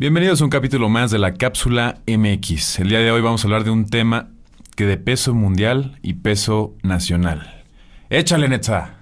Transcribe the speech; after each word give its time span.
Bienvenidos 0.00 0.40
a 0.40 0.44
un 0.44 0.50
capítulo 0.50 0.88
más 0.88 1.10
de 1.10 1.18
la 1.18 1.34
cápsula 1.34 1.96
MX. 2.06 2.78
El 2.78 2.90
día 2.90 3.00
de 3.00 3.10
hoy 3.10 3.20
vamos 3.20 3.42
a 3.42 3.48
hablar 3.48 3.64
de 3.64 3.70
un 3.70 3.90
tema 3.90 4.28
que 4.76 4.84
de 4.86 4.96
peso 4.96 5.34
mundial 5.34 5.98
y 6.02 6.14
peso 6.14 6.76
nacional. 6.84 7.64
Échale, 8.08 8.48
Netza. 8.48 8.94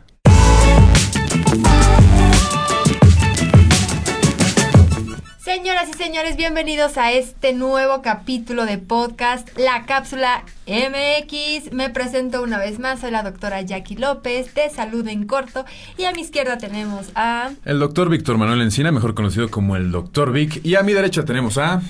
Señoras 5.66 5.88
y 5.88 5.98
señores, 5.98 6.36
bienvenidos 6.36 6.96
a 6.96 7.10
este 7.10 7.52
nuevo 7.52 8.00
capítulo 8.00 8.66
de 8.66 8.78
podcast, 8.78 9.48
La 9.58 9.84
Cápsula 9.84 10.44
MX. 10.68 11.72
Me 11.72 11.90
presento 11.90 12.40
una 12.40 12.56
vez 12.56 12.78
más, 12.78 13.00
soy 13.00 13.10
la 13.10 13.24
doctora 13.24 13.62
Jackie 13.62 13.96
López 13.96 14.54
de 14.54 14.70
Salud 14.70 15.08
en 15.08 15.26
Corto 15.26 15.64
y 15.98 16.04
a 16.04 16.12
mi 16.12 16.20
izquierda 16.20 16.56
tenemos 16.56 17.10
a... 17.16 17.50
El 17.64 17.80
doctor 17.80 18.08
Víctor 18.08 18.38
Manuel 18.38 18.62
Encina, 18.62 18.92
mejor 18.92 19.14
conocido 19.14 19.50
como 19.50 19.74
el 19.74 19.90
doctor 19.90 20.30
Vic. 20.30 20.64
Y 20.64 20.76
a 20.76 20.84
mi 20.84 20.92
derecha 20.92 21.24
tenemos 21.24 21.58
a... 21.58 21.82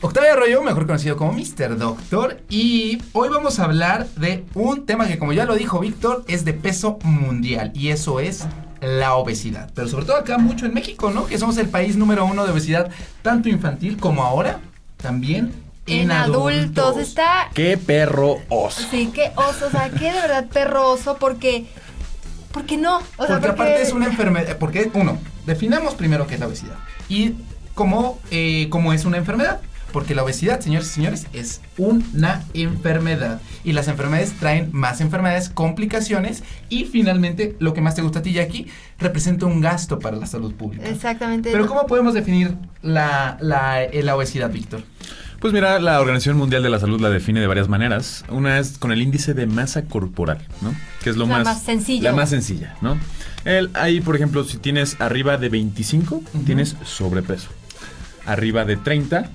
Octavio 0.00 0.32
Arroyo, 0.32 0.62
mejor 0.62 0.86
conocido 0.86 1.18
como 1.18 1.34
Mr. 1.34 1.76
Doctor, 1.76 2.40
y 2.48 3.02
hoy 3.12 3.28
vamos 3.28 3.58
a 3.58 3.64
hablar 3.64 4.08
de 4.16 4.46
un 4.54 4.86
tema 4.86 5.06
que 5.06 5.18
como 5.18 5.34
ya 5.34 5.44
lo 5.44 5.56
dijo 5.56 5.78
Víctor, 5.78 6.24
es 6.26 6.46
de 6.46 6.54
peso 6.54 6.98
mundial, 7.02 7.70
y 7.74 7.88
eso 7.88 8.18
es 8.18 8.46
la 8.80 9.14
obesidad. 9.14 9.70
Pero 9.74 9.88
sobre 9.88 10.06
todo 10.06 10.16
acá 10.16 10.38
mucho 10.38 10.66
en 10.66 10.74
México, 10.74 11.10
¿no? 11.10 11.26
Que 11.26 11.38
somos 11.38 11.56
el 11.58 11.68
país 11.68 11.96
número 11.96 12.24
uno 12.24 12.44
de 12.44 12.52
obesidad, 12.52 12.90
tanto 13.22 13.48
infantil 13.48 13.96
como 13.96 14.24
ahora, 14.24 14.60
también 14.96 15.52
en, 15.86 16.10
adultos. 16.10 16.96
Está... 16.96 17.50
¡Qué 17.54 17.76
perro 17.76 18.38
oso! 18.48 18.82
Sí, 18.90 19.10
qué 19.14 19.32
oso, 19.36 19.66
o 19.66 19.70
sea, 19.70 19.90
qué 19.90 20.12
de 20.12 20.20
verdad 20.20 20.46
perro 20.46 20.90
oso, 20.90 21.16
porque... 21.18 21.66
¿Por 22.52 22.64
qué 22.64 22.76
no? 22.76 22.98
O 23.16 23.26
sea, 23.26 23.36
porque, 23.36 23.48
aparte 23.48 23.82
es 23.82 23.92
una 23.92 24.06
enfermedad, 24.06 24.58
porque 24.58 24.90
uno, 24.94 25.18
definamos 25.46 25.94
primero 25.94 26.26
qué 26.26 26.34
es 26.34 26.40
la 26.40 26.48
obesidad 26.48 26.74
y 27.08 27.34
cómo, 27.74 28.18
eh, 28.32 28.66
cómo 28.70 28.92
es 28.92 29.04
una 29.04 29.18
enfermedad. 29.18 29.60
Porque 29.92 30.14
la 30.14 30.22
obesidad, 30.22 30.60
señores 30.60 30.88
y 30.88 30.94
señores, 30.94 31.26
es 31.32 31.60
una 31.76 32.44
enfermedad. 32.54 33.40
Y 33.64 33.72
las 33.72 33.88
enfermedades 33.88 34.32
traen 34.34 34.70
más 34.72 35.00
enfermedades, 35.00 35.48
complicaciones. 35.48 36.42
Y 36.68 36.84
finalmente, 36.84 37.56
lo 37.58 37.74
que 37.74 37.80
más 37.80 37.94
te 37.94 38.02
gusta 38.02 38.20
a 38.20 38.22
ti, 38.22 38.32
Jackie, 38.32 38.66
representa 38.98 39.46
un 39.46 39.60
gasto 39.60 39.98
para 39.98 40.16
la 40.16 40.26
salud 40.26 40.54
pública. 40.54 40.88
Exactamente. 40.88 41.50
Pero 41.50 41.66
¿cómo 41.66 41.86
podemos 41.86 42.14
definir 42.14 42.54
la, 42.82 43.36
la, 43.40 43.82
eh, 43.82 44.02
la 44.02 44.16
obesidad, 44.16 44.50
Víctor? 44.50 44.82
Pues 45.40 45.54
mira, 45.54 45.78
la 45.78 45.98
Organización 46.00 46.36
Mundial 46.36 46.62
de 46.62 46.68
la 46.68 46.78
Salud 46.78 47.00
la 47.00 47.08
define 47.08 47.40
de 47.40 47.46
varias 47.46 47.66
maneras. 47.66 48.26
Una 48.28 48.58
es 48.58 48.76
con 48.76 48.92
el 48.92 49.00
índice 49.00 49.32
de 49.32 49.46
masa 49.46 49.86
corporal, 49.86 50.46
¿no? 50.60 50.74
Que 51.02 51.08
es 51.08 51.16
lo 51.16 51.24
La 51.26 51.38
más, 51.38 51.44
más 51.44 51.62
sencilla. 51.62 52.10
La 52.10 52.16
más 52.16 52.28
sencilla, 52.28 52.76
¿no? 52.82 52.98
El, 53.46 53.70
ahí, 53.72 54.02
por 54.02 54.16
ejemplo, 54.16 54.44
si 54.44 54.58
tienes 54.58 55.00
arriba 55.00 55.38
de 55.38 55.48
25, 55.48 56.22
tienes 56.44 56.76
sobrepeso. 56.84 57.48
Arriba 58.26 58.66
de 58.66 58.76
30, 58.76 59.30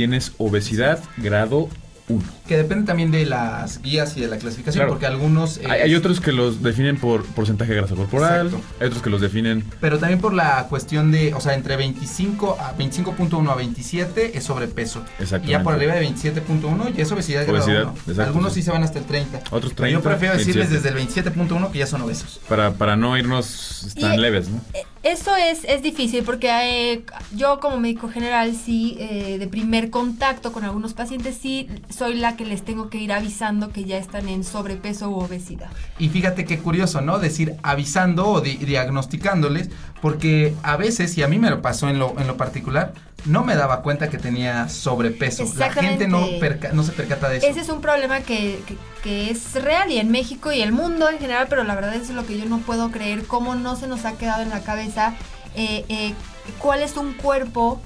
tienes 0.00 0.32
obesidad 0.38 0.98
grado 1.18 1.68
1. 2.14 2.22
Que 2.48 2.56
depende 2.56 2.84
también 2.86 3.10
de 3.10 3.24
las 3.26 3.80
guías 3.82 4.16
y 4.16 4.20
de 4.20 4.28
la 4.28 4.38
clasificación, 4.38 4.80
Claro. 4.80 4.92
porque 4.92 5.06
algunos... 5.06 5.58
eh, 5.58 5.62
Hay, 5.68 5.80
hay 5.82 5.94
otros 5.94 6.20
que 6.20 6.32
los 6.32 6.62
definen 6.62 6.96
por 6.96 7.24
porcentaje 7.24 7.70
de 7.72 7.78
grasa 7.78 7.94
corporal, 7.94 8.46
Exacto. 8.48 8.66
hay 8.80 8.86
otros 8.88 9.02
que 9.02 9.10
los 9.10 9.20
definen 9.20 9.64
Pero 9.80 9.98
también 9.98 10.20
por 10.20 10.32
la 10.34 10.66
cuestión 10.68 11.10
de, 11.12 11.32
o 11.34 11.40
sea, 11.40 11.54
entre 11.54 11.76
25 11.76 12.56
a 12.60 12.76
25.1 12.76 13.50
a 13.50 13.54
27 13.54 14.36
es 14.36 14.44
sobrepeso. 14.44 15.00
Y 15.18 15.22
Exactamente. 15.22 15.52
ya 15.52 15.62
por 15.62 15.74
arriba 15.74 15.94
de 15.94 16.08
27.1 16.08 16.94
ya 16.94 17.02
es 17.02 17.12
obesidad 17.12 17.42
grado 17.46 17.58
Obesidad, 17.64 17.82
1. 17.84 17.92
exacto, 17.98 18.22
Algunos 18.22 18.52
sí. 18.52 18.60
sí 18.60 18.64
se 18.66 18.70
van 18.72 18.82
hasta 18.82 18.98
el 18.98 19.04
30. 19.04 19.38
otros 19.50 19.72
Pero 19.72 19.74
30. 19.74 19.90
yo 19.98 20.02
prefiero 20.02 20.36
decirles 20.36 20.70
27, 20.70 20.96
desde 21.14 21.24
el 21.24 21.46
27.1 21.48 21.70
que 21.70 21.78
ya 21.78 21.86
son 21.86 22.02
obesos. 22.02 22.40
para, 22.48 22.72
para 22.72 22.96
no 22.96 23.16
irnos 23.16 23.94
tan 24.00 24.14
Y- 24.14 24.18
leves, 24.18 24.48
¿no? 24.48 24.60
Eh, 24.74 24.82
Eso 25.02 25.34
es, 25.34 25.64
es 25.64 25.82
difícil 25.82 26.24
porque 26.24 26.48
eh, 26.92 27.02
yo 27.34 27.58
como 27.60 27.78
médico 27.78 28.08
general 28.10 28.54
sí, 28.54 28.96
eh, 29.00 29.38
de 29.38 29.46
primer 29.46 29.88
contacto 29.88 30.52
con 30.52 30.62
algunos 30.64 30.92
pacientes, 30.92 31.38
sí 31.40 31.68
soy 32.00 32.14
la 32.14 32.34
que 32.34 32.46
les 32.46 32.62
tengo 32.64 32.88
que 32.88 32.96
ir 32.96 33.12
avisando 33.12 33.72
que 33.74 33.84
ya 33.84 33.98
están 33.98 34.26
en 34.30 34.42
sobrepeso 34.42 35.10
u 35.10 35.16
obesidad. 35.20 35.68
Y 35.98 36.08
fíjate 36.08 36.46
qué 36.46 36.58
curioso, 36.58 37.02
¿no? 37.02 37.18
Decir 37.18 37.56
avisando 37.62 38.26
o 38.26 38.40
di- 38.40 38.56
diagnosticándoles, 38.56 39.68
porque 40.00 40.54
a 40.62 40.78
veces, 40.78 41.18
y 41.18 41.22
a 41.22 41.28
mí 41.28 41.38
me 41.38 41.50
lo 41.50 41.60
pasó 41.60 41.90
en 41.90 41.98
lo, 41.98 42.18
en 42.18 42.26
lo 42.26 42.38
particular, 42.38 42.94
no 43.26 43.44
me 43.44 43.54
daba 43.54 43.82
cuenta 43.82 44.08
que 44.08 44.16
tenía 44.16 44.70
sobrepeso. 44.70 45.44
La 45.56 45.70
gente 45.70 46.08
no, 46.08 46.26
perca- 46.40 46.72
no 46.72 46.82
se 46.84 46.92
percata 46.92 47.28
de 47.28 47.36
eso. 47.36 47.46
Ese 47.46 47.60
es 47.60 47.68
un 47.68 47.82
problema 47.82 48.20
que, 48.20 48.62
que- 48.66 48.76
que 49.02 49.30
es 49.30 49.54
real 49.62 49.90
y 49.92 49.98
en 49.98 50.10
México 50.10 50.52
y 50.52 50.62
el 50.62 50.72
mundo 50.72 51.10
en 51.10 51.18
general, 51.18 51.48
pero 51.50 51.64
la 51.64 51.74
verdad 51.74 51.94
es 51.96 52.08
lo 52.08 52.24
que 52.26 52.38
yo 52.38 52.46
no 52.46 52.60
puedo 52.60 52.90
creer, 52.90 53.26
cómo 53.26 53.54
no 53.56 53.76
se 53.76 53.88
nos 53.88 54.06
ha 54.06 54.12
quedado 54.12 54.42
en 54.42 54.48
la 54.48 54.60
cabeza 54.60 55.14
eh, 55.54 55.84
eh, 55.90 56.14
cuál 56.58 56.80
es 56.82 56.96
un 56.96 57.12
cuerpo 57.12 57.78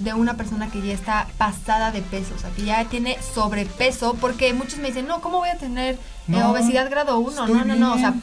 de 0.00 0.14
una 0.14 0.34
persona 0.36 0.70
que 0.70 0.80
ya 0.82 0.92
está 0.92 1.26
pasada 1.38 1.92
de 1.92 2.02
peso, 2.02 2.34
o 2.34 2.38
sea, 2.38 2.50
que 2.50 2.62
ya 2.64 2.84
tiene 2.86 3.16
sobrepeso, 3.34 4.14
porque 4.20 4.52
muchos 4.54 4.78
me 4.78 4.88
dicen, 4.88 5.06
no, 5.06 5.20
¿cómo 5.20 5.38
voy 5.38 5.48
a 5.50 5.56
tener 5.58 5.98
eh, 6.28 6.42
obesidad 6.44 6.88
grado 6.90 7.18
1? 7.18 7.30
estoy 7.30 7.52
No, 7.54 7.64
no, 7.64 7.76
no, 7.76 7.94
o 7.94 7.98
sea, 7.98 8.14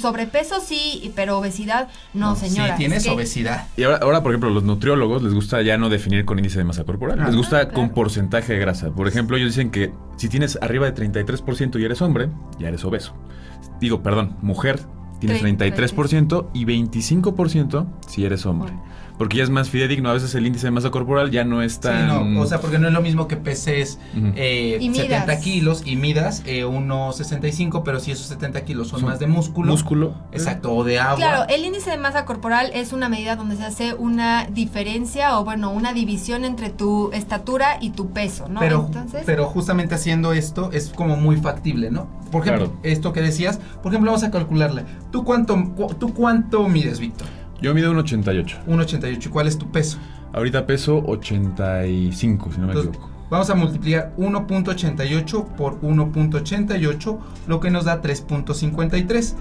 sobrepeso 0.00 0.60
sí, 0.60 1.12
pero 1.14 1.38
obesidad 1.38 1.88
no, 2.14 2.36
señora. 2.36 2.72
Sí, 2.74 2.78
tienes 2.78 2.98
es 2.98 3.04
que- 3.04 3.10
obesidad. 3.10 3.66
Y 3.76 3.82
ahora, 3.82 3.98
ahora, 4.02 4.22
por 4.22 4.32
ejemplo, 4.32 4.50
los 4.50 4.62
nutriólogos 4.62 5.22
les 5.22 5.34
gusta 5.34 5.60
ya 5.62 5.76
no 5.76 5.88
definir 5.88 6.24
con 6.24 6.38
índice 6.38 6.58
de 6.58 6.64
masa 6.64 6.84
corporal. 6.84 7.18
Ah. 7.20 7.26
les 7.26 7.36
gusta 7.36 7.58
Ah, 7.58 7.64
con 7.66 7.74
claro. 7.88 7.94
porcentaje 7.94 8.52
de 8.54 8.58
grasa. 8.58 8.90
Por 8.90 9.06
ejemplo, 9.08 9.36
ellos 9.36 9.50
dicen 9.54 9.70
que 9.70 9.92
si 10.16 10.28
tienes 10.28 10.58
arriba 10.62 10.86
de 10.86 10.92
33% 10.94 11.78
y 11.78 11.84
eres 11.84 12.00
hombre, 12.02 12.28
ya 12.58 12.68
eres 12.68 12.84
obeso. 12.84 13.12
Digo, 13.80 14.02
perdón, 14.02 14.36
mujer, 14.42 14.80
tienes 15.20 15.40
Treinta- 15.40 15.64
33% 15.66 16.50
y 16.54 16.64
25% 16.64 17.86
si 18.06 18.24
eres 18.24 18.46
hombre. 18.46 18.72
Porque 19.18 19.38
ya 19.38 19.44
es 19.44 19.50
más 19.50 19.70
fidedigno. 19.70 20.10
A 20.10 20.12
veces 20.12 20.34
el 20.34 20.46
índice 20.46 20.66
de 20.66 20.70
masa 20.72 20.90
corporal 20.90 21.30
ya 21.30 21.44
no 21.44 21.62
es 21.62 21.74
Sí, 21.82 21.88
no, 22.06 22.40
o 22.40 22.46
sea, 22.46 22.60
porque 22.60 22.78
no 22.78 22.86
es 22.88 22.92
lo 22.92 23.00
mismo 23.00 23.26
que 23.28 23.36
peses 23.36 23.98
eh, 24.34 24.78
Y 24.80 24.88
midas. 24.90 25.06
70 25.08 25.40
kilos 25.40 25.82
y 25.86 25.96
midas 25.96 26.42
eh, 26.46 26.64
unos 26.64 27.16
65, 27.16 27.82
pero 27.82 27.98
si 28.00 28.10
esos 28.10 28.26
70 28.26 28.64
kilos 28.64 28.88
son, 28.88 29.00
Son 29.00 29.08
más 29.08 29.18
de 29.18 29.26
músculo. 29.26 29.72
músculo. 29.72 30.14
Exacto, 30.32 30.72
o 30.74 30.84
de 30.84 30.98
agua. 31.00 31.16
Claro, 31.16 31.44
el 31.48 31.64
índice 31.64 31.90
de 31.90 31.96
masa 31.96 32.24
corporal 32.26 32.70
es 32.74 32.92
una 32.92 33.08
medida 33.08 33.36
donde 33.36 33.56
se 33.56 33.64
hace 33.64 33.94
una 33.94 34.46
diferencia 34.46 35.38
o 35.38 35.44
bueno, 35.44 35.70
una 35.70 35.92
división 35.94 36.44
entre 36.44 36.70
tu 36.70 37.10
estatura 37.12 37.78
y 37.80 37.90
tu 37.90 38.10
peso, 38.10 38.48
¿no? 38.48 38.60
Pero, 38.60 38.84
Entonces, 38.86 39.22
pero 39.24 39.46
justamente 39.46 39.94
haciendo 39.94 40.32
esto 40.34 40.70
es 40.72 40.90
como 40.90 41.16
muy 41.16 41.36
factible, 41.36 41.90
¿no? 41.90 42.06
Por 42.30 42.42
ejemplo, 42.42 42.66
Claro. 42.66 42.80
esto 42.82 43.12
que 43.12 43.22
decías, 43.22 43.58
por 43.82 43.92
ejemplo, 43.92 44.10
vamos 44.10 44.24
a 44.24 44.30
calcularle. 44.30 44.82
¿Tú 45.10 45.24
cuánto, 45.24 45.54
cu- 45.74 45.94
¿tú 45.94 46.12
cuánto 46.12 46.68
mides, 46.68 46.98
Víctor? 46.98 47.28
Yo 47.60 47.74
mido 47.74 47.90
un 47.90 47.98
88. 47.98 48.58
1,88. 48.66 49.26
¿Y 49.26 49.28
cuál 49.30 49.46
es 49.46 49.58
tu 49.58 49.70
peso? 49.70 49.98
Ahorita 50.32 50.66
peso 50.66 51.02
85, 51.06 52.52
si 52.52 52.58
no 52.60 52.66
me 52.66 52.72
Entonces, 52.72 52.90
equivoco. 52.94 53.10
vamos 53.30 53.48
a 53.50 53.54
multiplicar 53.54 54.12
1.88 54.18 55.44
por 55.56 55.80
1.88, 55.80 57.18
lo 57.46 57.60
que 57.60 57.70
nos 57.70 57.84
da 57.84 58.02
3.53. 58.02 59.34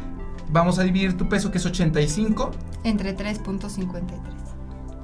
Vamos 0.51 0.79
a 0.79 0.83
dividir 0.83 1.17
tu 1.17 1.27
peso, 1.27 1.51
que 1.51 1.57
es 1.57 1.65
85, 1.65 2.51
entre 2.83 3.15
3.53. 3.17 4.03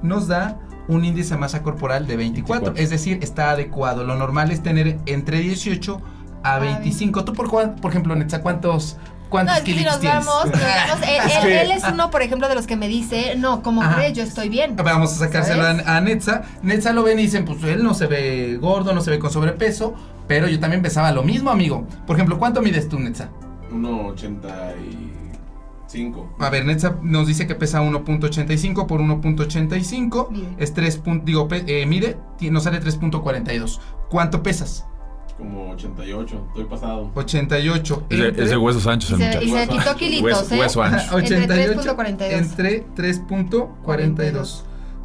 nos 0.04 0.28
da 0.28 0.60
un 0.88 1.04
índice 1.06 1.34
de 1.36 1.40
masa 1.40 1.62
corporal 1.64 2.08
de 2.08 2.16
24. 2.16 2.74
24. 2.74 2.84
Es 2.84 2.90
decir, 2.90 3.20
está 3.22 3.52
adecuado. 3.52 4.04
Lo 4.04 4.16
normal 4.16 4.52
es 4.52 4.62
tener 4.64 5.00
entre 5.06 5.40
18 5.40 6.02
a 6.44 6.56
Ah, 6.56 6.60
25. 6.60 7.24
¿Tú 7.26 7.34
por, 7.34 7.50
cuán- 7.50 7.76
por 7.76 7.92
ejemplo, 7.92 8.16
Netza, 8.16 8.42
cuántos, 8.42 8.98
cuántos 9.32 9.56
No, 9.56 9.60
es 9.60 9.66
que 9.66 9.74
si 9.80 9.84
nos 9.84 10.00
tienes? 10.00 10.24
vamos, 10.26 10.46
nos 10.46 10.62
vamos, 10.62 11.08
él, 11.08 11.16
Es 11.26 11.36
él- 11.38 11.42
que- 11.42 11.62
él 11.62 11.72
es 11.72 11.84
uno, 11.92 12.12
por 12.12 12.22
ejemplo, 12.22 12.48
de 12.48 12.54
los 12.54 12.68
que 12.68 12.76
me 12.76 12.88
dice, 12.88 13.34
no, 13.38 13.64
¿cómo 13.64 13.82
Ajá. 13.82 13.96
crees? 13.96 14.14
Yo 14.14 14.22
estoy 14.24 14.50
bien. 14.50 14.76
Vamos 14.76 15.14
a 15.14 15.16
sacárselo 15.16 15.64
¿Sabes? 15.64 15.88
a, 15.88 16.00
Netza. 16.02 16.44
Netza 16.62 16.94
lo 16.94 17.02
ven 17.02 17.18
y 17.18 17.24
dicen, 17.24 17.46
pues 17.46 17.64
él 17.64 17.84
no 17.84 17.96
se 17.96 18.06
ve 18.06 18.60
gordo, 18.62 18.94
no 18.94 19.02
se 19.02 19.10
ve 19.10 19.18
con 19.18 19.32
sobrepeso, 19.32 19.96
pero 20.28 20.48
yo 20.48 20.60
también 20.60 20.84
pesaba 20.84 21.12
lo 21.12 21.24
mismo, 21.24 21.50
amigo. 21.50 21.88
Por 22.06 22.18
ejemplo, 22.18 22.38
¿cuánto 22.38 22.62
mides 22.62 22.88
tú, 22.88 23.00
Netza? 23.00 23.30
1.85. 23.72 26.36
A 26.40 26.50
ver, 26.50 26.66
Netza 26.66 26.96
nos 27.02 27.28
dice 27.28 27.48
que 27.48 27.56
pesa 27.56 27.82
1.85 27.82 28.88
por 28.88 29.02
1.85. 29.02 30.30
Mide. 30.32 30.48
Es 30.58 30.74
3. 30.74 31.04
pun- 31.04 31.24
Digo, 31.26 31.48
eh, 31.52 31.86
mide, 31.86 32.18
nos 32.50 32.64
sale 32.64 32.80
3.42. 32.80 33.80
¿Cuánto 34.10 34.42
pesas? 34.44 34.86
Como 35.42 35.72
88. 35.72 36.46
Estoy 36.50 36.66
pasado. 36.66 37.12
88. 37.16 38.04
Es 38.10 38.20
de, 38.20 38.28
entre- 38.28 38.44
es 38.44 38.50
de 38.52 38.58
huesos 38.58 38.86
anchos 38.86 39.10
Y 39.10 39.14
el 39.14 39.20
se, 39.20 39.26
muchacho. 39.28 39.44
y 39.44 39.48
se 39.50 39.54
Hueso 39.56 39.72
quitó 39.72 39.82
ancho. 39.82 39.96
kilitos, 39.98 40.24
Hueso- 40.24 40.56
¿eh? 40.56 40.60
hueso 40.60 40.84
ancho. 40.84 41.16
88 41.16 41.96
3.42. 41.98 42.32
entre 42.32 42.86
3.42. 42.96 44.62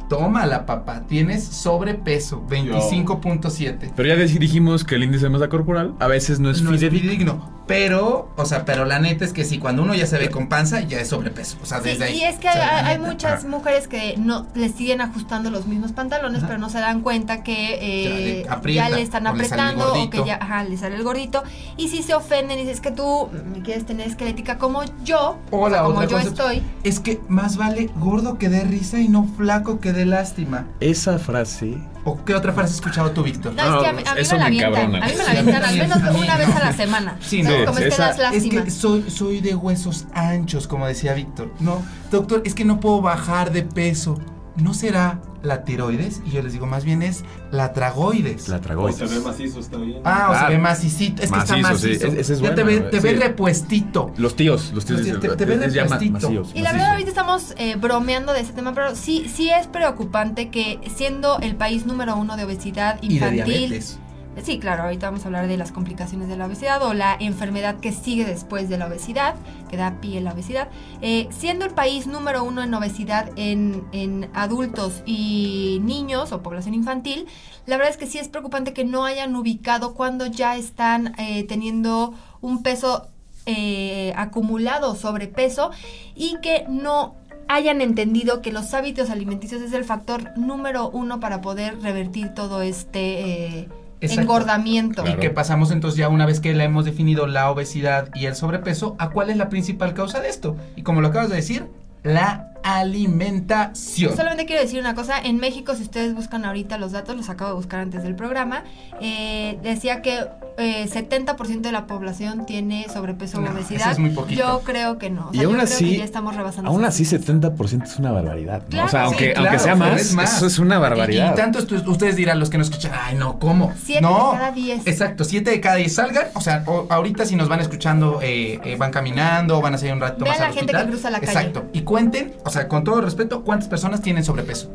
Tómala, 0.09 0.65
papá. 0.65 1.05
Tienes 1.07 1.43
sobrepeso, 1.43 2.41
25.7. 2.47 3.91
Pero 3.95 4.07
ya 4.07 4.15
dijimos 4.15 4.83
que 4.83 4.95
el 4.95 5.03
índice 5.03 5.25
de 5.25 5.29
masa 5.31 5.49
corporal 5.49 5.95
a 5.99 6.07
veces 6.07 6.39
no 6.39 6.49
es 6.49 6.61
no 6.61 6.73
es 6.73 6.79
fidedigno. 6.79 7.56
Pero, 7.67 8.29
o 8.37 8.45
sea, 8.45 8.63
pero 8.65 8.85
la 8.85 8.99
neta 8.99 9.25
es 9.25 9.33
que 9.33 9.43
si 9.43 9.59
cuando 9.59 9.83
uno 9.83 9.93
ya 9.93 10.07
se 10.07 10.17
ve 10.17 10.29
con 10.29 10.47
panza, 10.47 10.79
ya 10.81 10.99
es 10.99 11.09
sobrepeso. 11.09 11.57
O 11.61 11.65
sea, 11.65 11.79
Sí, 11.79 11.89
desde 11.89 12.05
ahí. 12.05 12.17
y 12.19 12.23
es 12.23 12.37
que 12.39 12.47
O 12.49 12.53
sea, 12.53 12.87
hay, 12.87 12.97
muchas 12.97 13.43
mujeres 13.45 13.87
que 13.87 14.15
no 14.17 14.47
les 14.55 14.73
siguen 14.73 15.01
ajustando 15.01 15.51
los 15.51 15.67
mismos 15.67 15.91
pantalones, 15.91 16.39
Ajá. 16.39 16.47
pero 16.47 16.59
no 16.59 16.69
se 16.69 16.79
dan 16.79 17.01
cuenta 17.01 17.43
que 17.43 17.77
eh, 17.81 18.03
Ya 18.03 18.15
le 18.19 18.43
ya, 18.43 18.53
aprieta, 18.53 18.89
le 18.89 19.01
están 19.01 19.27
o 19.27 19.33
le 19.33 19.39
el 19.39 19.45
apretando 19.45 19.93
o 19.93 20.09
que 20.09 20.23
ya 20.25 20.35
ajá, 20.35 20.63
le 20.63 20.77
sale 20.77 20.95
el 20.95 21.03
gordito. 21.03 21.43
Y 21.75 21.89
si 21.89 22.03
se 22.03 22.13
ofenden 22.15 22.57
y 22.59 22.61
dices 22.63 22.79
que 22.79 22.91
tú 22.91 23.29
me 23.53 23.61
quieres 23.61 23.85
tener 23.85 24.07
esquelética 24.07 24.57
como 24.57 24.83
yo, 25.03 25.37
O 25.51 25.67
la 25.69 25.83
como 25.83 25.99
otra 25.99 26.07
yo 26.23 26.29
estoy. 26.29 26.63
Es 26.83 26.99
que 26.99 27.19
más 27.27 27.57
vale 27.57 27.89
gordo 27.97 28.37
que 28.37 28.49
dé 28.49 28.61
risa 28.63 28.99
y 28.99 29.09
no 29.09 29.25
flaco 29.37 29.79
que 29.79 29.91
dé 29.93 30.05
lástima. 30.05 30.65
Esa 30.79 31.19
frase 31.19 31.77
¿O 32.09 32.23
qué 32.23 32.33
otra 32.33 32.53
frase 32.53 32.69
has 32.69 32.75
escuchado 32.75 33.11
tú, 33.11 33.21
Víctor? 33.21 33.53
No, 33.53 33.63
es 33.63 33.81
que 33.81 33.87
a 33.89 33.91
mí, 33.91 34.01
a 34.07 34.15
mí 34.15 34.21
eso 34.21 34.35
me 34.35 34.39
la 34.39 34.45
avientan. 34.45 34.95
A 34.95 35.07
mí 35.07 35.13
me 35.17 35.23
la 35.25 35.29
avientan 35.29 35.63
al 35.65 35.77
menos 35.77 35.97
una 36.15 36.37
vez 36.37 36.47
no. 36.47 36.55
a 36.55 36.59
la 36.61 36.71
semana. 36.71 37.17
Sí, 37.19 37.43
¿no? 37.43 37.49
no, 37.49 37.65
Como 37.65 37.79
es 37.79 37.85
esa- 37.87 38.31
que 38.31 38.71
soy, 38.71 39.09
soy 39.09 39.41
de 39.41 39.55
huesos 39.55 40.05
anchos, 40.13 40.69
como 40.69 40.87
decía 40.87 41.13
Víctor. 41.13 41.51
No, 41.59 41.83
doctor, 42.09 42.43
es 42.45 42.53
que 42.53 42.63
no 42.63 42.79
puedo 42.79 43.01
bajar 43.01 43.51
de 43.51 43.63
peso. 43.63 44.17
¿No 44.57 44.73
será 44.73 45.21
la 45.43 45.63
tiroides? 45.63 46.21
Y 46.25 46.31
yo 46.31 46.41
les 46.41 46.51
digo, 46.53 46.65
más 46.65 46.83
bien 46.83 47.03
es 47.03 47.23
la 47.51 47.73
tragoides. 47.73 48.49
La 48.49 48.57
O 48.57 48.59
tragoides. 48.61 48.97
se 48.97 49.05
ve 49.05 49.19
macizo, 49.19 49.59
está 49.59 49.77
bien. 49.77 50.01
Ah, 50.03 50.29
o 50.29 50.33
Ah, 50.33 50.45
se 50.47 50.53
ve 50.53 50.57
macicito. 50.59 51.21
Es 51.23 51.31
que 51.31 51.37
está 51.39 51.57
macizo, 51.57 51.77
sí, 51.77 51.87
macizo. 51.89 52.07
es- 52.07 52.13
ese 52.15 52.33
es 52.33 52.39
ya 52.41 52.55
te 52.55 52.63
ve, 52.63 52.79
te 52.79 52.97
sí. 52.99 53.03
ve 53.03 53.13
repuestito. 53.13 54.11
Los 54.17 54.35
tíos, 54.35 54.71
los 54.73 54.83
tíos 54.85 54.99
Los 55.01 55.07
tíos, 55.07 55.19
te- 55.19 55.45
te 55.45 55.45
ma- 55.45 55.65
repuestito. 55.65 56.31
Y 56.31 56.35
la 56.35 56.41
macizo. 56.41 56.63
verdad 56.73 56.89
ahorita 56.91 57.09
estamos 57.09 57.53
eh, 57.57 57.75
bromeando 57.75 58.33
de 58.33 58.41
ese 58.41 58.53
tema, 58.53 58.73
pero 58.73 58.95
sí, 58.95 59.31
sí 59.33 59.49
es 59.51 59.67
preocupante 59.67 60.49
que 60.49 60.79
siendo 60.95 61.39
el 61.39 61.55
país 61.55 61.85
número 61.85 62.15
uno 62.17 62.35
de 62.35 62.43
obesidad 62.45 62.97
Y 63.03 63.07
de 63.09 63.13
infantil, 63.13 63.43
diabetes. 63.45 63.99
Sí, 64.43 64.59
claro, 64.59 64.83
ahorita 64.83 65.07
vamos 65.07 65.23
a 65.23 65.27
hablar 65.27 65.47
de 65.47 65.57
las 65.57 65.71
complicaciones 65.71 66.27
de 66.27 66.37
la 66.37 66.45
obesidad 66.45 66.81
o 66.83 66.93
la 66.93 67.17
enfermedad 67.19 67.79
que 67.79 67.91
sigue 67.91 68.25
después 68.25 68.69
de 68.69 68.77
la 68.77 68.87
obesidad, 68.87 69.35
que 69.69 69.77
da 69.77 69.99
pie 69.99 70.19
a 70.19 70.21
la 70.21 70.33
obesidad. 70.33 70.69
Eh, 71.01 71.27
siendo 71.31 71.65
el 71.65 71.71
país 71.71 72.07
número 72.07 72.43
uno 72.43 72.63
en 72.63 72.73
obesidad 72.73 73.31
en, 73.35 74.29
adultos 74.33 75.03
y 75.05 75.79
niños 75.83 76.31
o 76.31 76.41
población 76.43 76.75
infantil, 76.75 77.27
la 77.65 77.77
verdad 77.77 77.91
es 77.91 77.97
que 77.97 78.07
sí 78.07 78.19
es 78.19 78.29
preocupante 78.29 78.73
que 78.73 78.85
no 78.85 79.05
hayan 79.05 79.35
ubicado 79.35 79.93
cuando 79.93 80.27
ya 80.27 80.55
están 80.55 81.15
eh, 81.19 81.43
teniendo 81.43 82.13
un 82.41 82.63
peso 82.63 83.07
eh, 83.45 84.13
acumulado, 84.17 84.95
sobrepeso, 84.95 85.71
y 86.15 86.37
que 86.41 86.65
no 86.67 87.15
hayan 87.47 87.81
entendido 87.81 88.41
que 88.41 88.51
los 88.51 88.73
hábitos 88.73 89.09
alimenticios 89.09 89.61
es 89.61 89.73
el 89.73 89.85
factor 89.85 90.37
número 90.37 90.89
uno 90.89 91.19
para 91.19 91.41
poder 91.41 91.81
revertir 91.81 92.33
todo 92.33 92.61
este 92.61 93.59
eh, 93.59 93.69
Exacto. 94.01 94.21
engordamiento. 94.21 95.03
Claro. 95.03 95.17
Y 95.17 95.21
que 95.21 95.29
pasamos 95.29 95.71
entonces 95.71 95.97
ya 95.97 96.09
una 96.09 96.25
vez 96.25 96.39
que 96.39 96.53
la 96.53 96.63
hemos 96.63 96.85
definido 96.85 97.27
la 97.27 97.49
obesidad 97.49 98.09
y 98.13 98.25
el 98.25 98.35
sobrepeso, 98.35 98.95
¿a 98.99 99.09
cuál 99.09 99.29
es 99.29 99.37
la 99.37 99.49
principal 99.49 99.93
causa 99.93 100.19
de 100.19 100.29
esto? 100.29 100.55
Y 100.75 100.83
como 100.83 101.01
lo 101.01 101.07
acabas 101.07 101.29
de 101.29 101.35
decir, 101.35 101.67
la 102.03 102.53
alimentación. 102.75 104.15
Solamente 104.15 104.45
quiero 104.45 104.61
decir 104.61 104.79
una 104.79 104.95
cosa, 104.95 105.19
en 105.19 105.37
México 105.37 105.75
si 105.75 105.83
ustedes 105.83 106.13
buscan 106.15 106.45
ahorita 106.45 106.77
los 106.77 106.91
datos, 106.91 107.15
los 107.15 107.29
acabo 107.29 107.51
de 107.51 107.55
buscar 107.55 107.79
antes 107.79 108.03
del 108.03 108.15
programa, 108.15 108.63
eh, 109.01 109.57
decía 109.63 110.01
que 110.01 110.25
eh, 110.57 110.87
70% 110.91 111.61
de 111.61 111.71
la 111.71 111.85
población 111.85 112.45
tiene 112.45 112.87
sobrepeso 112.91 113.37
o 113.37 113.41
No, 113.41 113.51
obesidad. 113.51 113.81
eso 113.81 113.89
es 113.91 113.99
muy 113.99 114.09
poquito. 114.09 114.39
Yo 114.41 114.61
creo 114.63 114.97
que 114.97 115.09
no. 115.09 115.27
O 115.29 115.31
sea, 115.33 115.41
Y 115.41 115.45
aún 115.45 115.55
yo 115.55 115.61
creo 115.63 115.75
así- 115.75 115.91
que 115.91 115.97
ya 115.99 116.03
estamos 116.03 116.35
rebasando. 116.35 116.71
Aún 116.71 116.83
así, 116.83 117.05
cifras. 117.05 117.27
70% 117.27 117.83
es 117.83 117.99
una 117.99 118.11
barbaridad. 118.11 118.61
¿no? 118.63 118.67
Claro, 118.69 118.87
o 118.87 118.89
sea, 118.89 119.01
sí, 119.01 119.05
aunque, 119.07 119.33
claro, 119.33 119.49
aunque 119.49 119.59
sea 119.63 119.75
más, 119.75 120.01
es 120.01 120.13
más. 120.13 120.37
eso 120.37 120.47
es 120.47 120.57
una 120.59 120.77
Y, 120.77 120.79
barbaridad. 120.79 121.33
y 121.33 121.35
tanto 121.35 121.59
ustedes 121.91 122.15
dirán 122.15 122.39
los 122.39 122.49
que 122.49 122.57
nos 122.57 122.69
escuchan, 122.69 122.91
ay 122.99 123.15
no, 123.15 123.37
¿cómo? 123.39 123.71
Siete 123.83 124.01
no, 124.01 124.31
de 124.31 124.37
cada 124.39 124.51
diez. 124.51 124.87
Exacto, 124.87 125.23
siete 125.23 125.51
de 125.51 125.61
cada 125.61 125.75
diez 125.75 125.93
salgan, 125.93 126.25
o 126.33 126.41
sea, 126.41 126.63
o- 126.65 126.87
ahorita 126.89 127.25
si 127.25 127.35
nos 127.35 127.49
van 127.49 127.59
escuchando, 127.59 128.19
eh, 128.23 128.59
eh, 128.63 128.75
van 128.77 128.91
caminando, 128.91 129.61
van 129.61 129.75
a 129.75 129.77
salir 129.77 129.93
un 129.93 129.99
rato 130.01 130.23
Vean 130.23 130.33
más 130.33 130.39
la 130.39 130.45
al 130.47 130.53
gente 130.53 130.73
que 130.73 130.85
cruza 130.85 131.09
la 131.11 131.19
calle. 131.19 131.31
Exacto, 131.31 131.65
y 131.73 131.81
cuenten, 131.81 132.33
o 132.43 132.49
sea, 132.49 132.56
con 132.67 132.83
todo 132.83 133.01
respeto, 133.01 133.43
¿cuántas 133.43 133.69
personas 133.69 134.01
tienen 134.01 134.23
sobrepeso? 134.23 134.71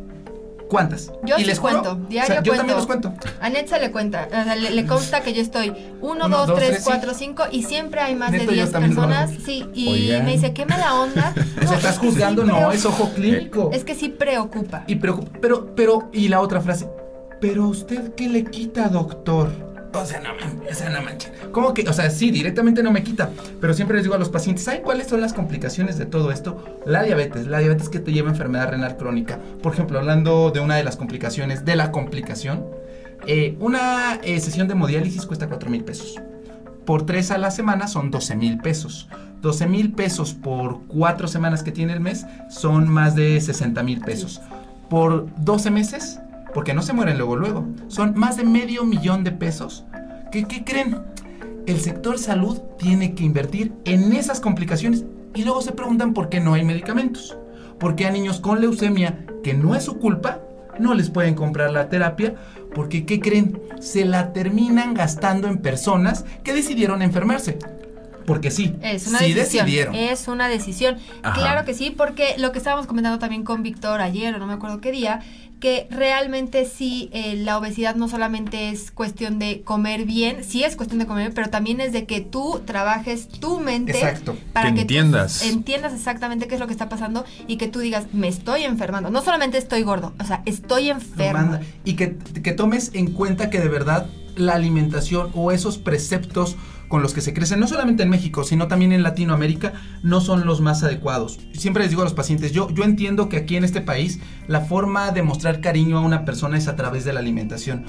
¿Cuántas? 0.69 1.12
Yo 1.25 1.37
y 1.37 1.44
sí 1.44 1.55
juro, 1.55 1.61
cuento, 1.61 1.90
o 1.90 1.96
sea, 1.96 2.08
diario 2.08 2.34
yo 2.37 2.43
cuento. 2.43 2.56
también 2.56 2.76
los 2.79 2.87
cuento. 2.87 3.12
A 3.43 3.50
Net 3.50 3.67
se 3.67 3.79
le 3.79 3.90
cuenta, 3.90 4.26
o 4.29 4.31
sea, 4.31 4.56
le, 4.56 4.70
le 4.70 4.87
consta 4.87 5.20
que 5.20 5.34
yo 5.34 5.43
estoy 5.43 5.69
1, 5.69 5.76
Uno, 6.00 6.29
2, 6.31 6.46
dos, 6.46 6.56
3, 6.56 6.70
tres, 6.70 6.82
4, 6.84 7.12
5 7.14 7.43
y 7.52 7.62
siempre 7.64 8.00
hay 8.00 8.14
más 8.14 8.31
Neto, 8.31 8.44
de 8.50 8.56
yo 8.56 8.62
10 8.62 8.73
también 8.73 8.94
lo 8.94 9.02
personas. 9.02 9.31
Sí, 9.44 9.67
y 9.75 9.88
Oigan. 9.88 10.25
me 10.25 10.32
dice, 10.32 10.55
qué 10.55 10.64
mala 10.64 10.94
onda. 10.94 11.34
O 11.62 11.67
sea, 11.67 11.76
estás 11.76 11.99
juzgando, 11.99 12.43
sí 12.43 12.49
no, 12.49 12.73
es 12.73 12.87
ojo 12.87 13.11
clínico. 13.14 13.70
Es 13.73 13.84
que 13.84 13.94
sí 13.94 14.08
preocupa. 14.08 14.84
Y 14.87 14.96
preocupa, 14.96 15.31
pero, 15.43 15.75
pero, 15.75 16.08
y 16.12 16.29
la 16.29 16.40
otra 16.40 16.61
frase, 16.62 16.88
pero 17.40 17.67
usted 17.67 18.14
qué 18.14 18.29
le 18.29 18.44
quita, 18.44 18.88
doctor. 18.88 19.71
O 19.94 20.06
sea, 20.06 20.20
no 20.20 20.30
o 20.30 20.74
sea, 20.74 20.90
no 20.90 21.02
manches. 21.02 21.32
¿Cómo 21.52 21.74
que? 21.74 21.88
O 21.88 21.92
sea, 21.92 22.10
sí, 22.10 22.30
directamente 22.30 22.82
no 22.82 22.90
me 22.90 23.02
quita. 23.02 23.30
Pero 23.60 23.74
siempre 23.74 23.96
les 23.96 24.04
digo 24.04 24.14
a 24.14 24.18
los 24.18 24.30
pacientes, 24.30 24.64
¿saben 24.64 24.82
cuáles 24.82 25.08
son 25.08 25.20
las 25.20 25.34
complicaciones 25.34 25.98
de 25.98 26.06
todo 26.06 26.30
esto? 26.32 26.80
La 26.86 27.02
diabetes, 27.02 27.46
la 27.46 27.58
diabetes 27.58 27.88
que 27.88 27.98
te 27.98 28.12
lleva 28.12 28.28
a 28.28 28.32
enfermedad 28.32 28.70
renal 28.70 28.96
crónica. 28.96 29.38
Por 29.62 29.74
ejemplo, 29.74 29.98
hablando 29.98 30.50
de 30.50 30.60
una 30.60 30.76
de 30.76 30.84
las 30.84 30.96
complicaciones, 30.96 31.64
de 31.64 31.76
la 31.76 31.92
complicación, 31.92 32.64
eh, 33.26 33.56
una 33.60 34.18
eh, 34.22 34.40
sesión 34.40 34.66
de 34.66 34.72
hemodiálisis 34.72 35.26
cuesta 35.26 35.48
4 35.48 35.70
mil 35.70 35.84
pesos. 35.84 36.20
Por 36.84 37.06
tres 37.06 37.30
a 37.30 37.38
la 37.38 37.50
semana 37.50 37.86
son 37.86 38.10
12 38.10 38.34
mil 38.34 38.58
pesos. 38.58 39.08
12 39.40 39.66
mil 39.66 39.92
pesos 39.92 40.34
por 40.34 40.86
cuatro 40.86 41.28
semanas 41.28 41.62
que 41.62 41.72
tiene 41.72 41.92
el 41.92 42.00
mes 42.00 42.26
son 42.48 42.88
más 42.88 43.14
de 43.14 43.40
60 43.40 43.82
mil 43.82 44.00
pesos. 44.00 44.40
Por 44.88 45.26
12 45.38 45.70
meses, 45.70 46.20
porque 46.54 46.75
no 46.75 46.82
se 46.82 46.93
mueren 46.93 47.19
luego, 47.19 47.37
luego, 47.37 47.66
son 47.88 48.14
más 48.16 48.37
de 48.37 48.44
medio 48.44 48.84
millón 48.84 49.25
de 49.25 49.32
pesos. 49.32 49.84
¿Qué, 50.31 50.44
qué 50.44 50.64
creen? 50.64 50.99
El 51.66 51.81
sector 51.81 52.19
salud 52.19 52.60
tiene 52.78 53.14
que 53.14 53.25
invertir 53.25 53.72
en 53.84 54.12
esas 54.12 54.40
complicaciones 54.40 55.04
y 55.34 55.44
luego 55.44 55.62
se 55.62 55.72
preguntan 55.72 56.12
por 56.14 56.28
qué 56.28 56.40
no 56.40 56.54
hay 56.54 56.64
medicamentos. 56.64 57.37
Porque 57.78 58.06
a 58.06 58.10
niños 58.10 58.40
con 58.40 58.60
leucemia, 58.60 59.26
que 59.43 59.54
no 59.54 59.75
es 59.75 59.84
su 59.84 59.99
culpa, 59.99 60.40
no 60.78 60.94
les 60.94 61.10
pueden 61.10 61.34
comprar 61.34 61.70
la 61.70 61.88
terapia 61.88 62.34
porque, 62.75 63.05
¿qué 63.05 63.20
creen? 63.20 63.60
Se 63.81 64.05
la 64.05 64.32
terminan 64.32 64.94
gastando 64.94 65.48
en 65.48 65.58
personas 65.58 66.25
que 66.43 66.55
decidieron 66.55 67.02
enfermarse. 67.02 67.58
Porque 68.26 68.50
sí, 68.50 68.76
Es 68.82 69.08
una 69.08 69.19
sí 69.19 69.32
decisión. 69.32 69.66
decidieron. 69.66 69.94
Es 69.94 70.28
una 70.28 70.48
decisión. 70.48 70.96
Ajá. 71.22 71.38
Claro 71.38 71.64
que 71.64 71.75
sí, 71.75 71.90
porque 71.90 72.34
lo 72.38 72.52
que 72.52 72.58
estábamos 72.58 72.87
comentando 72.87 73.19
también 73.19 73.43
con 73.43 73.62
Víctor 73.62 74.00
ayer, 74.00 74.34
o 74.34 74.38
no 74.38 74.46
me 74.46 74.52
acuerdo 74.55 74.81
qué 74.81 74.93
día, 74.93 75.20
que 75.62 75.86
realmente 75.90 76.64
sí, 76.64 77.08
eh, 77.12 77.36
la 77.36 77.56
obesidad 77.56 77.94
no 77.94 78.08
solamente 78.08 78.70
es 78.70 78.90
cuestión 78.90 79.38
de 79.38 79.62
comer 79.62 80.04
bien, 80.06 80.42
sí 80.42 80.64
es 80.64 80.74
cuestión 80.74 80.98
de 80.98 81.06
comer 81.06 81.26
bien, 81.26 81.34
pero 81.36 81.50
también 81.50 81.80
es 81.80 81.92
de 81.92 82.04
que 82.04 82.20
tú 82.20 82.60
trabajes 82.64 83.28
tu 83.28 83.60
mente 83.60 83.92
Exacto. 83.92 84.36
para 84.52 84.70
Que 84.70 84.74
que, 84.74 84.80
tú 84.80 84.82
entiendas. 84.82 85.42
entiendas 85.44 85.94
exactamente 85.94 86.48
qué 86.48 86.54
es 86.54 86.60
lo 86.60 86.66
que 86.66 86.72
está 86.72 86.88
pasando 86.88 87.24
y 87.46 87.58
que 87.58 87.68
tú 87.68 87.78
digas, 87.78 88.06
me 88.12 88.26
estoy 88.26 88.64
enfermando. 88.64 89.10
No 89.10 89.22
solamente 89.22 89.56
estoy 89.56 89.84
gordo, 89.84 90.14
o 90.18 90.24
sea, 90.24 90.42
estoy 90.46 90.90
enfermo. 90.90 91.60
Y 91.84 91.94
que, 91.94 92.16
que 92.16 92.50
tomes 92.50 92.90
en 92.94 93.12
cuenta 93.12 93.48
que 93.48 93.60
de 93.60 93.68
verdad 93.68 94.10
la 94.34 94.54
alimentación 94.54 95.30
o 95.32 95.52
esos 95.52 95.78
preceptos 95.78 96.56
con 96.92 97.00
los 97.00 97.14
que 97.14 97.22
se 97.22 97.32
crecen, 97.32 97.58
no 97.58 97.66
solamente 97.66 98.02
en 98.02 98.10
México, 98.10 98.44
sino 98.44 98.68
también 98.68 98.92
en 98.92 99.02
Latinoamérica, 99.02 99.72
no 100.02 100.20
son 100.20 100.44
los 100.44 100.60
más 100.60 100.82
adecuados. 100.82 101.40
Siempre 101.54 101.84
les 101.84 101.88
digo 101.88 102.02
a 102.02 102.04
los 102.04 102.12
pacientes, 102.12 102.52
yo, 102.52 102.68
yo 102.68 102.84
entiendo 102.84 103.30
que 103.30 103.38
aquí 103.38 103.56
en 103.56 103.64
este 103.64 103.80
país 103.80 104.20
la 104.46 104.60
forma 104.60 105.10
de 105.10 105.22
mostrar 105.22 105.62
cariño 105.62 105.96
a 105.96 106.02
una 106.02 106.26
persona 106.26 106.58
es 106.58 106.68
a 106.68 106.76
través 106.76 107.06
de 107.06 107.14
la 107.14 107.20
alimentación. 107.20 107.86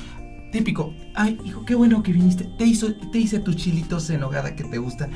Típico, 0.53 0.93
ay, 1.15 1.37
hijo, 1.43 1.65
qué 1.65 1.75
bueno 1.75 2.01
que 2.01 2.13
viniste, 2.13 2.49
te, 2.57 2.63
hizo, 2.63 2.95
te 3.11 3.17
hice 3.17 3.39
tus 3.39 3.57
chilitos 3.57 4.09
en 4.09 4.23
hogada 4.23 4.55
que 4.55 4.63
te 4.63 4.77
gustan. 4.77 5.11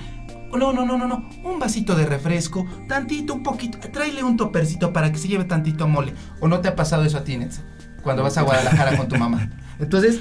No, 0.51 0.73
no, 0.73 0.85
no, 0.85 0.97
no, 0.97 1.07
no. 1.07 1.29
Un 1.45 1.57
vasito 1.57 1.95
de 1.95 2.05
refresco, 2.05 2.65
tantito, 2.89 3.35
un 3.35 3.43
poquito. 3.43 3.77
Tráele 3.77 4.21
un 4.21 4.35
topercito 4.35 4.91
para 4.91 5.13
que 5.13 5.17
se 5.17 5.29
lleve 5.29 5.45
tantito 5.45 5.87
mole. 5.87 6.13
¿O 6.41 6.49
no 6.49 6.59
te 6.59 6.67
ha 6.67 6.75
pasado 6.75 7.05
eso 7.05 7.19
a 7.19 7.23
ti? 7.23 7.39
Cuando 8.03 8.21
vas 8.21 8.37
a 8.37 8.41
Guadalajara 8.41 8.97
con 8.97 9.07
tu 9.07 9.15
mamá. 9.15 9.49
Entonces, 9.79 10.19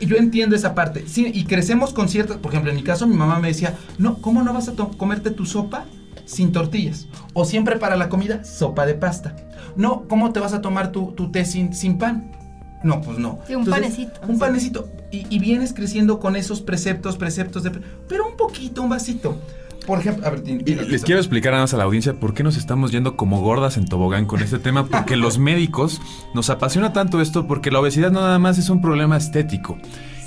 yo 0.00 0.16
entiendo 0.16 0.56
esa 0.56 0.74
parte. 0.74 1.04
Sí, 1.06 1.30
y 1.32 1.44
crecemos 1.44 1.92
con 1.92 2.08
ciertas. 2.08 2.38
Por 2.38 2.52
ejemplo, 2.52 2.70
en 2.70 2.76
mi 2.76 2.82
caso, 2.82 3.06
mi 3.06 3.16
mamá 3.16 3.38
me 3.38 3.48
decía: 3.48 3.76
No, 3.98 4.18
¿cómo 4.18 4.42
no 4.42 4.52
vas 4.52 4.68
a 4.68 4.72
comerte 4.74 5.30
tu 5.30 5.46
sopa 5.46 5.84
sin 6.24 6.52
tortillas? 6.52 7.06
O 7.34 7.44
siempre 7.44 7.76
para 7.76 7.96
la 7.96 8.08
comida, 8.08 8.44
sopa 8.44 8.86
de 8.86 8.94
pasta. 8.94 9.36
No, 9.76 10.04
¿cómo 10.08 10.32
te 10.32 10.40
vas 10.40 10.52
a 10.54 10.60
tomar 10.60 10.92
tu, 10.92 11.12
tu 11.12 11.30
té 11.30 11.44
sin, 11.44 11.72
sin 11.74 11.98
pan? 11.98 12.32
No, 12.82 13.00
pues 13.00 13.18
no. 13.18 13.40
Sí, 13.46 13.54
un 13.54 13.64
panecito. 13.66 14.20
Un 14.26 14.34
Sí. 14.34 14.40
panecito. 14.40 14.88
Y, 15.10 15.26
y 15.34 15.38
vienes 15.38 15.72
creciendo 15.72 16.20
con 16.20 16.36
esos 16.36 16.60
preceptos, 16.60 17.16
preceptos 17.16 17.62
de... 17.64 17.70
Pero 18.08 18.28
un 18.28 18.36
poquito, 18.36 18.82
un 18.82 18.88
vasito. 18.90 19.36
Por 19.88 20.00
ejemplo, 20.00 20.26
a 20.26 20.30
ver, 20.30 20.42
les 20.46 21.02
quiero 21.02 21.18
explicar 21.18 21.52
nada 21.52 21.62
más 21.62 21.72
a 21.72 21.78
la 21.78 21.84
audiencia 21.84 22.12
por 22.12 22.34
qué 22.34 22.42
nos 22.42 22.58
estamos 22.58 22.92
yendo 22.92 23.16
como 23.16 23.40
gordas 23.40 23.78
en 23.78 23.86
tobogán 23.86 24.26
con 24.26 24.42
este 24.42 24.58
tema, 24.58 24.84
porque 24.84 25.16
los 25.16 25.38
médicos 25.38 26.02
nos 26.34 26.50
apasiona 26.50 26.92
tanto 26.92 27.22
esto 27.22 27.46
porque 27.46 27.70
la 27.70 27.80
obesidad 27.80 28.10
no 28.10 28.20
nada 28.20 28.38
más 28.38 28.58
es 28.58 28.68
un 28.68 28.82
problema 28.82 29.16
estético, 29.16 29.78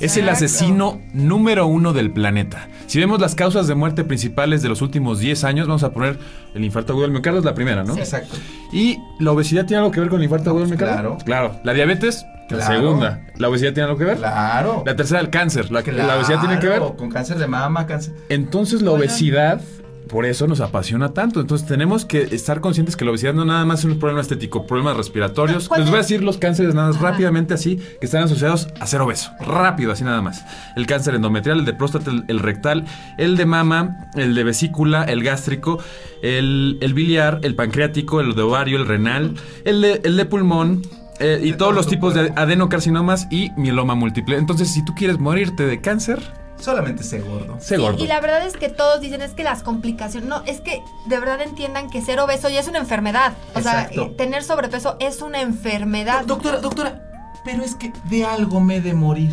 es 0.01 0.17
el 0.17 0.27
asesino 0.29 1.00
número 1.13 1.67
uno 1.67 1.93
del 1.93 2.12
planeta. 2.12 2.67
Si 2.88 3.00
vemos 3.00 3.22
las 3.22 3.36
causas 3.36 3.67
de 3.67 3.75
muerte 3.75 4.03
principales 4.03 4.62
de 4.62 4.70
los 4.70 4.81
últimos 4.81 5.20
10 5.20 5.43
años, 5.43 5.67
vamos 5.67 5.84
a 5.84 5.93
poner 5.93 6.17
el 6.53 6.63
infarto 6.63 6.93
agudo 6.93 7.03
del 7.03 7.12
miocardio, 7.12 7.39
es 7.39 7.46
la 7.46 7.53
primera, 7.53 7.84
¿no? 7.84 7.93
Sí. 7.93 8.01
Exacto. 8.01 8.36
Y 8.74 8.98
la 9.20 9.31
obesidad 9.31 9.65
tiene 9.65 9.79
algo 9.79 9.91
que 9.91 10.00
ver 10.00 10.10
con 10.10 10.20
el 10.20 10.25
infarto 10.25 10.50
agudo 10.50 10.65
del 10.65 10.72
miocardio. 10.72 11.17
Claro. 11.17 11.17
Claro. 11.24 11.62
La 11.63 11.74
diabetes, 11.74 12.25
la 12.50 12.67
segunda. 12.67 13.22
La 13.38 13.50
obesidad 13.50 13.74
tiene 13.74 13.88
algo 13.88 13.98
que 13.98 14.05
ver. 14.05 14.17
Claro. 14.17 14.84
La 14.86 14.96
tercera, 14.96 15.20
el 15.20 15.29
cáncer. 15.29 15.72
La, 15.72 15.81
la 15.81 16.17
obesidad 16.17 16.39
tiene 16.39 16.60
que 16.60 16.67
ver. 16.67 16.81
Con 16.98 17.10
cáncer 17.10 17.38
de 17.38 17.48
mama, 17.48 17.86
cáncer... 17.86 18.13
Entonces 18.29 18.81
la 18.81 18.91
obesidad, 18.91 19.62
por 20.12 20.25
eso 20.25 20.46
nos 20.46 20.60
apasiona 20.60 21.13
tanto. 21.13 21.39
Entonces 21.39 21.65
tenemos 21.68 22.03
que 22.06 22.22
estar 22.24 22.60
conscientes 22.60 22.96
que 22.98 23.06
la 23.06 23.12
obesidad 23.12 23.34
no 23.34 23.46
nada 23.46 23.63
más 23.65 23.80
es 23.80 23.86
un 23.86 23.98
problema 23.98 24.22
estético, 24.22 24.68
problemas 24.68 24.98
respiratorios. 24.98 25.68
¿Cuál 25.70 25.82
Les 25.82 25.89
voy 25.89 25.98
a 25.98 26.01
es? 26.01 26.08
decir 26.10 26.24
los 26.24 26.38
cánceres 26.38 26.75
nada 26.75 26.88
más 26.89 26.98
Ajá. 26.98 27.12
rápidamente 27.12 27.53
así, 27.53 27.77
que 27.77 28.06
están 28.06 28.24
asociados 28.24 28.68
a 28.80 28.86
ser 28.88 29.00
obeso. 29.01 29.32
Rápido, 29.39 29.91
así 29.94 30.03
nada 30.03 30.22
más. 30.22 30.44
El 30.75 30.86
cáncer 30.86 31.15
endometrial, 31.15 31.60
el 31.60 31.65
de 31.65 31.74
próstata, 31.74 32.12
el, 32.12 32.25
el 32.27 32.39
rectal, 32.39 32.86
el 33.18 33.38
de 33.38 33.46
mama, 33.46 34.10
el 34.15 34.36
de 34.36 34.44
vesícula, 34.44 35.03
el 35.06 35.24
gástrico, 35.24 35.80
el, 36.22 36.77
el 36.82 36.94
biliar, 36.94 37.39
el 37.44 37.56
pancreático, 37.56 38.20
el 38.20 38.36
de 38.36 38.41
ovario, 38.41 38.77
el 38.77 38.88
renal, 38.88 39.36
el 39.65 39.82
de, 39.82 40.01
el 40.03 40.18
de 40.18 40.25
pulmón. 40.25 40.82
eh, 41.20 41.39
y 41.41 41.51
De 41.51 41.58
todos 41.58 41.70
todo 41.70 41.72
los 41.72 41.88
tipos 41.88 42.13
de 42.15 42.34
adenocarcinomas 42.36 43.27
y 43.32 43.51
mieloma 43.56 43.96
múltiple. 43.96 44.38
Entonces, 44.38 44.74
si 44.74 44.84
tú 44.84 44.94
quieres 44.94 45.20
morirte 45.20 45.65
de 45.65 45.80
cáncer, 45.80 46.20
Solamente 46.62 47.03
sé 47.03 47.20
gordo. 47.20 47.58
sé 47.60 47.75
Sí, 47.75 47.82
gordo. 47.82 48.03
y 48.03 48.08
la 48.08 48.20
verdad 48.22 48.46
es 48.46 48.56
que 48.56 48.70
todos 48.70 49.01
dicen 49.01 49.22
es 49.22 49.32
que 49.34 49.44
las 49.44 49.63
complicaciones, 49.63 50.30
no, 50.30 50.44
es 50.46 50.62
que 50.62 50.82
de 51.08 51.20
verdad 51.20 51.41
entiendan 51.41 51.89
que 51.89 52.01
ser 52.01 52.20
obeso 52.20 52.50
ya 52.50 52.60
es 52.60 52.68
una 52.68 52.77
enfermedad. 52.80 53.34
O 53.56 53.62
sea, 53.62 53.82
Exacto. 53.82 54.03
eh, 54.03 54.13
tener 54.18 54.44
sobrepeso 54.44 54.96
es 55.00 55.22
una 55.22 55.41
enfermedad. 55.41 56.24
Doctora, 56.25 56.60
doctora, 56.60 57.01
pero 57.44 57.63
es 57.63 57.75
que 57.75 57.91
de 58.10 58.25
algo 58.25 58.62
me 58.62 58.77
he 58.77 58.82
de 58.82 58.94
morir. 58.94 59.32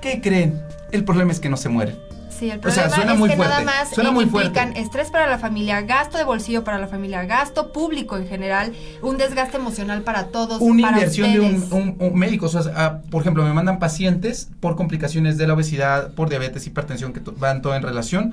¿Qué 0.00 0.20
creen? 0.20 0.60
El 0.90 1.04
problema 1.04 1.30
es 1.32 1.40
que 1.40 1.48
no 1.48 1.56
se 1.56 1.68
mueren. 1.68 1.98
Sí, 2.42 2.50
el 2.50 2.58
O 2.58 2.62
sea, 2.72 2.88
problema 2.88 2.96
suena 2.96 3.12
es 3.12 3.18
muy 3.20 3.28
que 3.28 3.36
nada 3.36 3.50
fuerte, 3.60 3.64
más 3.64 3.90
suena 3.94 4.10
muy 4.10 4.24
implican 4.24 4.52
fuerte. 4.72 4.80
estrés 4.80 5.10
para 5.12 5.28
la 5.28 5.38
familia, 5.38 5.80
gasto 5.82 6.18
de 6.18 6.24
bolsillo 6.24 6.64
para 6.64 6.80
la 6.80 6.88
familia, 6.88 7.22
gasto 7.24 7.72
público 7.72 8.16
en 8.16 8.26
general, 8.26 8.72
un 9.00 9.16
desgaste 9.16 9.58
emocional 9.58 10.02
para 10.02 10.26
todos. 10.26 10.60
Una 10.60 10.82
para 10.88 10.96
inversión 10.98 11.32
de 11.32 11.38
un, 11.38 11.54
ustedes. 11.54 11.72
un- 11.72 11.96
un 12.00 12.18
médico. 12.18 12.46
O 12.46 12.48
sea, 12.48 12.62
ah, 12.74 12.98
por 13.12 13.20
ejemplo, 13.20 13.44
me 13.44 13.52
mandan 13.52 13.78
pacientes 13.78 14.48
por 14.58 14.74
complicaciones 14.74 15.38
de 15.38 15.46
la 15.46 15.54
obesidad, 15.54 16.14
por 16.14 16.28
diabetes, 16.30 16.66
hipertensión, 16.66 17.12
que 17.12 17.20
to- 17.20 17.32
van 17.38 17.62
todo 17.62 17.76
en 17.76 17.82
relación. 17.84 18.32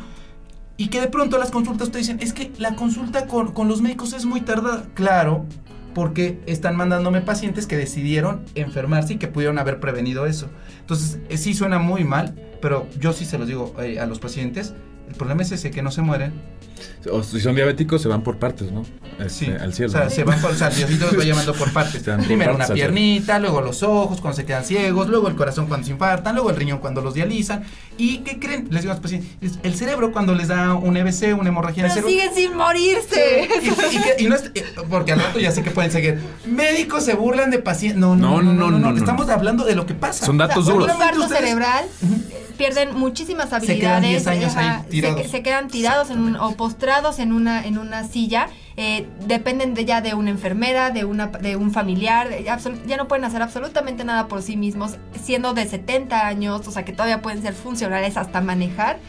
Y 0.76 0.88
que 0.88 1.02
de 1.02 1.08
pronto 1.08 1.38
las 1.38 1.52
consultas 1.52 1.92
te 1.92 2.00
dicen, 2.00 2.18
es 2.20 2.34
que 2.34 2.52
la 2.58 2.76
consulta 2.76 3.28
con, 3.28 3.52
con 3.52 3.68
los 3.68 3.82
médicos 3.82 4.14
es 4.14 4.26
muy 4.26 4.42
tardada. 4.42 4.86
Claro, 4.96 5.46
porque 5.94 6.40
están 6.48 6.76
mandándome 6.76 7.22
pacientes 7.22 7.68
que 7.68 7.78
decidieron 7.78 8.44
enfermarse 8.56 9.14
y 9.14 9.18
que 9.18 9.28
pudieron 9.28 9.60
haber 9.60 9.80
prevenido 9.80 10.26
eso. 10.26 10.48
Entonces, 10.80 11.20
eh, 11.30 11.38
sí 11.38 11.54
suena 11.54 11.78
muy 11.80 12.04
mal, 12.06 12.34
pero 12.62 12.88
yo 13.00 13.14
sí 13.14 13.26
se 13.26 13.38
los 13.38 13.48
digo 13.48 13.76
eh, 13.82 14.00
a 14.00 14.06
los 14.06 14.20
pacientes. 14.20 14.74
El 15.08 15.16
problema 15.16 15.42
es 15.42 15.52
ese, 15.52 15.72
que 15.72 15.82
no 15.82 15.90
se 15.90 16.04
mueren. 16.04 16.34
O 17.12 17.24
si 17.24 17.42
son 17.42 17.56
diabéticos, 17.56 18.00
se 18.02 18.08
van 18.08 18.22
por 18.22 18.38
partes, 18.38 18.72
¿no? 18.72 18.84
Este, 19.18 19.30
Sí, 19.30 19.52
Al 19.60 19.74
cielo. 19.74 19.90
O 19.90 19.92
sea, 19.96 20.04
¿no? 20.04 20.10
se 20.12 20.24
van 20.24 20.40
por, 20.40 20.52
o 20.52 20.56
sea, 20.56 20.70
Diosito 20.70 21.06
los 21.08 21.18
va 21.20 21.24
llamando 21.26 21.54
por 21.56 21.74
partes. 21.74 22.04
Por 22.04 22.18
Primero 22.24 22.52
partes 22.52 22.68
una 22.70 22.76
piernita, 22.76 23.40
luego 23.40 23.62
los 23.62 23.82
ojos 23.82 24.22
cuando 24.22 24.36
se 24.36 24.46
quedan 24.46 24.64
ciegos, 24.64 25.10
luego 25.10 25.28
el 25.28 25.36
corazón 25.36 25.66
cuando 25.66 25.88
se 25.88 25.94
infartan, 25.94 26.36
luego 26.36 26.52
el 26.52 26.56
riñón 26.58 26.78
cuando 26.78 27.02
los 27.02 27.16
dializan. 27.16 27.64
¿Y 27.98 28.20
qué 28.20 28.38
creen? 28.40 28.68
Les 28.70 28.82
digo 28.84 28.92
a 28.92 28.96
los 28.96 29.02
pacientes, 29.02 29.58
el 29.64 29.74
cerebro 29.74 30.12
cuando 30.12 30.36
les 30.36 30.48
da 30.48 30.76
un 30.76 30.96
EBC, 30.96 31.34
una 31.40 31.50
hemorragia 31.50 31.86
en 31.86 31.90
el 31.92 31.96
Pero 31.96 32.08
cerebro. 32.08 32.32
siguen 32.34 32.50
sin 32.50 32.56
morirse. 32.58 33.50
Y, 33.64 33.68
y 33.98 34.02
que- 34.02 34.24
y 34.24 34.28
no 34.28 34.36
es- 34.36 34.52
eh, 34.54 34.64
porque 34.92 35.14
al 35.14 35.20
rato 35.22 35.40
ya 35.40 35.52
sé 35.52 35.64
que 35.64 35.72
pueden 35.72 35.92
seguir. 35.92 36.20
Médicos 36.46 37.04
se 37.04 37.16
burlan 37.16 37.50
de 37.50 37.58
pacientes. 37.60 38.00
No 38.00 38.16
no 38.16 38.42
no, 38.44 38.54
no, 38.54 38.70
no, 38.70 38.78
no, 38.80 38.92
no. 38.92 38.98
Estamos 38.98 39.28
hablando 39.30 39.66
de 39.66 39.74
lo 39.76 39.88
que 39.88 39.96
pasa. 39.96 40.24
Son 40.26 40.38
datos 40.38 40.58
O 40.60 40.64
sea, 40.66 40.74
duros. 40.74 40.88
Un 40.88 40.94
infarto 40.94 41.28
cerebral, 41.28 41.86
eh, 42.04 42.39
pierden 42.60 42.96
muchísimas 42.96 43.48
quedan 43.50 43.64
habilidades. 43.64 44.10
10 44.10 44.28
años 44.28 44.56
ahí 44.56 44.66
ajá, 44.68 44.84
se 44.84 44.90
tirados. 44.90 45.22
que- 45.22 45.28
Se, 45.30 45.42
quedan 45.42 45.68
tirados 45.70 46.10
en 46.12 46.20
un- 46.20 46.36
o 46.36 46.52
postrados 46.56 47.18
en 47.18 47.34
una, 47.34 47.66
en 47.66 47.80
una 47.80 48.04
silla. 48.04 48.50
eh, 48.82 49.08
dependen 49.26 49.74
de 49.74 49.84
ya 49.84 50.00
de 50.00 50.14
una 50.14 50.30
enfermera, 50.30 50.90
de, 50.90 51.04
una, 51.04 51.28
de 51.28 51.56
un 51.58 51.72
familiar. 51.72 52.30
de- 52.30 52.44
ya 52.44 52.98
no 52.98 53.08
pueden 53.10 53.26
hacer 53.26 53.42
absolutamente 53.42 54.06
nada 54.06 54.28
por 54.30 54.42
sí 54.42 54.56
mismos, 54.56 54.96
siendo 55.22 55.54
de 55.54 55.68
70 55.68 56.26
años, 56.28 56.66
o 56.68 56.72
sea 56.72 56.86
que 56.86 56.94
todavía 56.94 57.22
pueden 57.22 57.42
ser 57.42 57.54
funcionales 57.56 58.16
hasta 58.16 58.40
manejar. 58.42 59.00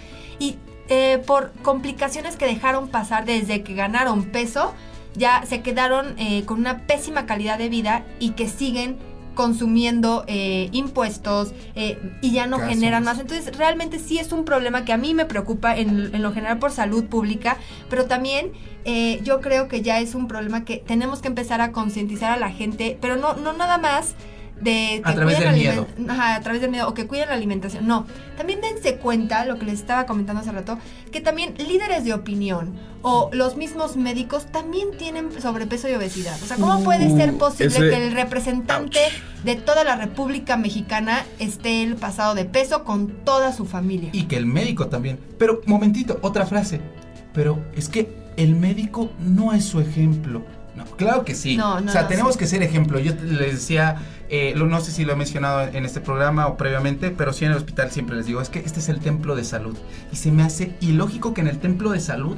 Y 0.40 0.56
eh, 0.88 1.22
por 1.24 1.52
complicaciones 1.62 2.36
que 2.36 2.46
dejaron 2.46 2.88
pasar 2.88 3.24
desde 3.26 3.62
que 3.62 3.74
ganaron 3.74 4.24
peso, 4.24 4.74
ya 5.14 5.44
se 5.46 5.60
quedaron 5.60 6.14
eh, 6.18 6.44
con 6.46 6.58
una 6.58 6.78
pésima 6.86 7.26
calidad 7.26 7.56
de 7.58 7.68
vida 7.68 8.04
y 8.18 8.30
que 8.30 8.48
siguen 8.48 8.96
consumiendo 9.34 10.24
eh, 10.26 10.68
impuestos 10.72 11.52
eh, 11.74 11.98
y 12.20 12.32
ya 12.32 12.46
no 12.46 12.58
Casos. 12.58 12.74
generan 12.74 13.04
más. 13.04 13.18
Entonces, 13.18 13.56
realmente 13.56 13.98
sí 13.98 14.18
es 14.18 14.32
un 14.32 14.44
problema 14.44 14.84
que 14.84 14.92
a 14.92 14.96
mí 14.96 15.14
me 15.14 15.24
preocupa 15.24 15.76
en, 15.76 16.14
en 16.14 16.22
lo 16.22 16.32
general 16.32 16.58
por 16.58 16.70
salud 16.72 17.04
pública, 17.04 17.56
pero 17.88 18.06
también 18.06 18.52
eh, 18.84 19.20
yo 19.22 19.40
creo 19.40 19.68
que 19.68 19.82
ya 19.82 20.00
es 20.00 20.14
un 20.14 20.26
problema 20.28 20.64
que 20.64 20.78
tenemos 20.78 21.20
que 21.20 21.28
empezar 21.28 21.60
a 21.60 21.72
concientizar 21.72 22.32
a 22.32 22.36
la 22.36 22.50
gente, 22.50 22.98
pero 23.00 23.16
no, 23.16 23.34
no 23.34 23.52
nada 23.52 23.78
más 23.78 24.14
de 24.60 25.00
A 25.04 25.14
través 25.14 25.36
cuiden 25.36 25.52
del 25.54 25.60
miedo. 25.62 25.86
Ajá, 26.08 26.34
a 26.36 26.40
través 26.40 26.60
del 26.60 26.70
miedo 26.70 26.88
o 26.88 26.94
que 26.94 27.06
cuiden 27.06 27.28
la 27.28 27.34
alimentación. 27.34 27.86
No, 27.86 28.06
también 28.36 28.60
dense 28.60 28.96
cuenta, 28.96 29.44
lo 29.46 29.58
que 29.58 29.64
les 29.66 29.74
estaba 29.80 30.06
comentando 30.06 30.42
hace 30.42 30.52
rato, 30.52 30.78
que 31.10 31.20
también 31.20 31.54
líderes 31.58 32.04
de 32.04 32.12
opinión 32.12 32.74
o 33.02 33.30
los 33.32 33.56
mismos 33.56 33.96
médicos 33.96 34.46
también 34.52 34.88
tienen 34.98 35.30
sobrepeso 35.40 35.88
y 35.88 35.94
obesidad. 35.94 36.36
O 36.42 36.46
sea, 36.46 36.56
¿cómo 36.58 36.84
puede 36.84 37.08
ser 37.16 37.38
posible 37.38 37.74
ese- 37.74 37.88
que 37.90 38.06
el 38.06 38.12
representante 38.12 39.00
de 39.44 39.56
toda 39.56 39.84
la 39.84 39.96
República 39.96 40.56
Mexicana 40.58 41.24
esté 41.38 41.82
el 41.82 41.96
pasado 41.96 42.34
de 42.34 42.44
peso 42.44 42.84
con 42.84 43.08
toda 43.24 43.52
su 43.52 43.64
familia? 43.64 44.10
Y 44.12 44.24
que 44.24 44.36
el 44.36 44.44
médico 44.46 44.88
también. 44.88 45.18
Pero, 45.38 45.62
momentito, 45.66 46.18
otra 46.22 46.44
frase. 46.44 46.80
Pero 47.32 47.58
es 47.74 47.88
que 47.88 48.12
el 48.36 48.54
médico 48.56 49.10
no 49.20 49.52
es 49.54 49.64
su 49.64 49.80
ejemplo. 49.80 50.42
No, 50.84 50.96
claro 50.96 51.24
que 51.24 51.34
sí. 51.34 51.56
No, 51.56 51.80
no, 51.80 51.88
o 51.90 51.92
sea, 51.92 52.08
tenemos 52.08 52.34
sí. 52.34 52.38
que 52.40 52.46
ser 52.46 52.62
ejemplo. 52.62 52.98
Yo 52.98 53.12
les 53.22 53.52
decía, 53.52 53.96
eh, 54.28 54.52
lo- 54.56 54.66
no 54.66 54.80
sé 54.80 54.92
si 54.92 55.04
lo 55.04 55.12
he 55.12 55.16
mencionado 55.16 55.62
en 55.62 55.84
este 55.84 56.00
programa 56.00 56.46
o 56.46 56.56
previamente, 56.56 57.10
pero 57.10 57.32
sí 57.32 57.44
en 57.44 57.52
el 57.52 57.56
hospital 57.58 57.90
siempre 57.90 58.16
les 58.16 58.26
digo, 58.26 58.40
es 58.40 58.48
que 58.48 58.60
este 58.60 58.80
es 58.80 58.88
el 58.88 59.00
templo 59.00 59.36
de 59.36 59.44
salud. 59.44 59.76
Y 60.12 60.16
se 60.16 60.30
me 60.32 60.42
hace 60.42 60.74
ilógico 60.80 61.34
que 61.34 61.40
en 61.40 61.48
el 61.48 61.58
templo 61.58 61.90
de 61.90 62.00
salud 62.00 62.36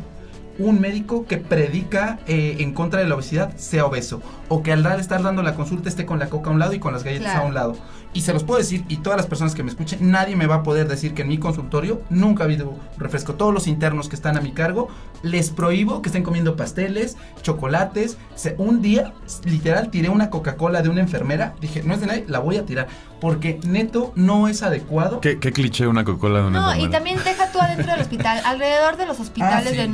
un 0.59 0.81
médico 0.81 1.27
que 1.27 1.39
predica 1.39 2.19
eh, 2.27 2.57
en 2.61 2.73
contra 2.75 3.01
de 3.01 3.07
la 3.09 3.15
obesidad 3.15 3.57
sea 3.57 3.87
obeso. 3.87 4.21
O 4.49 4.63
que 4.63 4.73
al 4.73 4.83
dar- 4.83 5.01
estar 5.01 5.23
dando 5.23 5.43
la 5.43 5.55
consulta 5.55 5.89
esté 5.89 6.05
con 6.07 6.19
la 6.19 6.29
coca 6.29 6.51
a 6.51 6.53
un 6.53 6.59
lado 6.59 6.73
y 6.75 6.79
con 6.79 6.93
las 6.93 7.05
galletas 7.05 7.31
Claro. 7.33 7.45
a 7.45 7.49
un 7.49 7.55
lado. 7.55 7.77
Y 8.15 8.21
se 8.21 8.35
los 8.35 8.45
puedo 8.45 8.59
decir, 8.59 8.85
y 8.89 8.99
todas 8.99 9.17
las 9.17 9.27
personas 9.27 9.55
que 9.55 9.63
me 9.63 9.71
escuchen, 9.71 10.11
nadie 10.11 10.37
me 10.37 10.47
va 10.47 10.57
a 10.57 10.63
poder 10.63 10.87
decir 10.87 11.15
que 11.15 11.23
en 11.23 11.29
mi 11.29 11.39
consultorio 11.39 12.03
nunca 12.11 12.43
ha 12.43 12.47
habido 12.47 12.75
refresco. 12.99 13.35
Todos 13.35 13.55
los 13.55 13.67
internos 13.67 14.11
que 14.11 14.17
están 14.17 14.37
a 14.37 14.43
mi 14.43 14.53
cargo, 14.53 14.89
les 15.23 15.49
prohíbo 15.49 16.03
que 16.03 16.11
estén 16.11 16.23
comiendo 16.23 16.55
pasteles, 16.55 17.17
chocolates. 17.41 18.19
Se- 18.35 18.55
un 18.59 18.83
día, 18.83 19.13
literal, 19.45 19.91
tiré 19.91 20.11
una 20.11 20.29
Coca-Cola 20.29 20.83
de 20.83 20.91
una 20.91 21.01
enfermera. 21.01 21.55
Dije, 21.61 21.83
no 21.83 21.95
es 21.95 22.01
de 22.01 22.07
nadie, 22.07 22.25
la 22.29 22.39
voy 22.39 22.57
a 22.59 22.67
tirar. 22.67 22.89
Porque 23.21 23.61
neto 23.67 24.13
no 24.17 24.49
es 24.49 24.63
adecuado. 24.63 25.21
¿Qué, 25.21 25.39
qué 25.39 25.53
cliché 25.53 25.87
una 25.87 26.05
Coca-Cola 26.05 26.41
de 26.41 26.47
una 26.49 26.61
No, 26.61 26.69
y 26.69 26.85
enfermera? 26.85 26.99
también 26.99 27.19
deja 27.25 27.51
tú 27.53 27.61
adentro 27.61 27.93
del 27.93 28.01
hospital. 28.03 28.43
Alrededor 28.45 28.97
de 28.97 29.07
los 29.07 29.21
hospitales 29.21 29.67
Ah, 29.69 29.71
sí. 29.71 29.77
de 29.77 29.89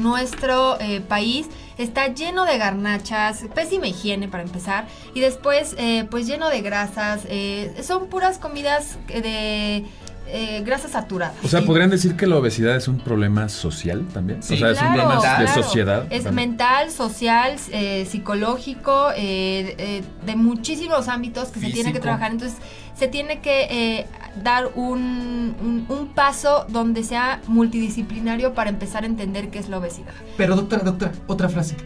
nuestro 0.49 0.81
eh, 0.81 1.01
país 1.01 1.47
está 1.77 2.09
lleno 2.09 2.45
de 2.45 2.59
garnachas, 2.59 3.45
pésima 3.55 3.87
higiene 3.87 4.29
para 4.29 4.43
empezar, 4.43 4.87
y 5.15 5.21
después 5.21 5.75
eh, 5.79 6.07
pues 6.11 6.27
lleno 6.27 6.49
de 6.49 6.61
grasas. 6.63 7.23
eh, 7.29 7.75
son 7.83 8.09
puras 8.09 8.39
comidas 8.39 8.99
de 9.09 9.85
eh, 10.31 10.63
grasas 10.65 10.91
saturadas. 10.93 11.37
O 11.45 11.49
sea. 11.49 11.63
¿podrían 11.63 11.91
decir 11.91 12.17
que 12.17 12.27
la 12.27 12.37
obesidad 12.37 12.77
es 12.77 12.89
un 12.89 12.99
problema 12.99 13.49
social 13.49 14.07
también? 14.13 14.43
Sí. 14.43 14.55
o 14.55 14.57
sea, 14.59 14.71
es 14.71 14.81
un 14.83 14.93
Claro, 14.95 15.11
problema 15.11 15.39
de 15.39 15.49
sociedad. 15.49 16.07
Es 16.11 16.25
también. 16.25 16.51
mental, 16.51 16.91
social, 16.91 17.57
eh, 17.73 18.07
psicológico, 18.11 19.11
eh, 19.17 19.75
eh, 19.79 20.03
de 20.27 20.37
muchísimos 20.37 21.09
ámbitos 21.09 21.49
que 21.49 21.61
se 21.61 21.71
tiene 21.71 21.93
que 21.93 22.01
trabajar. 22.01 22.33
Entonces, 22.33 22.59
se 22.95 23.07
tiene 23.09 23.41
que 23.41 23.69
eh, 23.71 24.07
dar 24.43 24.71
un, 24.75 25.55
un- 25.61 25.87
un 25.89 26.09
paso 26.09 26.67
donde 26.69 27.03
sea 27.05 27.41
multidisciplinario 27.47 28.55
para 28.55 28.71
empezar 28.71 29.03
a 29.05 29.07
entender 29.07 29.51
qué 29.51 29.59
es 29.59 29.69
la 29.69 29.79
obesidad. 29.79 30.13
Pero 30.37 30.57
doctora, 30.57 30.83
doctora, 30.83 31.13
otra 31.27 31.49
frase. 31.49 31.77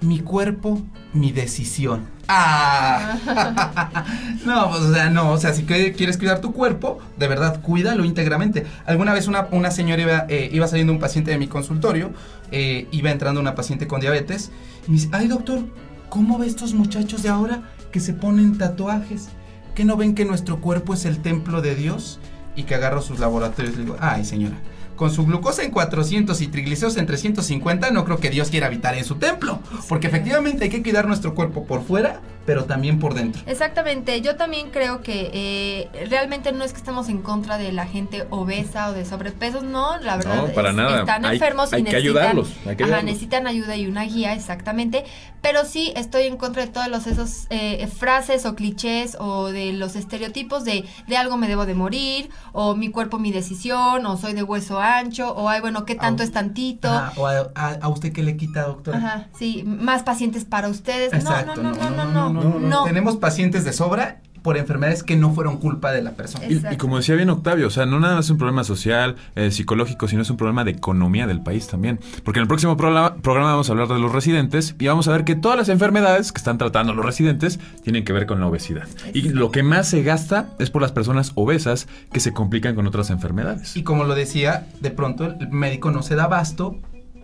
Mi 0.00 0.20
cuerpo, 0.20 0.80
mi 1.12 1.32
decisión. 1.32 2.06
¡Ah! 2.28 3.16
no, 4.46 4.70
pues, 4.70 4.82
o 4.82 4.94
sea, 4.94 5.10
no, 5.10 5.32
o 5.32 5.38
sea, 5.38 5.52
si 5.54 5.64
quieres 5.64 6.18
cuidar 6.18 6.40
tu 6.40 6.52
cuerpo, 6.52 6.98
de 7.16 7.26
verdad, 7.26 7.60
cuídalo 7.62 8.04
íntegramente. 8.04 8.64
Alguna 8.86 9.12
vez 9.12 9.26
una, 9.26 9.48
una 9.50 9.70
señora 9.72 10.00
iba, 10.02 10.26
eh, 10.28 10.50
iba 10.52 10.68
saliendo 10.68 10.92
un 10.92 11.00
paciente 11.00 11.32
de 11.32 11.38
mi 11.38 11.48
consultorio, 11.48 12.12
eh, 12.52 12.86
iba 12.92 13.10
entrando 13.10 13.40
una 13.40 13.56
paciente 13.56 13.88
con 13.88 14.00
diabetes, 14.00 14.52
y 14.86 14.90
me 14.92 14.96
dice, 14.98 15.08
ay 15.12 15.26
doctor, 15.26 15.60
¿cómo 16.08 16.38
ve 16.38 16.46
estos 16.46 16.74
muchachos 16.74 17.22
de 17.24 17.30
ahora 17.30 17.62
que 17.90 17.98
se 17.98 18.12
ponen 18.12 18.56
tatuajes? 18.56 19.30
¿Que 19.78 19.84
no 19.84 19.96
ven 19.96 20.16
que 20.16 20.24
nuestro 20.24 20.60
cuerpo 20.60 20.92
es 20.92 21.04
el 21.04 21.22
templo 21.22 21.62
de 21.62 21.76
Dios? 21.76 22.18
Y 22.56 22.64
que 22.64 22.74
agarro 22.74 23.00
sus 23.00 23.20
laboratorios 23.20 23.76
le 23.76 23.84
digo, 23.84 23.96
ay 24.00 24.24
señora, 24.24 24.56
con 24.96 25.12
su 25.12 25.24
glucosa 25.24 25.62
en 25.62 25.70
400 25.70 26.42
y 26.42 26.48
triglicéridos 26.48 26.96
en 26.96 27.06
350, 27.06 27.92
no 27.92 28.04
creo 28.04 28.18
que 28.18 28.28
Dios 28.28 28.50
quiera 28.50 28.66
habitar 28.66 28.96
en 28.96 29.04
su 29.04 29.14
templo. 29.14 29.60
Porque 29.88 30.08
efectivamente 30.08 30.64
hay 30.64 30.70
que 30.70 30.82
cuidar 30.82 31.06
nuestro 31.06 31.36
cuerpo 31.36 31.64
por 31.64 31.84
fuera, 31.84 32.20
pero 32.48 32.64
también 32.64 32.98
por 32.98 33.12
dentro. 33.12 33.42
Exactamente, 33.44 34.22
yo 34.22 34.36
también 34.36 34.70
creo 34.70 35.02
que 35.02 35.30
eh, 35.34 36.06
realmente 36.08 36.50
no 36.50 36.64
es 36.64 36.72
que 36.72 36.78
estemos 36.78 37.10
en 37.10 37.20
contra 37.20 37.58
de 37.58 37.72
la 37.72 37.84
gente 37.86 38.26
obesa 38.30 38.88
o 38.88 38.94
de 38.94 39.04
sobrepeso, 39.04 39.60
no, 39.60 39.98
la 39.98 40.16
verdad 40.16 40.46
No, 40.46 40.52
para 40.54 40.70
es- 40.70 40.76
nada. 40.76 41.00
están 41.00 41.26
Hay- 41.26 41.34
enfermos 41.36 41.70
hay 41.74 41.82
y 41.82 41.84
que 41.84 41.90
necesitan, 41.90 42.16
ayudarlos, 42.22 42.48
hay 42.48 42.54
que 42.54 42.68
ajá, 42.70 42.72
ayudarlos. 42.84 43.04
necesitan 43.04 43.46
ayuda 43.46 43.76
y 43.76 43.86
una 43.86 44.04
guía, 44.04 44.32
exactamente, 44.32 45.04
pero 45.42 45.66
sí 45.66 45.92
estoy 45.94 46.22
en 46.22 46.38
contra 46.38 46.64
de 46.64 46.70
todos 46.70 46.88
los 46.88 47.06
esos 47.06 47.46
eh, 47.50 47.86
frases 47.94 48.46
o 48.46 48.54
clichés 48.54 49.18
o 49.20 49.48
de 49.48 49.74
los 49.74 49.94
estereotipos 49.94 50.64
de 50.64 50.86
de 51.06 51.16
algo 51.18 51.36
me 51.36 51.48
debo 51.48 51.66
de 51.66 51.74
morir 51.74 52.30
o 52.52 52.74
mi 52.74 52.88
cuerpo 52.90 53.18
mi 53.18 53.30
decisión 53.30 54.06
o 54.06 54.16
soy 54.16 54.32
de 54.32 54.42
hueso 54.42 54.80
ancho 54.80 55.32
o 55.34 55.50
ay 55.50 55.60
bueno 55.60 55.84
qué 55.84 55.94
tanto 55.96 56.22
Au. 56.22 56.26
es 56.26 56.32
tantito. 56.32 56.88
Ajá, 56.88 57.12
o 57.20 57.26
a, 57.26 57.50
a- 57.54 57.78
a 57.82 57.88
usted 57.88 58.10
qué 58.12 58.22
le 58.22 58.38
quita, 58.38 58.62
doctora. 58.62 58.96
Ajá, 58.96 59.26
sí, 59.38 59.64
más 59.66 60.02
pacientes 60.02 60.46
para 60.46 60.68
ustedes. 60.68 61.12
Exacto, 61.12 61.54
no, 61.56 61.62
no, 61.62 61.72
no, 61.74 61.90
no, 61.90 62.04
no, 62.06 62.12
no, 62.12 62.30
no. 62.30 62.37
Tenemos 62.84 63.16
pacientes 63.16 63.64
de 63.64 63.72
sobra 63.72 64.20
por 64.42 64.56
enfermedades 64.56 65.02
que 65.02 65.16
no 65.16 65.32
fueron 65.34 65.58
culpa 65.58 65.92
de 65.92 66.02
la 66.02 66.12
persona. 66.12 66.46
Y 66.48 66.76
como 66.76 66.96
decía 66.96 67.14
bien 67.14 67.30
Octavio, 67.30 67.66
o 67.66 67.70
sea, 67.70 67.86
no 67.86 68.00
nada 68.00 68.16
más 68.16 68.26
es 68.26 68.30
un 68.30 68.38
problema 68.38 68.64
social, 68.64 69.16
eh, 69.34 69.50
psicológico, 69.50 70.08
sino 70.08 70.22
es 70.22 70.30
un 70.30 70.36
problema 70.36 70.64
de 70.64 70.72
economía 70.72 71.26
del 71.26 71.42
país 71.42 71.66
también. 71.66 72.00
Porque 72.24 72.38
en 72.38 72.42
el 72.42 72.48
próximo 72.48 72.76
programa, 72.76 73.16
programa 73.16 73.50
vamos 73.50 73.68
a 73.68 73.72
hablar 73.72 73.88
de 73.88 73.98
los 73.98 74.12
residentes 74.12 74.74
y 74.78 74.86
vamos 74.86 75.08
a 75.08 75.12
ver 75.12 75.24
que 75.24 75.34
todas 75.34 75.58
las 75.58 75.68
enfermedades 75.68 76.32
que 76.32 76.38
están 76.38 76.58
tratando 76.58 76.94
los 76.94 77.04
residentes 77.04 77.58
tienen 77.82 78.04
que 78.04 78.12
ver 78.12 78.26
con 78.26 78.40
la 78.40 78.46
obesidad. 78.46 78.88
Y 79.12 79.28
lo 79.28 79.50
que 79.50 79.62
más 79.62 79.88
se 79.88 80.02
gasta 80.02 80.50
es 80.58 80.70
por 80.70 80.82
las 80.82 80.92
personas 80.92 81.32
obesas 81.34 81.86
que 82.12 82.20
se 82.20 82.32
complican 82.32 82.74
con 82.74 82.86
otras 82.86 83.10
enfermedades. 83.10 83.76
Y 83.76 83.82
como 83.82 84.04
lo 84.04 84.14
decía, 84.14 84.66
de 84.80 84.90
pronto 84.90 85.24
el 85.26 85.50
médico 85.50 85.90
no 85.90 86.02
se 86.02 86.14
da 86.14 86.24
abasto 86.24 86.78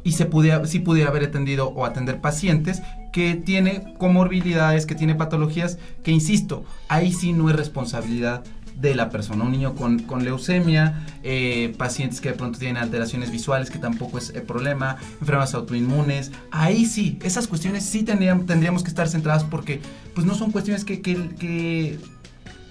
y 0.04 0.12
se 0.12 0.26
pudiera, 0.26 0.64
sí 0.66 0.78
pudiera 0.78 1.10
haber 1.10 1.24
atendido 1.24 1.68
o 1.68 1.84
atender 1.84 2.20
pacientes 2.20 2.82
que 3.12 3.34
tiene 3.34 3.94
comorbilidades, 3.98 4.86
que 4.86 4.94
tiene 4.94 5.14
patologías, 5.14 5.78
que 6.02 6.10
insisto, 6.10 6.64
ahí 6.88 7.12
sí 7.12 7.32
no 7.32 7.48
es 7.48 7.56
responsabilidad 7.56 8.44
de 8.76 8.94
la 8.94 9.08
persona. 9.08 9.44
Un 9.44 9.52
niño 9.52 9.74
con, 9.74 10.24
leucemia, 10.24 11.06
eh, 11.22 11.72
pacientes 11.78 12.20
que 12.20 12.30
de 12.30 12.34
pronto 12.34 12.58
tienen 12.58 12.76
alteraciones 12.76 13.30
visuales, 13.30 13.70
que 13.70 13.78
tampoco 13.78 14.18
es 14.18 14.30
el 14.30 14.42
problema, 14.42 14.96
enfermedades 15.20 15.54
autoinmunes, 15.54 16.32
ahí 16.50 16.84
sí, 16.84 17.18
esas 17.22 17.46
cuestiones 17.46 17.84
sí 17.84 18.02
tendríamos 18.02 18.82
que 18.82 18.88
estar 18.88 19.08
centradas 19.08 19.44
porque 19.44 19.80
pues 20.14 20.26
no 20.26 20.34
son 20.34 20.50
cuestiones 20.50 20.84
que 20.84 21.00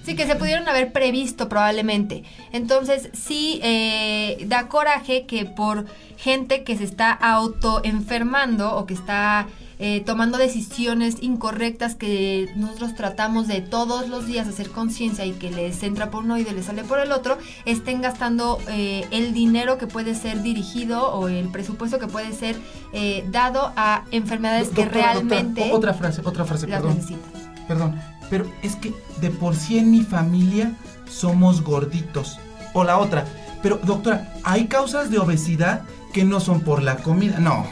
Sí, 0.03 0.15
que 0.15 0.25
se 0.25 0.35
pudieron 0.35 0.67
haber 0.67 0.91
previsto 0.91 1.47
probablemente. 1.49 2.23
Entonces, 2.51 3.09
sí, 3.13 3.59
eh, 3.63 4.45
da 4.47 4.67
coraje 4.67 5.25
que 5.25 5.45
por 5.45 5.85
gente 6.17 6.63
que 6.63 6.77
se 6.77 6.83
está 6.83 7.11
autoenfermando 7.11 8.75
o 8.75 8.85
que 8.85 8.93
está 8.93 9.47
eh, 9.79 10.01
tomando 10.05 10.37
decisiones 10.37 11.17
incorrectas 11.21 11.95
que 11.95 12.47
nosotros 12.55 12.95
tratamos 12.95 13.47
de 13.47 13.59
todos 13.59 14.07
los 14.07 14.27
días 14.27 14.47
hacer 14.47 14.69
conciencia 14.69 15.25
y 15.25 15.31
que 15.31 15.49
les 15.49 15.81
entra 15.83 16.09
por 16.09 16.23
uno 16.23 16.37
y 16.37 16.45
les 16.45 16.65
sale 16.67 16.83
por 16.83 16.99
el 16.99 17.11
otro, 17.11 17.37
estén 17.65 18.01
gastando 18.01 18.59
eh, 18.69 19.05
el 19.11 19.33
dinero 19.33 19.77
que 19.77 19.87
puede 19.87 20.15
ser 20.15 20.41
dirigido 20.41 21.11
o 21.11 21.27
el 21.27 21.49
presupuesto 21.49 21.99
que 21.99 22.07
puede 22.07 22.31
ser 22.33 22.55
eh, 22.93 23.25
dado 23.31 23.73
a 23.75 24.05
enfermedades 24.11 24.69
que 24.69 24.83
Doctora, 24.83 25.13
realmente 25.13 25.69
otra 25.73 25.93
frase, 25.93 26.21
otra 26.23 26.45
frase, 26.45 26.67
las 26.67 26.79
perdón. 26.79 26.95
necesitan. 26.95 27.53
Perdón, 27.67 27.99
pero 28.33 28.47
es 28.63 28.75
que 28.75 28.91
de 29.21 29.29
por 29.29 29.55
sí 29.55 29.77
en 29.77 29.91
mi 29.91 30.01
familia 30.01 30.73
somos 31.07 31.61
gorditos. 31.61 32.39
O 32.73 32.83
la 32.83 32.97
otra, 32.97 33.25
pero 33.61 33.79
doctora, 33.83 34.33
¿hay 34.43 34.65
causas 34.65 35.11
de 35.11 35.19
obesidad 35.19 35.83
que 36.13 36.23
no 36.23 36.39
son 36.39 36.61
por 36.61 36.81
la 36.81 36.95
comida? 36.95 37.37
No. 37.37 37.67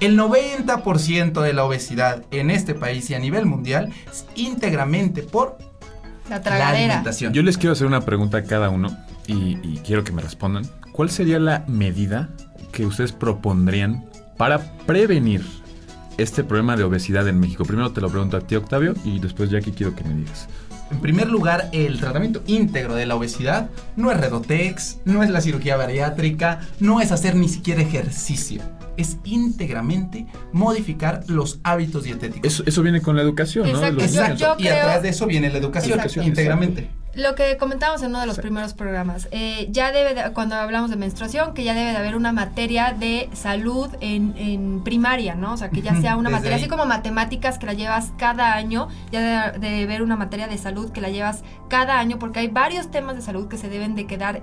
El 0.00 0.18
90% 0.18 1.42
de 1.42 1.52
la 1.52 1.64
obesidad 1.66 2.24
en 2.30 2.50
este 2.50 2.72
país 2.74 3.10
y 3.10 3.14
a 3.14 3.18
nivel 3.18 3.44
mundial 3.44 3.92
es 4.10 4.24
íntegramente 4.36 5.22
por 5.22 5.58
La 6.30 6.70
alimentación. 6.70 7.34
Yo 7.34 7.42
les 7.42 7.58
quiero 7.58 7.74
hacer 7.74 7.86
una 7.86 8.00
pregunta 8.00 8.38
a 8.38 8.44
cada 8.44 8.70
uno 8.70 8.96
y, 9.26 9.58
y 9.62 9.82
quiero 9.84 10.02
que 10.02 10.12
me 10.12 10.22
respondan. 10.22 10.64
¿Cuál 10.92 11.10
sería 11.10 11.38
la 11.38 11.62
medida 11.68 12.30
que 12.72 12.86
ustedes 12.86 13.12
propondrían 13.12 14.06
para 14.38 14.60
prevenir 14.86 15.44
este 16.18 16.44
problema 16.44 16.76
de 16.76 16.84
obesidad 16.84 17.28
en 17.28 17.38
México? 17.38 17.64
Primero 17.64 17.92
te 17.92 18.00
lo 18.00 18.08
pregunto 18.10 18.36
a 18.36 18.40
ti, 18.40 18.56
Octavio, 18.56 18.94
y 19.04 19.18
después, 19.18 19.50
Jackie, 19.50 19.72
quiero 19.72 19.94
que 19.94 20.04
me 20.04 20.14
digas. 20.14 20.48
En 20.90 21.00
primer 21.00 21.28
lugar, 21.28 21.68
el 21.72 21.98
tratamiento 21.98 22.42
íntegro 22.46 22.94
de 22.94 23.06
la 23.06 23.16
obesidad 23.16 23.70
no 23.96 24.12
es 24.12 24.20
redotex, 24.20 24.98
no 25.04 25.22
es 25.22 25.30
la 25.30 25.40
cirugía 25.40 25.76
bariátrica, 25.76 26.60
no 26.78 27.00
es 27.00 27.10
hacer 27.10 27.34
ni 27.34 27.48
siquiera 27.48 27.82
ejercicio. 27.82 28.62
Es 28.96 29.18
íntegramente 29.24 30.26
modificar 30.52 31.22
los 31.28 31.60
hábitos 31.62 32.04
dietéticos. 32.04 32.52
Eso, 32.52 32.62
eso 32.66 32.82
viene 32.82 33.00
con 33.00 33.16
la 33.16 33.22
educación, 33.22 33.70
¿no? 33.70 33.78
Exacto. 33.86 34.36
Yo- 34.36 34.36
yo- 34.36 34.54
y 34.58 34.62
creo- 34.64 34.76
atrás 34.82 35.02
de 35.02 35.08
eso 35.10 35.26
viene 35.26 35.50
la 35.50 35.58
educación, 35.58 35.98
Exacto. 36.00 36.22
íntegramente. 36.22 36.90
Lo 37.14 37.34
que 37.34 37.56
comentábamos 37.56 38.02
en 38.02 38.08
uno 38.10 38.20
de 38.20 38.26
los 38.26 38.38
primeros 38.38 38.74
programas, 38.74 39.26
eh, 39.30 39.68
ya 39.70 39.90
debe, 39.90 40.12
de- 40.14 40.32
cuando 40.34 40.54
hablamos 40.56 40.90
de 40.90 40.96
menstruación, 40.96 41.54
que 41.54 41.64
ya 41.64 41.72
debe 41.72 41.92
de 41.92 41.96
haber 41.96 42.14
una 42.14 42.30
materia 42.32 42.92
de 42.92 43.30
salud 43.32 43.88
en, 44.02 44.34
en 44.36 44.84
primaria, 44.84 45.34
¿no? 45.34 45.54
O 45.54 45.56
sea, 45.56 45.70
que 45.70 45.80
ya 45.80 45.98
sea 45.98 46.16
una 46.18 46.28
materia, 46.28 46.56
ahí. 46.56 46.60
así 46.62 46.68
como 46.68 46.84
matemáticas 46.84 47.58
que 47.58 47.64
la 47.64 47.72
llevas 47.72 48.12
cada 48.18 48.52
año, 48.54 48.88
ya 49.12 49.52
debe 49.52 49.76
de 49.78 49.84
haber 49.84 50.02
una 50.02 50.16
materia 50.16 50.46
de 50.46 50.58
salud 50.58 50.90
que 50.92 51.00
la 51.00 51.08
llevas 51.08 51.42
cada 51.68 51.98
año, 51.98 52.18
porque 52.18 52.40
hay 52.40 52.48
varios 52.48 52.90
temas 52.90 53.16
de 53.16 53.22
salud 53.22 53.48
que 53.48 53.56
se 53.56 53.70
deben 53.70 53.94
de 53.94 54.06
quedar 54.06 54.42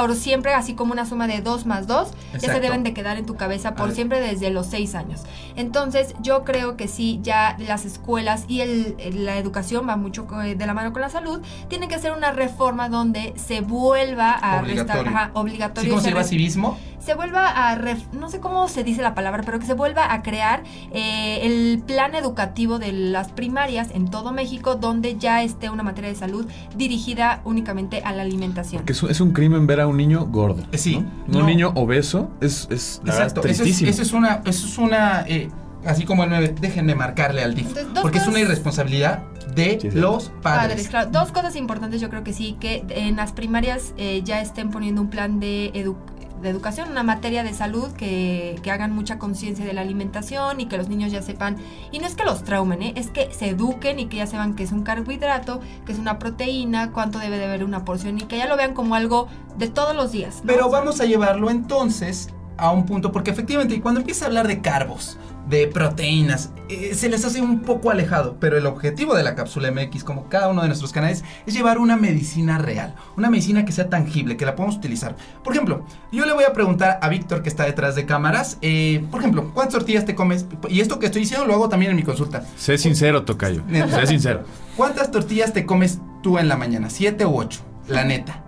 por 0.00 0.14
siempre, 0.14 0.52
así 0.54 0.74
como 0.74 0.92
una 0.92 1.06
suma 1.06 1.26
de 1.26 1.40
2 1.40 1.66
más 1.66 1.86
2, 1.86 2.08
ya 2.40 2.52
se 2.52 2.60
deben 2.60 2.82
de 2.82 2.92
quedar 2.94 3.16
en 3.18 3.26
tu 3.26 3.36
cabeza 3.36 3.74
por 3.74 3.92
siempre 3.92 4.20
desde 4.20 4.50
los 4.50 4.66
6 4.66 4.94
años. 4.94 5.22
Entonces, 5.56 6.14
yo 6.20 6.44
creo 6.44 6.76
que 6.76 6.88
sí, 6.88 7.20
ya 7.22 7.56
las 7.58 7.84
escuelas 7.84 8.44
y 8.48 8.60
el, 8.60 8.96
la 9.24 9.36
educación 9.38 9.88
va 9.88 9.96
mucho 9.96 10.22
de 10.24 10.66
la 10.66 10.74
mano 10.74 10.92
con 10.92 11.00
la 11.02 11.10
salud, 11.10 11.40
tienen 11.68 11.88
que 11.88 11.94
hacer 11.94 12.12
una 12.12 12.32
reforma 12.32 12.88
donde 12.88 13.32
se 13.36 13.60
vuelva 13.60 14.32
a 14.32 14.60
Obligatorio. 14.60 15.02
restar- 15.04 15.08
ajá, 15.14 15.24
¿Sí 15.26 15.30
obligatorio. 15.34 15.90
cómo 15.90 16.00
se 16.00 16.04
se 16.06 16.10
llama 16.10 16.22
re- 16.22 16.28
civismo? 16.28 16.78
Se 17.04 17.14
vuelva 17.14 17.48
a, 17.48 17.76
ref- 17.78 18.10
no 18.12 18.28
sé 18.30 18.40
cómo 18.40 18.66
se 18.68 18.82
dice 18.84 19.02
la 19.02 19.14
palabra, 19.14 19.42
pero 19.44 19.58
que 19.58 19.66
se 19.66 19.74
vuelva 19.74 20.12
a 20.12 20.22
crear 20.22 20.62
eh, 20.92 21.40
el 21.42 21.82
plan 21.86 22.14
educativo 22.14 22.78
de 22.78 22.92
las 22.92 23.30
primarias 23.32 23.88
en 23.92 24.08
todo 24.10 24.32
México, 24.32 24.76
donde 24.76 25.16
ya 25.18 25.42
esté 25.42 25.68
una 25.70 25.82
materia 25.82 26.10
de 26.10 26.16
salud 26.16 26.46
dirigida 26.76 27.40
únicamente 27.44 28.02
a 28.04 28.12
la 28.12 28.22
alimentación. 28.22 28.80
Porque 28.80 28.92
es, 28.92 29.02
un- 29.02 29.10
es 29.10 29.20
un 29.20 29.32
crimen 29.32 29.66
ver 29.66 29.80
a 29.80 29.86
un 29.86 29.96
niño 29.96 30.26
gordo. 30.26 30.62
Eh, 30.72 30.78
sí, 30.78 31.04
¿no? 31.26 31.40
Un 31.40 31.46
niño 31.46 31.72
obeso 31.74 32.30
es, 32.40 32.66
es 32.70 33.00
verdad, 33.04 33.22
Exacto, 33.24 33.48
eso 33.48 33.64
es, 33.64 33.82
eso 33.82 34.02
es 34.02 34.12
una, 34.12 34.42
eso 34.46 34.66
es 34.66 34.78
una 34.78 35.22
eh, 35.28 35.50
así 35.84 36.04
como 36.04 36.24
el 36.24 36.30
9, 36.30 36.54
dejen 36.60 36.86
de 36.86 36.94
marcarle 36.94 37.42
al 37.42 37.54
DIF, 37.54 37.66
Entonces, 37.68 38.00
porque 38.00 38.18
es 38.18 38.26
una 38.26 38.40
irresponsabilidad 38.40 39.22
de 39.54 39.78
Sí, 39.80 39.90
sí. 39.90 39.98
los 39.98 40.30
padres. 40.42 40.68
Padres, 40.68 40.88
claro. 40.88 41.10
Dos 41.10 41.30
cosas 41.32 41.54
importantes, 41.56 42.00
yo 42.00 42.08
creo 42.08 42.24
que 42.24 42.32
sí, 42.32 42.56
que 42.58 42.84
en 42.88 43.16
las 43.16 43.32
primarias 43.32 43.92
eh, 43.98 44.22
ya 44.24 44.40
estén 44.40 44.70
poniendo 44.70 45.02
un 45.02 45.10
plan 45.10 45.38
de, 45.40 45.70
edu- 45.74 45.96
de 46.44 46.50
educación, 46.50 46.90
una 46.90 47.02
materia 47.02 47.42
de 47.42 47.52
salud, 47.52 47.90
que, 47.92 48.60
que 48.62 48.70
hagan 48.70 48.92
mucha 48.92 49.18
conciencia 49.18 49.64
de 49.64 49.72
la 49.72 49.80
alimentación 49.80 50.60
y 50.60 50.66
que 50.66 50.76
los 50.76 50.88
niños 50.88 51.10
ya 51.10 51.22
sepan, 51.22 51.56
y 51.90 51.98
no 51.98 52.06
es 52.06 52.14
que 52.14 52.24
los 52.24 52.44
traumen, 52.44 52.82
¿eh? 52.82 52.92
es 52.96 53.10
que 53.10 53.32
se 53.32 53.48
eduquen 53.48 53.98
y 53.98 54.06
que 54.06 54.18
ya 54.18 54.26
sepan 54.26 54.54
que 54.54 54.62
es 54.62 54.72
un 54.72 54.84
carbohidrato, 54.84 55.60
que 55.84 55.92
es 55.92 55.98
una 55.98 56.18
proteína, 56.18 56.92
cuánto 56.92 57.18
debe 57.18 57.38
de 57.38 57.46
haber 57.46 57.64
una 57.64 57.84
porción 57.84 58.18
y 58.18 58.22
que 58.22 58.38
ya 58.38 58.46
lo 58.46 58.56
vean 58.56 58.74
como 58.74 58.94
algo 58.94 59.28
de 59.58 59.68
todos 59.68 59.96
los 59.96 60.12
días. 60.12 60.42
Pero 60.46 60.70
vamos 60.70 61.00
a 61.00 61.04
llevarlo 61.04 61.50
entonces 61.50 62.28
a 62.56 62.70
un 62.70 62.86
punto, 62.86 63.12
porque 63.12 63.30
efectivamente 63.30 63.80
cuando 63.80 64.00
empieza 64.00 64.24
a 64.24 64.28
hablar 64.28 64.48
de 64.48 64.60
carbos, 64.60 65.18
de 65.48 65.66
proteínas, 65.66 66.50
eh, 66.68 66.94
se 66.94 67.08
les 67.08 67.24
hace 67.24 67.40
un 67.40 67.60
poco 67.60 67.90
alejado, 67.90 68.36
pero 68.40 68.56
el 68.56 68.66
objetivo 68.66 69.14
de 69.14 69.22
la 69.22 69.34
cápsula 69.34 69.70
MX, 69.70 70.02
como 70.02 70.28
cada 70.28 70.48
uno 70.48 70.62
de 70.62 70.68
nuestros 70.68 70.92
canales, 70.92 71.22
es 71.46 71.54
llevar 71.54 71.78
una 71.78 71.96
medicina 71.96 72.58
real, 72.58 72.94
una 73.16 73.28
medicina 73.28 73.64
que 73.64 73.72
sea 73.72 73.90
tangible, 73.90 74.36
que 74.36 74.46
la 74.46 74.56
podamos 74.56 74.76
utilizar. 74.76 75.16
Por 75.42 75.52
ejemplo, 75.52 75.84
yo 76.12 76.24
le 76.24 76.32
voy 76.32 76.44
a 76.44 76.52
preguntar 76.52 76.98
a 77.02 77.08
Víctor 77.08 77.42
que 77.42 77.50
está 77.50 77.64
detrás 77.64 77.94
de 77.94 78.06
cámaras, 78.06 78.58
eh, 78.62 79.04
por 79.10 79.20
ejemplo, 79.20 79.50
¿cuántas 79.52 79.74
tortillas 79.74 80.06
te 80.06 80.14
comes? 80.14 80.46
Y 80.68 80.80
esto 80.80 80.98
que 80.98 81.06
estoy 81.06 81.22
diciendo 81.22 81.46
lo 81.46 81.54
hago 81.54 81.68
también 81.68 81.90
en 81.90 81.96
mi 81.96 82.02
consulta. 82.02 82.44
Sé 82.56 82.78
sincero, 82.78 83.24
Tocayo. 83.24 83.62
Sé 83.90 84.06
sincero. 84.06 84.44
¿Cuántas 84.76 85.10
tortillas 85.10 85.52
te 85.52 85.66
comes 85.66 85.98
tú 86.22 86.38
en 86.38 86.48
la 86.48 86.56
mañana? 86.56 86.88
¿Siete 86.88 87.26
u 87.26 87.36
ocho? 87.36 87.60
La 87.86 88.04
neta. 88.04 88.43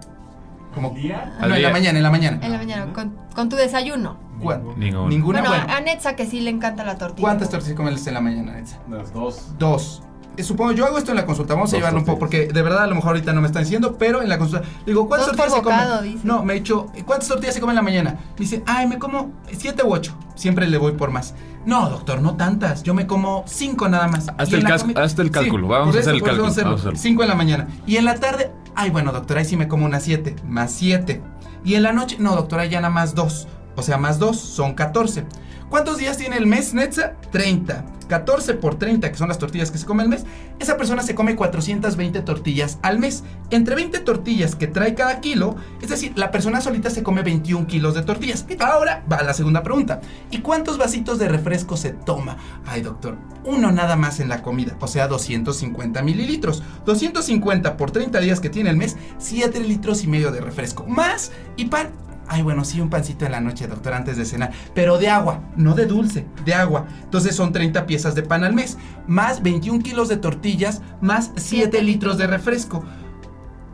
Como, 0.77 0.91
día? 0.91 1.35
no, 1.41 1.55
en 1.57 1.63
la 1.63 1.71
mañana, 1.71 1.99
en 1.99 2.03
la 2.05 2.11
mañana. 2.11 2.39
En 2.43 2.53
la 2.53 2.59
mañana, 2.59 2.93
con, 2.93 3.17
con 3.35 3.49
tu 3.49 3.57
desayuno. 3.57 4.17
¿Cuán- 4.41 4.63
Ninguno. 4.79 5.09
Ninguna. 5.09 5.41
bueno, 5.41 5.57
bueno. 5.65 5.75
a 5.75 5.81
Netza 5.81 6.15
que 6.15 6.27
sí 6.27 6.41
le 6.41 6.51
encanta 6.51 6.85
la 6.85 6.97
tortilla. 6.99 7.23
¿Cuántas 7.23 7.49
tortillas 7.51 7.75
comes 7.77 8.07
en 8.07 8.15
la 8.15 8.21
mañana, 8.21 8.53
Netza? 8.53 8.77
Las 8.89 9.13
dos. 9.13 9.53
Dos. 9.59 10.03
Eh, 10.37 10.43
Supongo, 10.43 10.73
yo 10.73 10.85
hago 10.85 10.99
esto 10.99 11.13
en 11.13 11.17
la 11.17 11.25
consulta, 11.25 11.55
vamos 11.55 11.71
a 11.71 11.73
Dos 11.73 11.79
llevarlo 11.79 12.01
un 12.01 12.05
poco, 12.05 12.19
porque 12.19 12.47
de 12.49 12.61
verdad 12.63 12.83
a 12.83 12.87
lo 12.87 12.95
mejor 12.95 13.13
ahorita 13.13 13.33
no 13.33 13.41
me 13.41 13.47
están 13.47 13.63
diciendo, 13.63 13.97
pero 13.99 14.21
en 14.21 14.29
la 14.29 14.37
consulta, 14.37 14.69
digo, 14.85 15.09
¿cuántas 15.09 15.29
Dos 15.29 15.37
por 15.39 15.47
tortillas 15.47 15.65
se 15.65 15.77
bocado, 15.77 15.97
comen? 15.97 16.13
dice. 16.13 16.27
No, 16.27 16.45
me 16.45 16.53
he 16.53 16.57
dicho, 16.59 16.87
¿cuántas 17.07 17.29
tortillas 17.29 17.55
se 17.55 17.61
comen 17.63 17.73
en 17.73 17.77
la 17.77 17.83
mañana? 17.83 18.17
Dice, 18.37 18.63
ay, 18.67 18.87
me 18.87 18.99
como 18.99 19.31
siete 19.57 19.83
u 19.83 19.91
ocho, 19.95 20.15
siempre 20.35 20.67
le 20.69 20.77
voy 20.77 20.93
por 20.93 21.11
más. 21.11 21.33
No, 21.67 21.91
doctor, 21.91 22.23
no 22.23 22.37
tantas, 22.37 22.85
yo 22.85 22.95
me 22.95 23.09
como 23.09 23.43
cinco 23.47 23.89
nada 23.89 24.07
más. 24.07 24.29
Hazte 24.39 24.57
el 24.57 24.67
hazte 24.67 25.23
el 25.23 25.33
cálculo, 25.33 25.67
vamos 25.67 25.97
a 25.97 25.99
hacer 25.99 26.15
el 26.15 26.23
cálculo, 26.23 26.47
hacerlo. 26.47 26.71
vamos 26.71 26.81
a 26.81 26.89
hacerlo. 26.89 26.99
Cinco 26.99 27.23
en 27.23 27.29
la 27.29 27.35
mañana. 27.35 27.67
Y 27.87 27.97
en 27.97 28.05
la 28.05 28.15
tarde, 28.15 28.53
ay, 28.77 28.91
bueno, 28.91 29.11
doctor, 29.11 29.39
ahí 29.39 29.45
sí 29.45 29.57
me 29.57 29.67
como 29.67 29.85
unas 29.85 30.05
siete, 30.05 30.37
más 30.47 30.71
siete. 30.71 31.23
Y 31.65 31.75
en 31.75 31.83
la 31.83 31.93
noche, 31.93 32.19
no, 32.21 32.37
doctora, 32.37 32.67
ya 32.67 32.81
nada 32.81 32.95
más 32.95 33.17
dos. 33.17 33.49
O 33.75 33.83
sea, 33.83 33.99
más 33.99 34.21
dos 34.21 34.39
son 34.39 34.75
14. 34.75 35.27
¿Cuántos 35.71 35.99
días 35.99 36.17
tiene 36.17 36.37
el 36.37 36.47
mes, 36.47 36.75
Netza? 36.75 37.15
30. 37.33 37.85
14 38.07 38.55
por 38.55 38.77
30, 38.77 39.11
que 39.11 39.19
son 39.19 39.29
las 39.29 39.39
tortillas 39.39 39.71
que 39.71 39.79
se 39.79 39.87
come 39.87 40.03
al 40.03 40.09
mes. 40.09 40.25
Esa 40.59 40.77
persona 40.77 41.03
se 41.03 41.15
come 41.15 41.35
420 41.35 42.23
tortillas 42.23 42.79
al 42.83 42.99
mes. 42.99 43.25
Entre 43.51 43.75
20 43.75 43.99
tortillas 44.01 44.55
que 44.55 44.69
trae 44.69 44.95
cada 44.95 45.21
kilo, 45.21 45.57
es 45.83 45.89
decir, 45.89 46.13
la 46.17 46.31
persona 46.31 46.61
solita 46.61 46.91
se 46.91 47.03
come 47.03 47.23
21 47.23 47.67
kilos 47.67 47.95
de 47.95 48.03
tortillas. 48.03 48.47
Ahora 48.61 49.05
va 49.11 49.23
la 49.23 49.35
segunda 49.35 49.63
pregunta. 49.63 50.01
¿Y 50.31 50.39
cuántos 50.39 50.79
vasitos 50.79 51.19
de 51.19 51.29
refresco 51.29 51.77
se 51.77 51.91
toma? 51.91 52.37
Ay, 52.65 52.83
doctor, 52.83 53.17
uno 53.45 53.73
nada 53.73 53.97
más 53.97 54.21
en 54.21 54.29
la 54.29 54.43
comida, 54.43 54.77
o 54.81 54.87
sea, 54.87 55.09
250 55.09 56.03
mililitros. 56.03 56.63
250 56.85 57.77
por 57.77 57.91
30 57.91 58.21
días 58.21 58.41
que 58.41 58.51
tiene 58.51 58.71
el 58.71 58.77
mes, 58.77 58.97
7 59.19 59.61
litros 59.61 60.05
y 60.05 60.07
medio 60.07 60.31
de 60.31 60.41
refresco. 60.41 60.87
Más 60.87 61.33
y 61.57 61.67
pan 61.67 62.06
Ay, 62.29 62.43
bueno, 62.43 62.65
sí, 62.65 62.81
un 62.81 62.91
pancito 62.91 63.25
en 63.25 63.33
la 63.33 63.41
noche, 63.41 63.67
doctor, 63.67 63.95
antes 63.95 64.17
de 64.17 64.25
cenar. 64.25 64.53
Pero 64.75 64.99
de 64.99 65.09
agua, 65.09 65.41
no 65.57 65.75
de 65.75 65.87
dulce, 65.87 66.27
de 66.45 66.55
agua. 66.55 66.87
Entonces 67.03 67.35
son 67.37 67.53
30 67.53 67.87
piezas 67.87 68.15
de 68.15 68.23
pan 68.23 68.45
al 68.45 68.53
mes, 68.53 68.79
más 69.07 69.43
21 69.43 69.83
kilos 69.83 70.09
de 70.09 70.17
tortillas, 70.17 70.83
más 71.01 71.33
7 71.37 71.57
Siete 71.57 71.83
litros 71.83 72.19
de 72.19 72.27
refresco. 72.27 72.85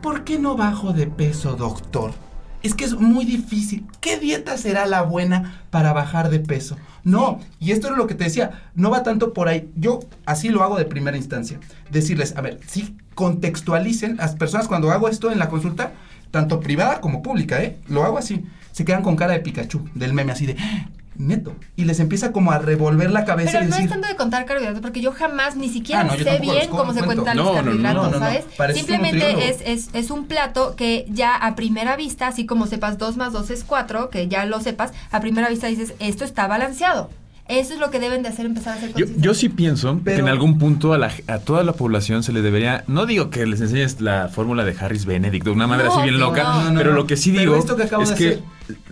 ¿Por 0.01 0.23
qué 0.23 0.39
no 0.39 0.55
bajo 0.55 0.93
de 0.93 1.05
peso, 1.05 1.55
doctor? 1.55 2.13
Es 2.61 2.73
que 2.73 2.85
es 2.85 2.93
muy 2.93 3.25
difícil. 3.25 3.85
¿Qué 3.99 4.17
dieta 4.17 4.57
será 4.57 4.85
la 4.85 5.01
buena 5.01 5.65
para 5.69 5.91
bajar 5.91 6.29
de 6.29 6.39
peso? 6.39 6.77
No, 7.03 7.39
y 7.59 7.71
esto 7.71 7.89
es 7.89 7.97
lo 7.97 8.07
que 8.07 8.15
te 8.15 8.23
decía, 8.23 8.69
no 8.73 8.89
va 8.89 9.03
tanto 9.03 9.33
por 9.33 9.49
ahí. 9.49 9.69
Yo 9.75 9.99
así 10.25 10.47
lo 10.47 10.63
hago 10.63 10.77
de 10.77 10.85
primera 10.85 11.17
instancia. 11.17 11.59
Decirles, 11.91 12.37
a 12.37 12.41
ver, 12.41 12.59
sí, 12.65 12.95
contextualicen. 13.15 14.15
Las 14.15 14.35
personas 14.35 14.69
cuando 14.69 14.91
hago 14.91 15.09
esto 15.09 15.29
en 15.29 15.39
la 15.39 15.49
consulta, 15.49 15.91
tanto 16.33 16.59
privada 16.59 16.99
como 16.99 17.21
pública, 17.21 17.61
¿eh? 17.61 17.77
Lo 17.87 18.03
hago 18.03 18.17
así. 18.17 18.43
Se 18.71 18.83
quedan 18.83 19.03
con 19.03 19.15
cara 19.15 19.33
de 19.33 19.39
Pikachu, 19.39 19.87
del 19.93 20.13
meme 20.13 20.31
así 20.31 20.47
de, 20.47 20.55
"Ah, 20.59 20.87
neto. 21.15 21.55
Y 21.75 21.85
les 21.85 21.99
empieza 21.99 22.31
como 22.31 22.51
a 22.51 22.57
revolver 22.57 23.11
la 23.11 23.23
cabeza 23.23 23.51
Pero 23.51 23.65
y 23.65 23.67
no 23.67 23.75
decir, 23.75 23.85
es 23.85 23.91
tanto 23.91 24.07
de 24.07 24.15
contar 24.15 24.45
carbohidratos, 24.45 24.81
porque 24.81 24.99
yo 24.99 25.11
jamás 25.11 25.55
ni 25.55 25.69
siquiera 25.69 26.01
Ah, 26.01 26.05
no, 26.05 26.13
sé 26.15 26.39
bien 26.39 26.71
cómo 26.71 26.91
se 26.91 27.03
cuentan 27.03 27.37
No, 27.37 27.43
los 27.43 27.53
carbohidratos, 27.53 28.03
no, 28.05 28.09
no, 28.09 28.17
no. 28.17 28.25
¿sabes? 28.25 28.45
Simplemente 28.73 29.47
es, 29.47 29.61
es, 29.63 29.89
es 29.93 30.09
un 30.09 30.25
plato 30.25 30.75
que 30.75 31.05
ya 31.07 31.35
a 31.35 31.53
primera 31.53 31.95
vista, 31.97 32.25
así 32.25 32.47
como 32.47 32.65
sepas 32.65 32.97
2 32.97 33.15
más 33.15 33.31
2 33.31 33.51
es 33.51 33.63
4, 33.63 34.09
que 34.09 34.27
ya 34.27 34.45
lo 34.45 34.59
sepas, 34.59 34.91
a 35.11 35.19
primera 35.19 35.49
vista 35.49 35.67
dices, 35.67 35.93
esto 35.99 36.25
está 36.25 36.47
balanceado. 36.47 37.11
Eso 37.49 37.73
es 37.73 37.79
lo 37.79 37.91
que 37.91 37.99
deben 37.99 38.23
de 38.23 38.29
hacer, 38.29 38.45
empezar 38.45 38.73
a 38.73 38.77
hacer 38.77 38.93
Yo, 38.95 39.05
yo 39.17 39.33
sí 39.33 39.49
pienso 39.49 39.91
que 39.91 39.97
en 39.97 40.03
Pero- 40.03 40.27
algún 40.29 40.57
punto 40.57 40.93
a, 40.93 40.97
la- 40.97 41.11
a 41.27 41.39
toda 41.39 41.63
la 41.63 41.73
población 41.73 42.23
se 42.23 42.31
le 42.31 42.41
debería, 42.41 42.85
no 42.87 43.05
digo 43.05 43.29
que 43.29 43.45
les 43.45 43.59
enseñes 43.59 43.99
la 43.99 44.29
fórmula 44.29 44.63
de 44.63 44.73
Harris 44.79 45.05
Benedict 45.05 45.43
de 45.43 45.51
una 45.51 45.67
manera 45.67 45.89
No, 45.89 45.95
así 45.95 46.03
bien 46.03 46.19
loca, 46.21 46.43
no. 46.43 46.63
No, 46.63 46.71
no, 46.71 46.77
pero 46.77 46.91
no. 46.91 46.95
lo 46.97 47.05
que 47.07 47.17
sí 47.17 47.31
Pero 47.31 47.41
digo 47.41 47.57
esto 47.57 47.75
que 47.75 47.83
acabo 47.83 48.03
es 48.03 48.09
de 48.11 48.15
que 48.15 48.27
hacer. 48.29 48.43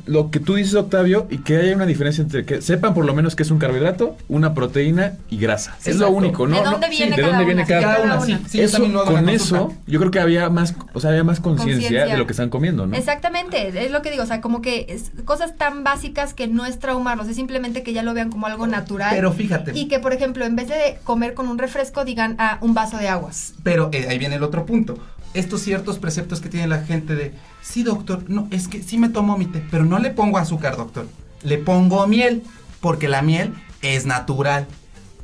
Lo 0.06 0.30
que 0.32 0.40
tú 0.40 0.56
dices 0.56 0.74
Octavio 0.76 1.28
y 1.30 1.40
que 1.40 1.58
haya 1.58 1.76
una 1.76 1.86
diferencia 1.86 2.22
entre 2.22 2.46
que 2.46 2.62
sepan 2.62 2.94
por 2.94 3.06
lo 3.06 3.14
menos 3.14 3.36
que 3.36 3.44
es 3.44 3.52
un 3.52 3.60
carbohidrato, 3.60 4.18
una 4.28 4.54
proteína 4.54 5.14
y 5.30 5.38
grasa. 5.38 5.78
Es 5.86 5.96
lo 5.96 6.10
único, 6.10 6.48
¿no? 6.48 6.58
¿De 6.58 6.64
no- 6.64 6.72
dónde 6.72 6.88
sí, 6.90 6.98
viene 6.98 7.16
de 7.16 7.22
cada 7.22 7.28
dónde 7.34 7.46
viene 7.46 7.62
una? 7.62 7.68
cada, 7.68 7.82
Cada 7.82 8.04
una, 8.04 8.16
una. 8.18 8.26
sí. 8.26 8.38
sí, 8.50 8.58
yo 8.58 8.64
eso, 8.66 9.06
con 9.06 9.30
eso, 9.30 9.74
yo 9.88 10.00
creo 10.00 10.12
que 10.12 10.20
había 10.20 10.50
más, 10.50 10.76
o 10.94 11.00
sea, 11.00 11.12
había 11.12 11.24
más 11.24 11.40
conciencia 11.40 12.06
de 12.06 12.18
lo 12.18 12.26
que 12.26 12.34
están 12.34 12.50
comiendo, 12.50 12.86
¿no? 12.86 12.96
Exactamente, 12.96 13.86
es 13.86 13.92
lo 13.92 14.02
que 14.02 14.12
digo, 14.12 14.24
o 14.24 14.28
sea, 14.28 14.42
como 14.42 14.62
que 14.62 14.86
es 14.90 15.12
cosas 15.26 15.56
tan 15.56 15.84
básicas 15.84 16.34
que 16.34 16.48
no 16.48 16.66
es 16.66 16.80
traumarlos, 16.80 17.28
es 17.28 17.36
simplemente 17.38 17.84
que 17.84 17.94
ya 17.94 18.04
lo 18.04 18.14
vean 18.14 18.30
como 18.30 18.48
algo 18.48 18.68
natural. 18.68 19.12
Pero 19.16 19.32
fíjate. 19.32 19.72
y 19.74 19.88
que, 19.88 20.00
por 20.00 20.14
ejemplo, 20.14 20.46
en 20.46 20.56
vez 20.56 20.68
de 20.68 21.00
comer 21.04 21.34
con 21.34 21.48
un 21.48 21.58
refresco, 21.58 22.04
digan, 22.06 22.36
ah, 22.40 22.58
un 22.62 22.74
vaso 22.74 22.98
de 22.98 23.08
agua. 23.08 23.22
Pero 23.64 23.90
eh, 23.94 24.08
ahí 24.10 24.18
viene 24.18 24.36
el 24.36 24.44
otro 24.44 24.66
punto. 24.66 24.98
Estos 25.34 25.62
ciertos 25.62 25.98
preceptos 26.00 26.42
que 26.42 26.50
tiene 26.50 26.68
la 26.68 26.84
gente 26.84 27.16
de, 27.16 27.34
sí 27.62 27.84
doctor, 27.84 28.24
no, 28.28 28.48
es 28.52 28.68
que 28.68 28.84
sí 28.84 28.98
me 28.98 29.10
tomo 29.10 29.38
mi 29.38 29.46
té, 29.46 29.64
pero 29.72 29.86
no 29.86 30.00
le 30.00 30.10
pongo 30.10 30.38
azúcar, 30.38 30.76
doctor. 30.76 31.08
Le 31.44 31.58
pongo 31.58 32.06
miel, 32.08 32.44
porque 32.82 33.08
la 33.08 33.22
miel 33.22 33.54
es 33.82 34.06
natural. 34.06 34.68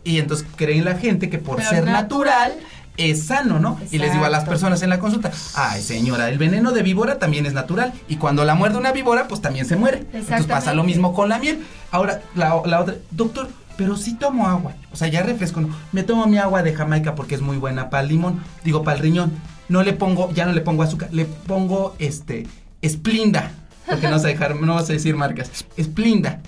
Y 0.04 0.20
entonces 0.20 0.48
creen 0.56 0.86
la 0.86 0.96
gente 0.96 1.30
que 1.30 1.38
por 1.38 1.58
Pero 1.58 1.70
ser 1.70 1.86
natural, 1.86 2.52
natural 2.52 2.67
es 2.98 3.26
sano, 3.26 3.60
¿no? 3.60 3.80
Y 3.91 4.00
les 4.00 4.12
digo 4.12 4.26
a 4.26 4.30
las 4.30 4.46
personas 4.46 4.82
en 4.82 4.89
la 4.89 5.00
consulta, 5.00 5.32
ay 5.56 5.82
señora, 5.82 6.30
el 6.30 6.38
veneno 6.38 6.72
de 6.72 6.82
víbora 6.82 7.20
también 7.20 7.46
es 7.46 7.54
natural. 7.54 7.93
Y 8.08 8.15
cuando 8.15 8.43
la 8.43 8.56
muerde 8.56 8.78
una 8.78 8.91
víbora, 8.91 9.28
pues 9.28 9.41
también 9.41 9.65
se 9.65 9.76
muere. 9.76 10.06
Entonces 10.13 10.48
pasa 10.48 10.74
lo 10.74 10.84
mismo 10.84 11.13
con 11.13 11.30
la 11.30 11.38
miel. 11.38 11.65
Ahora, 11.91 12.22
la, 12.36 12.62
la 12.65 12.82
otra, 12.82 12.96
doctor, 13.12 13.50
pero 13.78 13.96
sí 13.96 14.15
tomo 14.15 14.48
agua. 14.48 14.74
O 14.91 14.96
sea, 14.96 15.08
ya 15.08 15.22
refresco, 15.24 15.62
no. 15.62 15.70
Me 15.91 16.04
tomo 16.04 16.26
mi 16.26 16.38
agua 16.38 16.63
de 16.63 16.74
Jamaica 16.74 17.15
porque 17.15 17.36
es 17.36 17.41
muy 17.41 17.58
buena 17.58 17.89
para 17.89 18.04
el 18.04 18.10
limón. 18.10 18.41
Digo, 18.63 18.84
para 18.84 18.98
el 18.98 19.04
riñón. 19.04 19.32
No 19.69 19.84
le 19.84 19.93
pongo, 19.93 20.32
ya 20.34 20.45
no 20.45 20.53
le 20.53 20.62
pongo 20.62 20.84
azúcar, 20.84 21.10
le 21.12 21.25
pongo 21.25 21.95
este, 21.99 22.47
esplinda. 22.82 23.51
Porque 23.86 24.10
no 24.10 24.19
sé 24.19 24.27
dejar, 24.27 24.56
no 24.60 24.75
vas 24.75 24.89
a 24.89 24.93
decir 24.93 25.15
marcas. 25.15 25.49
Esplinda. 25.77 26.41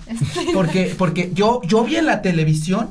Porque, 0.52 0.94
porque 0.96 1.30
yo, 1.34 1.62
yo 1.64 1.84
vi 1.84 1.96
en 1.96 2.04
la 2.06 2.20
televisión 2.22 2.90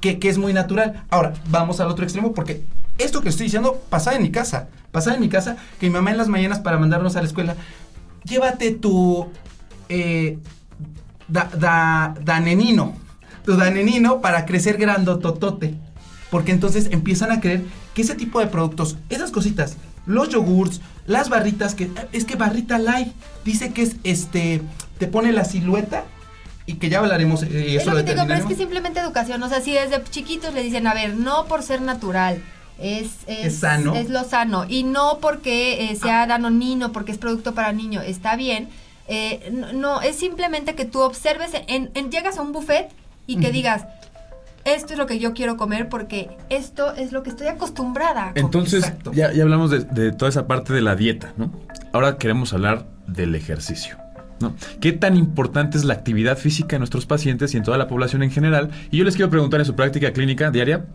que, 0.00 0.18
que 0.18 0.28
es 0.28 0.36
muy 0.38 0.52
natural. 0.52 1.04
Ahora, 1.10 1.32
vamos 1.48 1.80
al 1.80 1.88
otro 1.88 2.04
extremo 2.04 2.32
porque 2.34 2.62
esto 2.98 3.22
que 3.22 3.30
estoy 3.30 3.44
diciendo 3.44 3.82
pasaba 3.88 4.16
en 4.16 4.22
mi 4.22 4.30
casa. 4.30 4.68
Pasaba 4.92 5.16
en 5.16 5.22
mi 5.22 5.28
casa 5.30 5.56
que 5.80 5.86
mi 5.86 5.92
mamá 5.94 6.10
en 6.10 6.18
las 6.18 6.28
mañanas 6.28 6.58
para 6.60 6.78
mandarnos 6.78 7.16
a 7.16 7.20
la 7.22 7.26
escuela, 7.28 7.56
llévate 8.24 8.72
tu 8.72 9.28
eh, 9.88 10.38
da, 11.28 11.48
da- 11.58 12.14
danenino, 12.22 12.94
tu 13.44 13.56
danenino 13.56 14.20
para 14.20 14.44
crecer 14.44 14.76
grandototote. 14.76 15.74
Porque 16.30 16.52
entonces 16.52 16.88
empiezan 16.90 17.32
a 17.32 17.40
creer 17.40 17.64
que 17.98 18.02
ese 18.02 18.14
tipo 18.14 18.38
de 18.38 18.46
productos, 18.46 18.96
esas 19.10 19.32
cositas, 19.32 19.76
los 20.06 20.28
yogurts, 20.28 20.80
las 21.06 21.28
barritas, 21.30 21.74
que 21.74 21.90
es 22.12 22.24
que 22.24 22.36
barrita 22.36 22.78
light, 22.78 23.08
dice 23.44 23.72
que 23.72 23.82
es 23.82 23.96
este, 24.04 24.62
te 25.00 25.08
pone 25.08 25.32
la 25.32 25.44
silueta 25.44 26.04
y 26.64 26.74
que 26.74 26.90
ya 26.90 27.00
hablaremos 27.00 27.42
eh, 27.42 27.70
y 27.70 27.74
Es 27.74 27.82
eso 27.82 27.90
lo 27.90 27.96
lo 27.98 28.04
que 28.04 28.12
digo, 28.12 28.24
pero 28.28 28.38
es 28.38 28.46
que 28.46 28.54
simplemente 28.54 29.00
educación, 29.00 29.42
o 29.42 29.48
sea, 29.48 29.60
si 29.60 29.72
desde 29.72 30.00
chiquitos 30.10 30.54
le 30.54 30.62
dicen, 30.62 30.86
a 30.86 30.94
ver, 30.94 31.16
no 31.16 31.46
por 31.46 31.64
ser 31.64 31.82
natural, 31.82 32.40
es, 32.78 33.08
Es 33.26 33.56
sano. 33.58 33.96
es 33.96 34.10
lo 34.10 34.22
sano, 34.22 34.64
y 34.68 34.84
no 34.84 35.18
porque 35.20 35.90
eh, 35.90 35.96
sea 35.96 36.24
danonino, 36.28 36.92
porque 36.92 37.10
es 37.10 37.18
producto 37.18 37.52
para 37.52 37.72
niño, 37.72 38.00
está 38.00 38.36
bien, 38.36 38.68
eh, 39.08 39.50
no, 39.52 39.72
no, 39.72 40.00
es 40.02 40.14
simplemente 40.14 40.76
que 40.76 40.84
tú 40.84 41.00
observes, 41.00 41.50
en, 41.66 41.90
en- 41.94 42.12
llegas 42.12 42.38
a 42.38 42.42
un 42.42 42.52
buffet 42.52 42.90
y 43.26 43.38
que 43.40 43.50
digas, 43.50 43.86
esto 44.74 44.92
es 44.92 44.98
lo 44.98 45.06
que 45.06 45.18
yo 45.18 45.34
quiero 45.34 45.56
comer 45.56 45.88
porque 45.88 46.30
esto 46.48 46.94
es 46.94 47.12
lo 47.12 47.22
que 47.22 47.30
estoy 47.30 47.48
acostumbrada 47.48 48.22
a 48.22 48.28
comer. 48.28 48.44
Entonces, 48.44 48.92
ya, 49.12 49.32
ya 49.32 49.42
hablamos 49.42 49.70
de, 49.70 49.80
de 49.80 50.12
toda 50.12 50.28
esa 50.28 50.46
parte 50.46 50.72
de 50.72 50.80
la 50.80 50.96
dieta, 50.96 51.32
¿no? 51.36 51.52
Ahora 51.92 52.18
queremos 52.18 52.52
hablar 52.52 52.86
del 53.06 53.34
ejercicio, 53.34 53.96
¿no? 54.40 54.54
¿Qué 54.80 54.92
tan 54.92 55.16
importante 55.16 55.78
es 55.78 55.84
la 55.84 55.94
actividad 55.94 56.36
física 56.36 56.76
en 56.76 56.80
nuestros 56.80 57.06
pacientes 57.06 57.54
y 57.54 57.56
en 57.56 57.62
toda 57.62 57.78
la 57.78 57.88
población 57.88 58.22
en 58.22 58.30
general? 58.30 58.70
Y 58.90 58.98
yo 58.98 59.04
les 59.04 59.16
quiero 59.16 59.30
preguntar 59.30 59.60
en 59.60 59.66
su 59.66 59.74
práctica 59.74 60.12
clínica 60.12 60.50
diaria, 60.50 60.86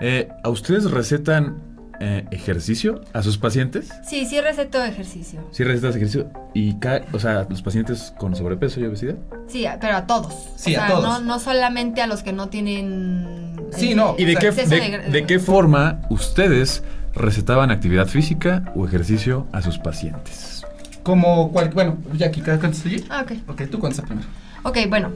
eh, 0.00 0.28
¿a 0.42 0.48
ustedes 0.48 0.90
recetan 0.90 1.71
eh, 2.04 2.24
ejercicio 2.32 3.00
a 3.12 3.22
sus 3.22 3.38
pacientes? 3.38 3.90
Sí, 4.04 4.26
sí 4.26 4.40
receto 4.40 4.80
de 4.80 4.88
ejercicio. 4.88 5.40
¿Sí 5.52 5.62
recetas 5.62 5.94
ejercicio? 5.94 6.28
¿Y 6.52 6.74
o 7.12 7.18
sea, 7.20 7.46
los 7.48 7.62
pacientes 7.62 8.12
con 8.18 8.34
sobrepeso 8.34 8.80
y 8.80 8.86
obesidad? 8.86 9.14
Sí, 9.46 9.66
pero 9.80 9.96
a 9.96 10.04
todos. 10.04 10.34
Sí, 10.56 10.74
o 10.74 10.80
a 10.80 10.86
sea, 10.86 10.96
todos. 10.96 11.04
No, 11.04 11.20
no 11.20 11.38
solamente 11.38 12.02
a 12.02 12.08
los 12.08 12.24
que 12.24 12.32
no 12.32 12.48
tienen... 12.48 13.54
Sí, 13.70 13.94
no, 13.94 14.16
¿Y 14.18 14.24
de 14.24 14.34
qué, 14.34 14.48
exceso 14.48 14.70
de, 14.70 14.98
de 14.98 15.26
qué 15.26 15.38
forma 15.38 16.00
ustedes 16.10 16.82
recetaban 17.14 17.70
actividad 17.70 18.08
física 18.08 18.72
o 18.74 18.84
ejercicio 18.84 19.46
a 19.52 19.62
sus 19.62 19.78
pacientes? 19.78 20.66
Como 21.04 21.52
cual, 21.52 21.70
bueno, 21.70 21.98
Jackie, 22.14 22.40
¿cada 22.40 22.58
cuánto 22.58 22.78
estoy? 22.78 23.04
Ah, 23.10 23.22
ok. 23.22 23.32
Ok, 23.46 23.62
tú 23.70 23.78
cuántas 23.78 24.04
primero. 24.04 24.26
Ok, 24.64 24.78
bueno. 24.88 25.12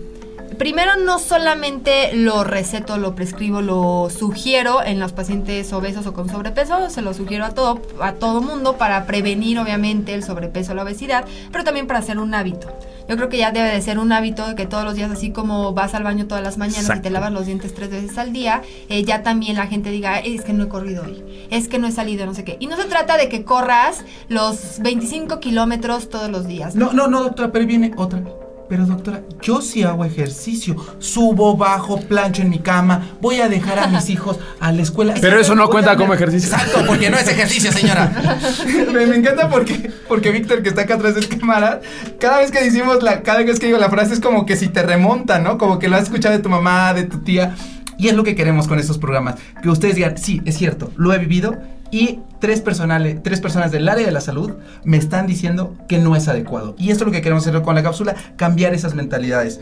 Primero, 0.59 0.96
no 0.96 1.18
solamente 1.18 2.14
lo 2.14 2.42
receto, 2.42 2.96
lo 2.96 3.14
prescribo, 3.14 3.61
lo 3.61 4.09
sugiero 4.11 4.82
en 4.82 4.98
los 4.98 5.12
pacientes 5.12 5.72
obesos 5.72 6.06
o 6.06 6.14
con 6.14 6.28
sobrepeso, 6.28 6.88
se 6.88 7.02
lo 7.02 7.12
sugiero 7.12 7.44
a 7.44 7.50
todo, 7.50 7.82
a 8.00 8.12
todo 8.12 8.40
mundo 8.40 8.76
para 8.78 9.06
prevenir, 9.06 9.59
obviamente, 9.59 10.14
el 10.14 10.22
sobrepeso 10.22 10.72
o 10.72 10.74
la 10.74 10.82
obesidad, 10.85 11.24
pero 11.52 11.64
también 11.64 11.87
para 11.87 11.98
hacer 11.98 12.18
un 12.18 12.35
hábito. 12.35 12.68
Yo 13.09 13.16
creo 13.16 13.28
que 13.28 13.37
ya 13.37 13.52
debe 13.52 13.68
de 13.68 13.80
ser 13.82 13.98
un 13.98 14.11
hábito 14.12 14.48
de 14.48 14.54
que 14.56 14.66
todos 14.66 14.85
los 14.85 14.94
días, 14.94 15.11
así 15.11 15.30
como 15.30 15.72
vas 15.72 15.94
al 15.94 16.02
baño 16.02 16.26
todas 16.26 16.42
las 16.42 16.59
mañanas 16.59 16.78
y 16.78 16.87
Exacto. 16.87 17.02
te 17.02 17.11
lavas 17.11 17.32
los 17.32 17.46
dientes 17.46 17.74
tres 17.74 17.90
veces 17.90 18.18
al 18.18 18.32
día, 18.32 18.62
eh, 18.88 19.04
ya 19.04 19.22
también 19.22 19.56
la 19.56 19.66
gente 19.66 19.90
diga, 19.90 20.18
es 20.18 20.42
que 20.42 20.52
no 20.52 20.64
he 20.64 20.68
corrido 20.68 21.04
hoy, 21.04 21.22
es 21.50 21.68
que 21.68 21.78
no 21.78 21.87
he 21.87 21.92
salido, 21.92 22.26
no 22.26 22.35
sé 22.35 22.44
qué. 22.44 22.56
Y 22.59 22.66
no 22.66 22.76
se 22.76 22.85
trata 22.85 23.16
de 23.16 23.28
que 23.28 23.44
corras 23.44 24.04
los 24.28 24.80
25 24.80 25.38
kilómetros 25.38 26.09
todos 26.09 26.30
los 26.30 26.48
días. 26.48 26.74
No, 26.74 26.92
no, 26.92 27.06
no, 27.06 27.22
doctora, 27.22 27.52
pero 27.52 27.66
viene 27.66 27.92
otra. 27.96 28.22
Pero 28.68 28.85
doctora, 28.85 29.22
yo 29.40 29.61
sí 29.61 29.83
hago 29.83 30.05
ejercicio. 30.05 30.76
Subo, 30.98 31.57
bajo, 31.57 32.00
plancho 32.00 32.42
en 32.42 32.50
mi 32.50 32.59
cama. 32.59 33.11
Voy 33.20 33.40
a 33.40 33.48
dejar 33.48 33.79
a 33.79 33.87
mis 33.87 34.11
hijos 34.11 34.38
a 34.61 34.72
la 34.72 34.83
escuela. 34.83 35.14
Pero 35.20 35.38
eso 35.38 35.55
no 35.55 35.68
cuenta 35.68 35.96
como 35.96 36.14
ejercicio. 36.14 36.52
Exacto, 36.52 36.85
porque 36.87 37.11
no 37.11 37.16
es 37.16 37.29
ejercicio, 37.29 37.70
señora. 37.72 38.12
me, 38.92 39.07
me 39.07 39.16
encanta 39.16 39.48
porque, 39.48 39.90
porque 40.09 40.33
Víctor, 40.33 40.62
que 40.62 40.70
está 40.70 40.83
acá 40.83 40.94
atrás 40.94 41.14
del 41.14 41.29
cámara, 41.29 41.81
cada 42.18 42.38
vez 42.38 42.50
que 42.50 42.62
decimos 42.62 43.02
la, 43.02 43.22
cada 43.22 43.42
vez 43.42 43.59
que 43.59 43.66
digo 43.66 43.79
la 43.79 43.90
frase 43.90 44.14
es 44.14 44.20
como 44.20 44.46
que 44.46 44.57
si 44.57 44.68
te 44.68 44.83
remonta, 44.83 45.38
¿no? 45.38 45.59
Como 45.59 45.79
que 45.79 45.88
lo 45.88 45.96
has 45.96 46.05
escuchado 46.05 46.37
de 46.37 46.42
tu 46.42 46.48
mamá, 46.48 46.92
de 46.94 47.05
tu 47.05 47.18
tía. 47.18 47.55
Y 47.98 48.09
es 48.09 48.14
lo 48.14 48.24
que 48.24 48.35
queremos 48.35 48.68
con 48.68 48.79
estos 48.79 48.98
programas. 48.98 49.37
Que 49.62 49.68
ustedes 49.70 49.94
digan, 49.94 50.18
sí, 50.18 50.42
es 50.44 50.57
cierto, 50.57 50.92
lo 50.96 51.14
he 51.14 51.18
vivido. 51.18 51.57
Y 51.90 52.20
tres, 52.40 52.61
personales, 52.61 53.22
tres 53.22 53.40
personas 53.40 53.70
del 53.70 53.88
área 53.88 54.07
de 54.07 54.12
la 54.12 54.20
salud 54.20 54.53
me 54.85 54.96
están 54.96 55.27
diciendo 55.27 55.75
que 55.88 55.99
no 55.99 56.16
es 56.16 56.29
adecuado. 56.29 56.75
Y 56.79 56.90
esto 56.90 57.05
es 57.05 57.07
lo 57.07 57.12
que 57.12 57.22
queremos 57.22 57.46
hacer 57.46 57.61
con 57.62 57.75
la 57.75 57.83
cápsula, 57.83 58.14
cambiar 58.37 58.75
esas 58.75 58.94
mentalidades. 58.94 59.61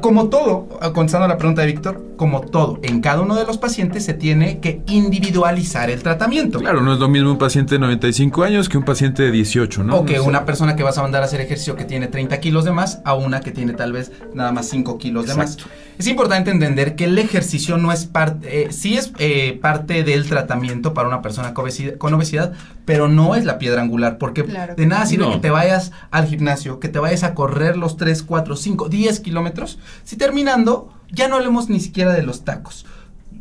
Como 0.00 0.28
todo, 0.28 0.68
eh, 0.82 0.90
contestando 0.92 1.26
la 1.28 1.38
pregunta 1.38 1.62
de 1.62 1.68
Víctor, 1.68 2.02
como 2.16 2.40
todo, 2.42 2.78
en 2.82 3.00
cada 3.00 3.22
uno 3.22 3.34
de 3.36 3.44
los 3.44 3.58
pacientes 3.58 4.04
se 4.04 4.14
tiene 4.14 4.60
que 4.60 4.82
individualizar 4.86 5.90
el 5.90 6.02
tratamiento. 6.02 6.58
Claro, 6.60 6.80
no 6.80 6.92
es 6.92 6.98
lo 6.98 7.08
mismo 7.08 7.30
un 7.30 7.38
paciente 7.38 7.74
de 7.76 7.78
95 7.80 8.42
años 8.44 8.68
que 8.68 8.76
un 8.78 8.84
paciente 8.84 9.22
de 9.22 9.30
18, 9.30 9.82
¿no? 9.84 9.96
O 9.96 10.04
que 10.04 10.16
No 10.18 10.24
una 10.24 10.44
persona 10.44 10.76
que 10.76 10.82
vas 10.82 10.98
a 10.98 11.02
mandar 11.02 11.22
a 11.22 11.26
hacer 11.26 11.40
ejercicio 11.40 11.76
que 11.76 11.84
tiene 11.84 12.06
30 12.06 12.38
kilos 12.40 12.64
de 12.64 12.72
más 12.72 13.00
a 13.04 13.14
una 13.14 13.40
que 13.40 13.50
tiene 13.50 13.72
tal 13.72 13.92
vez 13.92 14.12
nada 14.34 14.52
más 14.52 14.68
5 14.68 14.98
kilos 14.98 15.26
de 15.26 15.34
más. 15.34 15.56
Es 15.98 16.08
importante 16.08 16.50
entender 16.50 16.96
que 16.96 17.04
el 17.04 17.16
ejercicio 17.18 17.76
no 17.78 17.92
es 17.92 18.04
parte, 18.06 18.64
eh, 18.64 18.72
sí 18.72 18.96
es 18.96 19.12
eh, 19.18 19.58
parte 19.62 20.02
del 20.02 20.28
tratamiento 20.28 20.92
para 20.92 21.08
una 21.08 21.22
persona 21.22 21.54
con 21.54 21.64
obesidad, 21.64 21.94
con 21.98 22.12
obesidad, 22.14 22.52
pero 22.84 23.06
no 23.08 23.34
es 23.36 23.44
la 23.44 23.58
piedra 23.58 23.80
angular, 23.80 24.18
porque 24.18 24.44
Claro. 24.44 24.74
de 24.74 24.86
nada 24.86 25.06
sirve 25.06 25.24
No. 25.26 25.32
que 25.32 25.38
te 25.38 25.50
vayas 25.50 25.92
al 26.10 26.26
gimnasio, 26.26 26.80
que 26.80 26.88
te 26.88 26.98
vayas 26.98 27.22
a 27.22 27.34
correr 27.34 27.76
los 27.76 27.96
3, 27.96 28.22
4, 28.24 28.56
5, 28.56 28.88
10 28.88 29.20
kilómetros, 29.20 29.78
si 30.04 30.16
terminando 30.16 30.92
ya 31.12 31.28
no 31.28 31.36
hablemos 31.36 31.68
ni 31.68 31.80
siquiera 31.80 32.12
de 32.12 32.22
los 32.22 32.44
tacos. 32.44 32.86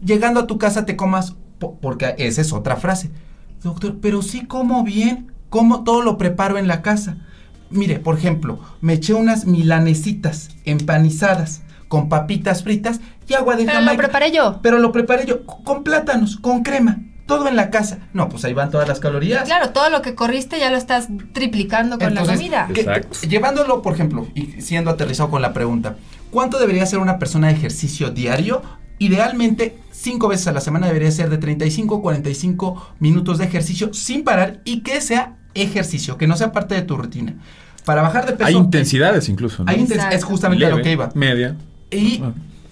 Llegando 0.05 0.41
a 0.41 0.47
tu 0.47 0.57
casa 0.57 0.85
te 0.85 0.95
comas, 0.95 1.35
po- 1.59 1.77
porque 1.81 2.15
esa 2.17 2.41
es 2.41 2.51
otra 2.53 2.75
frase. 2.75 3.11
Doctor, 3.63 3.97
pero 4.01 4.21
sí 4.21 4.45
como 4.45 4.83
bien, 4.83 5.31
como 5.49 5.83
todo 5.83 6.01
lo 6.01 6.17
preparo 6.17 6.57
en 6.57 6.67
la 6.67 6.81
casa. 6.81 7.17
Mire, 7.69 7.99
por 7.99 8.17
ejemplo, 8.17 8.59
me 8.81 8.93
eché 8.93 9.13
unas 9.13 9.45
milanesitas 9.45 10.49
empanizadas 10.65 11.61
con 11.87 12.09
papitas 12.09 12.63
fritas 12.63 12.99
y 13.27 13.33
agua 13.33 13.55
de 13.55 13.65
Pero 13.65 13.81
lo 13.81 13.95
preparé 13.97 14.31
yo. 14.31 14.59
Pero 14.61 14.79
lo 14.79 14.91
preparé 14.91 15.25
yo 15.25 15.45
con 15.45 15.83
plátanos, 15.83 16.37
con 16.37 16.63
crema, 16.63 16.99
todo 17.25 17.47
en 17.47 17.55
la 17.55 17.69
casa. 17.69 17.99
No, 18.13 18.29
pues 18.29 18.43
ahí 18.45 18.53
van 18.53 18.69
todas 18.71 18.87
las 18.87 18.99
calorías. 18.99 19.43
Claro, 19.45 19.69
todo 19.69 19.89
lo 19.89 20.01
que 20.01 20.13
corriste 20.15 20.59
ya 20.59 20.69
lo 20.69 20.77
estás 20.77 21.07
triplicando 21.33 21.97
con 21.97 22.13
la 22.13 22.25
comida. 22.25 22.67
que- 22.73 22.81
Exacto. 22.81 23.17
llevándolo, 23.27 23.81
por 23.81 23.93
ejemplo, 23.93 24.27
y 24.35 24.61
siendo 24.61 24.91
aterrizado 24.91 25.29
con 25.29 25.41
la 25.41 25.53
pregunta, 25.53 25.95
¿cuánto 26.31 26.59
debería 26.59 26.85
ser 26.85 26.99
una 26.99 27.19
persona 27.19 27.47
de 27.47 27.53
ejercicio 27.53 28.09
diario? 28.11 28.61
Idealmente, 28.99 29.77
cinco 29.91 30.27
veces 30.27 30.47
a 30.47 30.51
la 30.53 30.61
semana 30.61 30.87
debería 30.87 31.11
ser 31.11 31.29
de 31.29 31.37
35 31.37 31.97
a 31.97 32.01
45 32.01 32.93
minutos 32.99 33.37
de 33.37 33.45
ejercicio 33.45 33.93
sin 33.93 34.23
parar 34.23 34.61
y 34.65 34.81
que 34.81 35.01
sea 35.01 35.37
ejercicio, 35.55 36.17
que 36.17 36.27
no 36.27 36.35
sea 36.37 36.51
parte 36.51 36.75
de 36.75 36.81
tu 36.83 36.95
rutina. 36.97 37.35
Para 37.85 38.01
bajar 38.01 38.25
de 38.25 38.33
peso. 38.33 38.47
Hay 38.47 38.55
intensidades 38.55 39.27
incluso, 39.29 39.63
¿no? 39.63 39.69
hay 39.71 39.77
inten- 39.77 39.93
Exacto. 39.95 40.15
es 40.15 40.23
justamente 40.23 40.65
a 40.65 40.69
lo 40.69 40.81
que 40.81 40.91
iba. 40.93 41.09
Media. 41.15 41.55
Y 41.91 42.21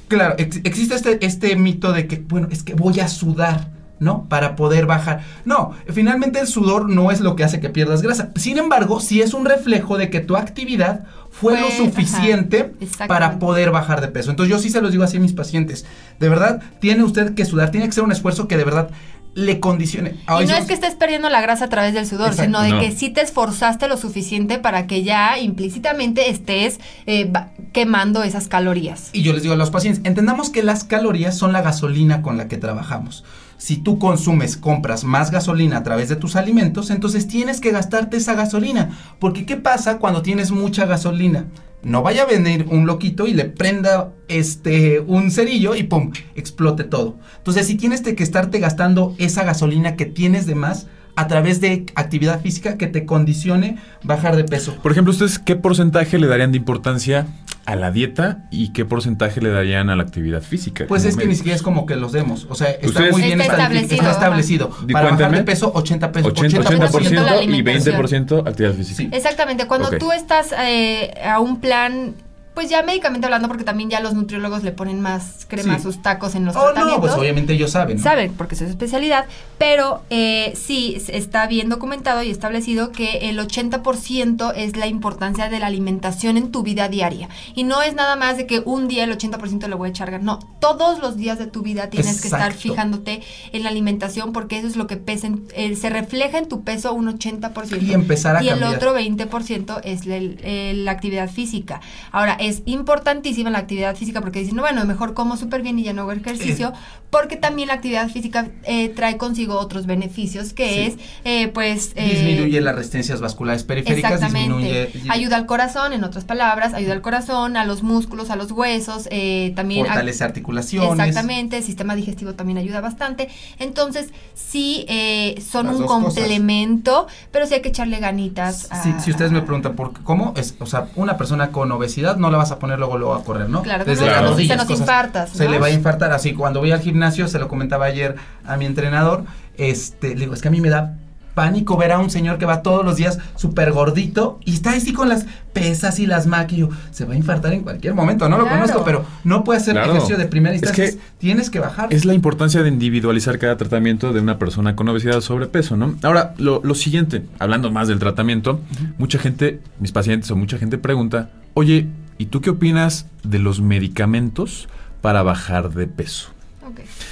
claro, 0.07 0.35
ex- 0.37 0.61
existe 0.63 0.95
este, 0.95 1.25
este 1.25 1.55
mito 1.57 1.91
de 1.91 2.07
que, 2.07 2.17
bueno, 2.27 2.47
es 2.49 2.63
que 2.63 2.73
voy 2.75 2.99
a 3.01 3.07
sudar, 3.09 3.71
¿no? 4.01 4.25
Para 4.27 4.55
poder 4.55 4.87
bajar. 4.87 5.21
No, 5.45 5.73
finalmente 5.87 6.39
el 6.39 6.47
sudor 6.47 6.89
no 6.89 7.11
es 7.11 7.21
lo 7.21 7.35
que 7.35 7.43
hace 7.43 7.59
que 7.61 7.69
pierdas 7.69 8.01
grasa. 8.01 8.31
Sin 8.35 8.57
embargo, 8.57 8.99
sí 8.99 9.21
es 9.21 9.33
un 9.35 9.45
reflejo 9.45 9.97
de 9.97 10.09
que 10.09 10.19
tu 10.19 10.35
actividad 10.35 11.05
fue, 11.29 11.53
Fue, 11.53 11.61
lo 11.61 11.69
suficiente 11.69 12.73
ajá, 12.95 13.07
para 13.07 13.37
poder 13.39 13.69
bajar 13.69 14.01
de 14.01 14.07
peso. 14.07 14.31
Entonces 14.31 14.49
yo 14.49 14.59
sí 14.59 14.69
se 14.71 14.81
los 14.81 14.91
digo 14.91 15.03
así 15.03 15.17
a 15.17 15.19
mis 15.19 15.33
pacientes. 15.33 15.85
De 16.19 16.27
verdad, 16.29 16.61
tiene 16.79 17.03
usted 17.03 17.35
que 17.35 17.45
sudar, 17.45 17.69
tiene 17.69 17.85
que 17.85 17.93
ser 17.93 18.03
un 18.03 18.11
esfuerzo 18.11 18.47
que 18.47 18.57
de 18.57 18.65
verdad 18.65 18.89
le 19.33 19.59
condicione. 19.61 20.15
Y 20.41 20.45
no 20.45 20.55
es 20.55 20.65
que 20.65 20.73
estés 20.73 20.95
perdiendo 20.95 21.29
la 21.29 21.39
grasa 21.39 21.65
a 21.65 21.69
través 21.69 21.93
del 21.93 22.05
sudor, 22.05 22.31
Exacto. 22.31 22.43
sino 22.43 22.61
de 22.61 22.69
No. 22.69 22.79
que 22.81 22.91
sí 22.91 23.09
te 23.11 23.21
esforzaste 23.21 23.87
lo 23.87 23.95
suficiente 23.97 24.57
para 24.57 24.87
que 24.87 25.03
ya 25.03 25.37
implícitamente 25.39 26.29
estés 26.29 26.79
eh, 27.05 27.31
quemando 27.71 28.23
esas 28.23 28.47
calorías. 28.47 29.09
Y 29.13 29.21
yo 29.21 29.31
les 29.31 29.43
digo 29.43 29.53
a 29.53 29.57
los 29.57 29.69
pacientes, 29.69 30.01
entendamos 30.05 30.49
que 30.49 30.63
las 30.63 30.83
calorías 30.83 31.37
son 31.37 31.53
la 31.53 31.61
gasolina 31.61 32.21
con 32.23 32.37
la 32.37 32.47
que 32.49 32.57
trabajamos. 32.57 33.23
Si 33.62 33.78
tú 33.78 34.00
consumes, 34.00 34.58
compras 34.58 35.04
más 35.04 35.30
gasolina 35.30 35.78
a 35.78 35.84
través 35.84 36.10
de 36.10 36.15
tus 36.15 36.36
alimentos, 36.36 36.89
entonces 36.89 37.28
tienes 37.28 37.62
que 37.62 37.69
gastarte 37.69 38.17
esa 38.17 38.34
gasolina. 38.34 38.89
Porque 39.19 39.45
¿qué 39.45 39.56
pasa 39.56 40.00
cuando 40.00 40.24
tienes 40.24 40.50
mucha 40.50 40.88
gasolina? 40.88 41.45
No 41.84 42.02
vaya 42.02 42.24
a 42.24 42.26
venir 42.26 42.65
un 42.71 42.88
loquito 42.88 43.28
y 43.28 43.36
le 43.36 43.45
prenda 43.45 44.13
este 44.28 45.00
un 45.02 45.30
cerillo 45.30 45.76
y 45.76 45.84
pum, 45.84 46.12
explote 46.34 46.86
todo. 46.86 47.19
Entonces, 47.38 47.67
si 47.67 47.76
tienes 47.76 48.02
que 48.02 48.24
estarte 48.24 48.58
gastando 48.58 49.13
esa 49.19 49.43
gasolina 49.43 49.95
que 49.95 50.08
tienes 50.08 50.47
de 50.47 50.56
más 50.56 50.88
a 51.15 51.28
través 51.28 51.62
de 51.62 51.86
actividad 51.93 52.41
física 52.41 52.80
que 52.80 52.88
te 52.88 53.06
condicione 53.06 53.78
bajar 54.02 54.38
de 54.38 54.43
peso. 54.43 54.76
Por 54.82 54.91
ejemplo, 54.91 55.12
¿ustedes 55.12 55.38
qué 55.38 55.56
porcentaje 55.56 56.17
le 56.17 56.26
darían 56.26 56.52
de 56.52 56.58
importancia 56.58 57.28
a 57.65 57.76
la 57.76 57.91
dieta 57.91 58.39
y 58.50 58.69
qué 58.69 58.86
porcentaje 58.86 59.39
le 59.41 59.50
darían 59.50 59.89
a 59.89 59.95
la 59.95 60.04
actividad 60.04 60.41
física? 60.41 60.86
Pues 60.88 61.06
es 61.06 61.15
que 61.15 61.26
ni 61.28 61.36
siquiera 61.36 61.56
es 61.56 61.62
como 61.62 61.86
que 61.86 61.95
los 61.95 62.12
demos. 62.12 62.47
O 62.50 62.56
sea, 62.56 62.69
está 62.71 62.88
Ustedes- 62.88 63.12
muy 63.12 63.21
bien 63.21 63.39
Está 63.41 63.54
establecido. 63.54 63.95
Está 63.95 64.12
establecido. 64.12 64.69
Para 64.69 64.84
bajar 64.93 65.08
cuéntame. 65.10 65.38
de 65.38 65.43
peso, 65.43 65.71
80 65.74 66.12
pesos. 66.12 66.34
80%, 66.34 66.63
80% 66.63 67.12
la 67.12 67.36
80% 67.36 67.41
y 67.41 67.43
alimentación. 67.43 67.95
20% 68.02 68.47
actividad 68.47 68.74
física. 68.74 68.97
Sí. 68.97 69.10
Exactamente, 69.12 69.67
cuando 69.67 69.88
Ok. 69.89 69.97
tú 70.00 70.12
estás 70.12 70.54
eh, 70.58 71.13
a 71.24 71.39
un 71.39 71.60
plan, 71.60 72.15
pues 72.53 72.69
ya 72.69 72.83
médicamente 72.83 73.25
hablando, 73.27 73.47
porque 73.47 73.63
también 73.63 73.89
ya 73.89 73.99
los 74.01 74.13
nutriólogos 74.13 74.63
le 74.63 74.71
ponen 74.71 74.99
más 75.01 75.45
crema 75.47 75.75
Sí. 75.75 75.79
a 75.79 75.83
sus 75.83 76.01
tacos 76.01 76.35
en 76.35 76.45
los 76.45 76.55
Oh, 76.55 76.59
no, 76.59 76.65
tratamientos. 76.73 76.99
pues 76.99 77.13
obviamente 77.13 77.53
ellos 77.53 77.71
saben. 77.71 77.97
¿no? 77.97 78.03
Saben, 78.03 78.33
porque 78.33 78.55
es 78.55 78.59
su 78.59 78.65
especialidad, 78.65 79.25
pero 79.57 80.01
eh, 80.09 80.53
sí 80.55 81.01
está 81.07 81.47
bien 81.47 81.69
documentado 81.69 82.23
y 82.23 82.29
establecido 82.29 82.91
que 82.91 83.29
el 83.29 83.39
80% 83.39 84.53
es 84.55 84.75
la 84.75 84.87
importancia 84.87 85.49
de 85.49 85.59
la 85.59 85.67
alimentación 85.67 86.37
en 86.37 86.51
tu 86.51 86.63
vida 86.63 86.87
diaria. 86.89 87.29
Y 87.55 87.63
no 87.63 87.81
es 87.81 87.95
nada 87.95 88.15
más 88.15 88.37
de 88.37 88.47
que 88.47 88.61
un 88.65 88.87
día 88.87 89.03
el 89.05 89.11
80% 89.17 89.67
le 89.67 89.75
voy 89.75 89.87
a 89.87 89.89
echar. 89.91 90.21
No, 90.21 90.39
todos 90.59 90.99
los 90.99 91.15
días 91.17 91.39
de 91.39 91.47
tu 91.47 91.61
vida 91.61 91.89
tienes 91.89 92.21
que 92.21 92.27
estar 92.27 92.51
fijándote 92.53 93.21
en 93.53 93.63
la 93.63 93.69
alimentación 93.69 94.33
porque 94.33 94.57
eso 94.57 94.67
es 94.67 94.75
lo 94.75 94.87
que 94.87 94.97
pesa, 94.97 95.27
en- 95.27 95.47
eh, 95.53 95.75
se 95.75 95.89
refleja 95.89 96.37
en 96.37 96.47
tu 96.49 96.63
peso 96.63 96.93
un 96.93 97.07
80%. 97.07 97.77
Y 97.81 97.93
empezar 97.93 98.35
a 98.35 98.43
Y 98.43 98.49
el 98.49 98.63
otro 98.63 98.93
20% 98.93 99.79
es 99.83 100.05
la, 100.05 100.15
el- 100.17 100.85
la 100.85 100.91
actividad 100.91 101.29
física. 101.29 101.81
Ahora, 102.11 102.35
es 102.41 102.63
importantísima 102.65 103.49
la 103.49 103.60
actividad 103.60 103.95
física 103.95 104.19
porque 104.19 104.39
dicen, 104.39 104.56
no, 104.56 104.63
bueno, 104.63 104.84
mejor 104.86 105.13
como 105.13 105.38
súper 105.38 105.62
bien 105.62 105.77
y 105.77 105.84
ya 105.84 105.93
no 105.93 106.01
hago 106.01 106.12
ejercicio, 106.12 106.73
porque 107.12 107.36
también 107.38 107.67
la 107.67 107.76
actividad 107.76 108.10
física 108.10 108.47
eh, 108.63 108.89
trae 108.89 109.17
consigo 109.17 109.60
otros 109.60 109.86
beneficios, 109.86 110.54
que 110.54 110.69
Sí. 110.69 110.80
es, 110.80 110.93
eh, 111.26 111.47
pues... 111.50 111.91
eh, 111.95 112.10
Disminuye 112.10 112.60
las 112.62 112.74
resistencias 112.76 113.21
vasculares 113.21 113.63
periféricas, 113.63 114.13
Exactamente. 114.13 114.56
disminuye... 114.56 115.12
Ayuda 115.12 115.36
al 115.36 115.45
corazón, 115.45 115.93
en 115.93 116.04
otras 116.04 116.24
palabras, 116.24 116.74
ayuda 116.74 116.93
al 116.93 117.02
corazón, 117.02 117.58
a 117.58 117.65
los 117.65 117.84
músculos, 117.84 118.30
a 118.32 118.36
los 118.38 118.52
huesos, 118.52 119.08
eh, 119.12 119.52
también... 119.56 119.86
Fortalece 119.86 120.24
articulaciones. 120.24 120.91
Exactamente, 120.91 121.58
el 121.58 121.63
sistema 121.63 121.95
digestivo 121.95 122.34
también 122.34 122.58
ayuda 122.58 122.80
bastante. 122.82 123.28
Entonces, 123.60 124.08
sí, 124.34 124.86
eh, 124.88 125.36
son 125.45 125.67
Las 125.67 125.76
un 125.76 125.86
cosas. 125.88 126.04
complemento, 126.15 127.08
pero 127.32 127.45
sí 127.45 127.56
hay 127.56 127.62
que 127.62 127.69
echarle 127.69 128.00
ganitas. 128.00 128.71
a- 128.71 128.82
Si, 128.84 128.93
si 129.00 129.12
ustedes 129.12 129.32
me 129.32 129.41
preguntan 129.41 129.76
por 129.76 129.93
qué- 129.93 130.02
cómo 130.04 130.34
es, 130.38 130.56
o 130.60 130.65
sea, 130.65 130.88
una 130.95 131.17
persona 131.17 131.52
con 131.52 131.71
obesidad 131.74 132.15
no 132.15 132.32
la 132.32 132.38
vas 132.38 132.52
a 132.52 132.60
poner 132.60 132.80
luego 132.80 132.97
luego 132.97 133.13
a 133.15 133.24
correr, 133.26 133.50
¿no? 133.50 133.62
Claro, 133.63 133.84
Desde 133.86 134.06
no, 134.06 134.08
las 134.08 134.15
se 134.17 134.21
nos- 134.21 134.32
rodillas, 134.32 134.47
se 134.50 134.58
nos 134.58 134.65
cosas- 134.67 134.80
infartas, 134.80 135.30
Se 135.32 135.50
le 135.50 135.60
va 135.60 135.67
a 135.67 135.71
infartar 135.71 136.13
así. 136.13 136.34
Cuando 136.34 136.60
voy 136.62 136.71
al 136.71 136.80
gimnasio, 136.80 137.00
se 137.09 137.39
lo 137.39 137.47
comentaba 137.47 137.85
ayer 137.85 138.15
a 138.45 138.57
mi 138.57 138.65
entrenador, 138.65 139.23
este, 139.57 140.09
le 140.15 140.21
digo, 140.21 140.33
es 140.33 140.41
que 140.41 140.47
a 140.49 140.51
mí 140.51 140.61
me 140.61 140.69
da 140.69 140.97
pánico 141.33 141.77
ver 141.77 141.93
a 141.93 141.99
un 141.99 142.09
señor 142.09 142.37
que 142.37 142.45
va 142.45 142.61
todos 142.61 142.83
los 142.83 142.97
días 142.97 143.17
súper 143.37 143.71
gordito 143.71 144.41
y 144.43 144.53
está 144.53 144.71
así 144.71 144.91
con 144.91 145.07
las 145.07 145.25
pesas 145.53 145.97
y 145.99 146.05
las 146.05 146.27
máquinas. 146.27 146.51
y 146.57 146.61
yo, 146.71 146.77
Se 146.91 147.05
va 147.05 147.13
a 147.13 147.15
infartar 147.17 147.53
en 147.53 147.61
cualquier 147.61 147.93
momento, 147.93 148.27
no 148.27 148.37
lo 148.37 148.47
conozco, 148.49 148.83
pero 148.83 149.05
no 149.23 149.45
puede 149.45 149.59
hacer 149.61 149.73
Claro. 149.75 149.91
ejercicio 149.91 150.17
de 150.17 150.25
primera 150.25 150.53
Es 150.55 150.61
instancia. 150.61 150.91
que 150.91 150.97
Tienes 151.19 151.49
que 151.49 151.59
bajar. 151.59 151.87
Es 151.93 152.03
la 152.03 152.13
importancia 152.13 152.61
de 152.63 152.67
individualizar 152.67 153.39
cada 153.39 153.55
tratamiento 153.55 154.11
de 154.11 154.19
una 154.19 154.37
persona 154.37 154.75
con 154.75 154.89
obesidad 154.89 155.15
o 155.17 155.21
sobrepeso, 155.21 155.77
¿no? 155.77 155.95
Ahora, 156.03 156.33
lo, 156.37 156.59
lo 156.65 156.75
siguiente, 156.75 157.23
hablando 157.39 157.71
más 157.71 157.87
del 157.87 157.99
tratamiento, 157.99 158.59
mucha 158.97 159.17
gente, 159.17 159.61
mis 159.79 159.93
pacientes 159.93 160.29
o 160.31 160.35
mucha 160.35 160.57
gente 160.57 160.77
pregunta, 160.77 161.29
oye, 161.53 161.87
¿y 162.17 162.25
tú 162.25 162.41
qué 162.41 162.49
opinas 162.49 163.05
de 163.23 163.39
los 163.39 163.61
medicamentos 163.61 164.67
para 165.01 165.23
bajar 165.23 165.69
de 165.73 165.87
peso? 165.87 166.27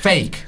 Fake. 0.01 0.31
¿Qué 0.31 0.45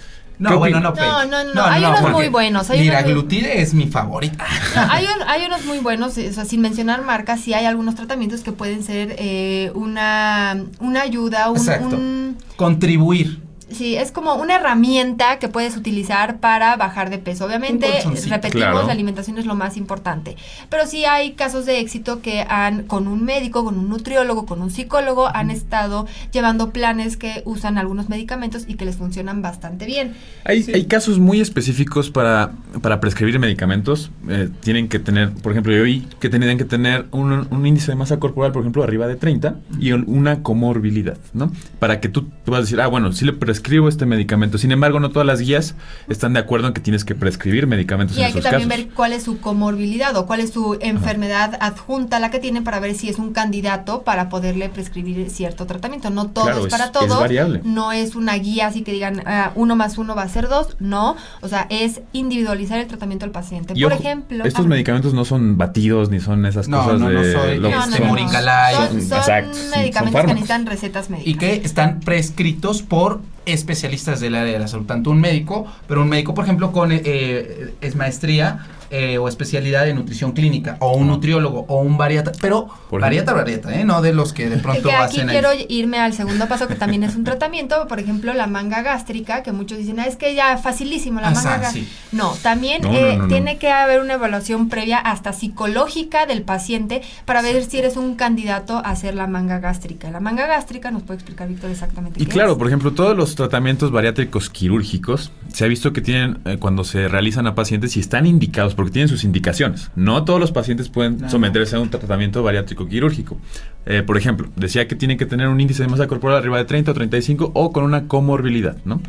No, 0.50 0.58
bueno, 0.58 0.80
no 0.80 0.96
fake. 0.96 1.06
No, 1.08 1.26
no, 1.26 1.54
no, 1.54 1.64
hay 1.64 1.84
unos 1.86 2.02
muy 2.12 2.28
buenos, 2.30 2.70
hay 2.72 2.78
unos 2.80 2.86
muy- 2.96 3.04
Liraglutide 3.04 3.62
es 3.62 3.74
mi 3.76 3.86
favorita. 3.88 4.44
No, 4.76 4.82
hay, 4.92 5.06
un- 5.06 5.28
hay 5.30 5.46
unos 5.46 5.66
muy 5.66 5.78
buenos, 5.80 6.18
o 6.18 6.34
sea, 6.34 6.46
sin 6.46 6.62
mencionar 6.62 7.04
marcas, 7.04 7.42
sí 7.42 7.54
hay 7.54 7.66
algunos 7.66 7.94
tratamientos 7.94 8.42
que 8.42 8.52
pueden 8.52 8.82
ser 8.84 9.16
eh, 9.20 9.72
una, 9.76 10.66
una 10.80 11.02
ayuda, 11.02 11.52
un, 11.52 11.58
Exacto. 11.58 11.96
un- 11.96 12.38
Contribuir. 12.56 13.40
Sí, 13.74 13.96
es 13.96 14.12
como 14.12 14.36
una 14.36 14.56
herramienta 14.56 15.40
que 15.40 15.48
puedes 15.48 15.78
utilizar 15.78 16.40
para 16.40 16.76
bajar 16.76 17.10
de 17.10 17.18
peso. 17.18 17.46
Obviamente, 17.46 17.88
repetimos, 18.28 18.52
Claro. 18.52 18.86
la 18.86 18.92
alimentación 18.92 19.38
es 19.38 19.46
lo 19.46 19.56
más 19.56 19.78
importante. 19.78 20.36
Pero 20.70 20.86
sí 20.88 21.06
hay 21.06 21.34
casos 21.34 21.66
de 21.66 21.80
éxito 21.80 22.22
que 22.22 22.46
han, 22.48 22.84
con 22.84 23.08
un 23.08 23.24
médico, 23.24 23.64
con 23.64 23.78
un 23.80 23.90
nutriólogo, 23.90 24.46
con 24.46 24.62
un 24.62 24.72
psicólogo, 24.72 25.28
han 25.34 25.52
estado 25.52 26.06
llevando 26.34 26.72
planes 26.72 27.16
que 27.18 27.42
usan 27.46 27.78
algunos 27.78 28.10
medicamentos 28.10 28.66
y 28.68 28.74
que 28.76 28.84
les 28.86 28.98
funcionan 28.98 29.42
bastante 29.42 29.86
bien. 29.86 30.16
Hay, 30.44 30.64
Sí. 30.64 30.74
hay 30.74 30.86
casos 30.86 31.20
muy 31.20 31.40
específicos 31.40 32.10
para, 32.12 32.52
para 32.82 33.00
prescribir 33.00 33.40
medicamentos. 33.40 34.12
Eh, 34.30 34.50
tienen 34.62 34.90
que 34.90 35.00
tener, 35.00 35.32
por 35.32 35.54
ejemplo, 35.54 35.74
yo 35.74 35.84
vi 35.84 36.08
que 36.20 36.30
tenían 36.30 36.58
que 36.58 36.66
tener 36.66 37.06
un, 37.12 37.48
un 37.50 37.66
índice 37.66 37.92
de 37.92 37.96
masa 37.96 38.20
corporal, 38.20 38.52
por 38.52 38.64
ejemplo, 38.64 38.84
arriba 38.84 39.08
de 39.08 39.16
30 39.16 39.56
y 39.80 39.94
un- 39.94 40.04
una 40.08 40.44
comorbilidad, 40.44 41.18
¿no? 41.34 41.52
Para 41.80 42.00
que 42.02 42.10
tú, 42.10 42.24
tú 42.44 42.52
vas 42.52 42.58
a 42.60 42.62
decir, 42.64 42.82
ah, 42.82 42.88
bueno, 42.88 43.12
sí 43.14 43.24
le 43.26 43.32
prescribo 43.34 43.61
prescribo 43.62 43.88
este 43.90 44.08
medicamento. 44.08 44.58
Sin 44.58 44.72
embargo, 44.72 45.00
no 45.00 45.10
todas 45.12 45.26
las 45.26 45.40
guías 45.40 45.76
están 46.10 46.34
de 46.34 46.40
acuerdo 46.40 46.68
en 46.68 46.74
que 46.74 46.82
tienes 46.82 47.06
que 47.06 47.14
prescribir 47.14 47.68
medicamentos 47.68 48.18
Y 48.18 48.22
en 48.22 48.26
hay 48.28 48.34
que 48.34 48.42
también 48.42 48.68
casos. 48.68 48.86
ver 48.86 48.94
cuál 48.96 49.14
es 49.14 49.22
su 49.24 49.40
comorbilidad 49.40 50.16
o 50.18 50.26
cuál 50.26 50.40
es 50.40 50.52
su 50.52 50.78
enfermedad 50.82 51.58
adjunta 51.62 52.18
a 52.18 52.20
la 52.20 52.32
que 52.32 52.40
tiene 52.40 52.64
para 52.64 52.80
ver 52.80 52.96
si 52.96 53.08
es 53.08 53.20
un 53.20 53.34
candidato 53.34 54.02
para 54.02 54.30
poderle 54.30 54.68
prescribir 54.70 55.30
cierto 55.30 55.68
tratamiento. 55.68 56.10
No 56.10 56.28
todo 56.32 56.46
Claro, 56.46 56.66
es 56.66 56.72
para 56.72 56.86
es 56.86 56.92
todos. 56.92 57.20
variable. 57.20 57.62
No 57.64 57.92
es 57.92 58.16
una 58.16 58.34
guía 58.36 58.68
así 58.68 58.82
que 58.82 58.92
digan 58.94 59.22
ah, 59.28 59.52
uno 59.54 59.76
más 59.76 60.00
uno 60.00 60.16
va 60.16 60.24
a 60.24 60.30
ser 60.30 60.48
dos. 60.48 60.76
No. 60.80 61.16
O 61.42 61.48
sea, 61.48 61.68
es 61.70 62.02
individualizar 62.14 62.80
el 62.80 62.88
tratamiento 62.88 63.26
al 63.26 63.32
paciente. 63.32 63.74
Y 63.76 63.84
Por 63.84 63.94
ojo, 63.94 64.02
ejemplo. 64.02 64.44
estos 64.44 64.66
ah, 64.66 64.70
medicamentos 64.70 65.14
no 65.14 65.24
son 65.24 65.58
batidos 65.58 66.10
ni 66.10 66.20
son 66.20 66.48
esas 66.48 66.68
No, 66.68 66.84
cosas 66.84 67.00
no, 67.00 67.10
no 67.12 67.22
de 67.22 67.34
soy, 67.34 67.58
lo- 67.60 67.70
no, 67.70 67.76
no, 67.76 67.82
son- 67.84 67.92
no. 67.92 68.08
Son, 68.08 68.30
son- 68.32 69.02
son 69.02 69.18
exacto, 69.20 69.54
sí, 69.54 69.62
son 69.70 69.80
medicamentos 69.80 70.22
que 70.22 70.28
necesitan 70.34 70.66
recetas 70.66 71.10
médicas. 71.12 71.28
y 71.34 71.38
que 71.38 71.54
están 71.66 72.00
prescritos 72.00 72.82
por 72.82 73.22
especialistas 73.52 74.20
del 74.20 74.36
área 74.36 74.54
de 74.54 74.60
la 74.60 74.68
salud, 74.68 74.86
tanto 74.86 75.12
un 75.12 75.20
médico, 75.20 75.66
pero 75.88 76.02
un 76.02 76.10
médico, 76.10 76.34
por 76.34 76.46
ejemplo, 76.46 76.72
con 76.72 76.92
eh, 76.92 77.74
es 77.82 77.96
maestría 77.96 78.66
eh, 78.92 79.18
o 79.18 79.28
especialidad 79.28 79.86
de 79.86 79.94
nutrición 79.94 80.34
clínica, 80.34 80.78
o 80.80 80.96
un 80.96 81.08
nutriólogo, 81.08 81.66
o 81.68 81.82
un 81.82 81.98
bariatra, 81.98 82.34
pero 82.42 82.68
bariatra, 82.92 83.34
bariatra, 83.34 83.80
¿eh? 83.80 83.86
no 83.86 84.02
de 84.02 84.14
los 84.14 84.34
que 84.34 84.50
de 84.50 84.58
pronto 84.58 84.84
que 84.90 84.92
aquí 84.94 85.18
hacen 85.18 85.30
ahí. 85.30 85.36
quiero 85.40 85.50
irme 85.70 85.98
al 86.00 86.14
segundo 86.14 86.48
paso 86.48 86.68
que 86.68 86.76
también 86.76 87.04
es 87.04 87.16
un 87.16 87.24
tratamiento, 87.24 87.88
por 87.88 88.00
ejemplo, 88.00 88.34
la 88.34 88.48
manga 88.48 88.82
gástrica, 88.82 89.44
que 89.44 89.52
muchos 89.52 89.78
dicen, 89.78 90.00
"Ah, 90.00 90.06
es 90.06 90.16
que 90.18 90.36
ya 90.36 90.58
facilísimo 90.58 91.22
la 91.22 91.30
Ah, 91.30 91.32
manga 91.32 91.42
sa- 91.50 91.58
gástrica. 91.58 91.88
sí. 91.88 91.94
No, 92.12 92.34
también 92.44 92.82
No, 92.82 92.94
eh, 92.94 93.16
no, 93.16 93.24
no. 93.24 93.28
tiene 93.30 93.58
que 93.58 93.70
haber 93.72 94.02
una 94.02 94.14
evaluación 94.16 94.68
previa 94.70 94.98
hasta 94.98 95.32
psicológica 95.32 96.26
del 96.26 96.42
paciente 96.44 97.02
para 97.26 97.42
ver 97.42 97.64
si 97.64 97.78
eres 97.78 97.96
un 97.98 98.16
candidato 98.16 98.78
a 98.78 98.90
hacer 98.92 99.16
la 99.16 99.28
manga 99.28 99.60
gástrica. 99.60 100.12
La 100.12 100.20
manga 100.20 100.48
gástrica 100.48 100.92
nos 100.92 101.04
puede 101.04 101.16
explicar 101.20 101.48
Víctor 101.48 101.70
exactamente 101.72 102.22
Y 102.22 102.26
qué 102.26 102.32
claro, 102.32 102.52
es. 102.54 102.58
por 102.58 102.68
ejemplo, 102.68 102.92
todos 102.92 103.16
los 103.16 103.36
tratamientos 103.36 103.92
bariátricos 103.92 104.50
quirúrgicos 104.50 105.32
se 105.54 105.64
ha 105.66 105.68
visto 105.68 105.94
que 105.94 106.02
tienen, 106.02 106.40
eh, 106.46 106.58
cuando 106.60 106.84
se 106.84 107.08
realizan 107.08 107.48
a 107.48 107.56
pacientes, 107.56 107.96
y 107.96 108.00
están 108.00 108.26
indicados, 108.26 108.76
porque 108.82 108.94
tienen 108.94 109.10
sus 109.10 109.24
indicaciones. 109.24 109.92
No 109.96 110.24
todos 110.26 110.40
los 110.40 110.52
pacientes 110.52 110.90
pueden 110.90 111.30
someterse 111.30 111.76
a 111.76 111.80
un 111.80 111.92
tratamiento 111.92 112.42
bariátrico 112.42 112.88
quirúrgico. 112.88 113.38
Eh, 113.86 114.02
por 114.02 114.18
ejemplo, 114.18 114.50
decía 114.56 114.88
que 114.88 114.96
tiene 114.96 115.18
que 115.18 115.28
tener 115.28 115.50
un 115.50 115.62
índice 115.62 115.84
de 115.84 115.90
masa 115.90 116.08
corporal 116.08 116.38
arriba 116.38 116.58
de 116.58 116.66
30 116.66 116.90
o 116.90 116.94
35 116.96 117.52
o 117.54 117.72
con 117.72 117.84
una 117.84 118.08
comorbilidad, 118.08 118.78
¿no? 118.84 119.00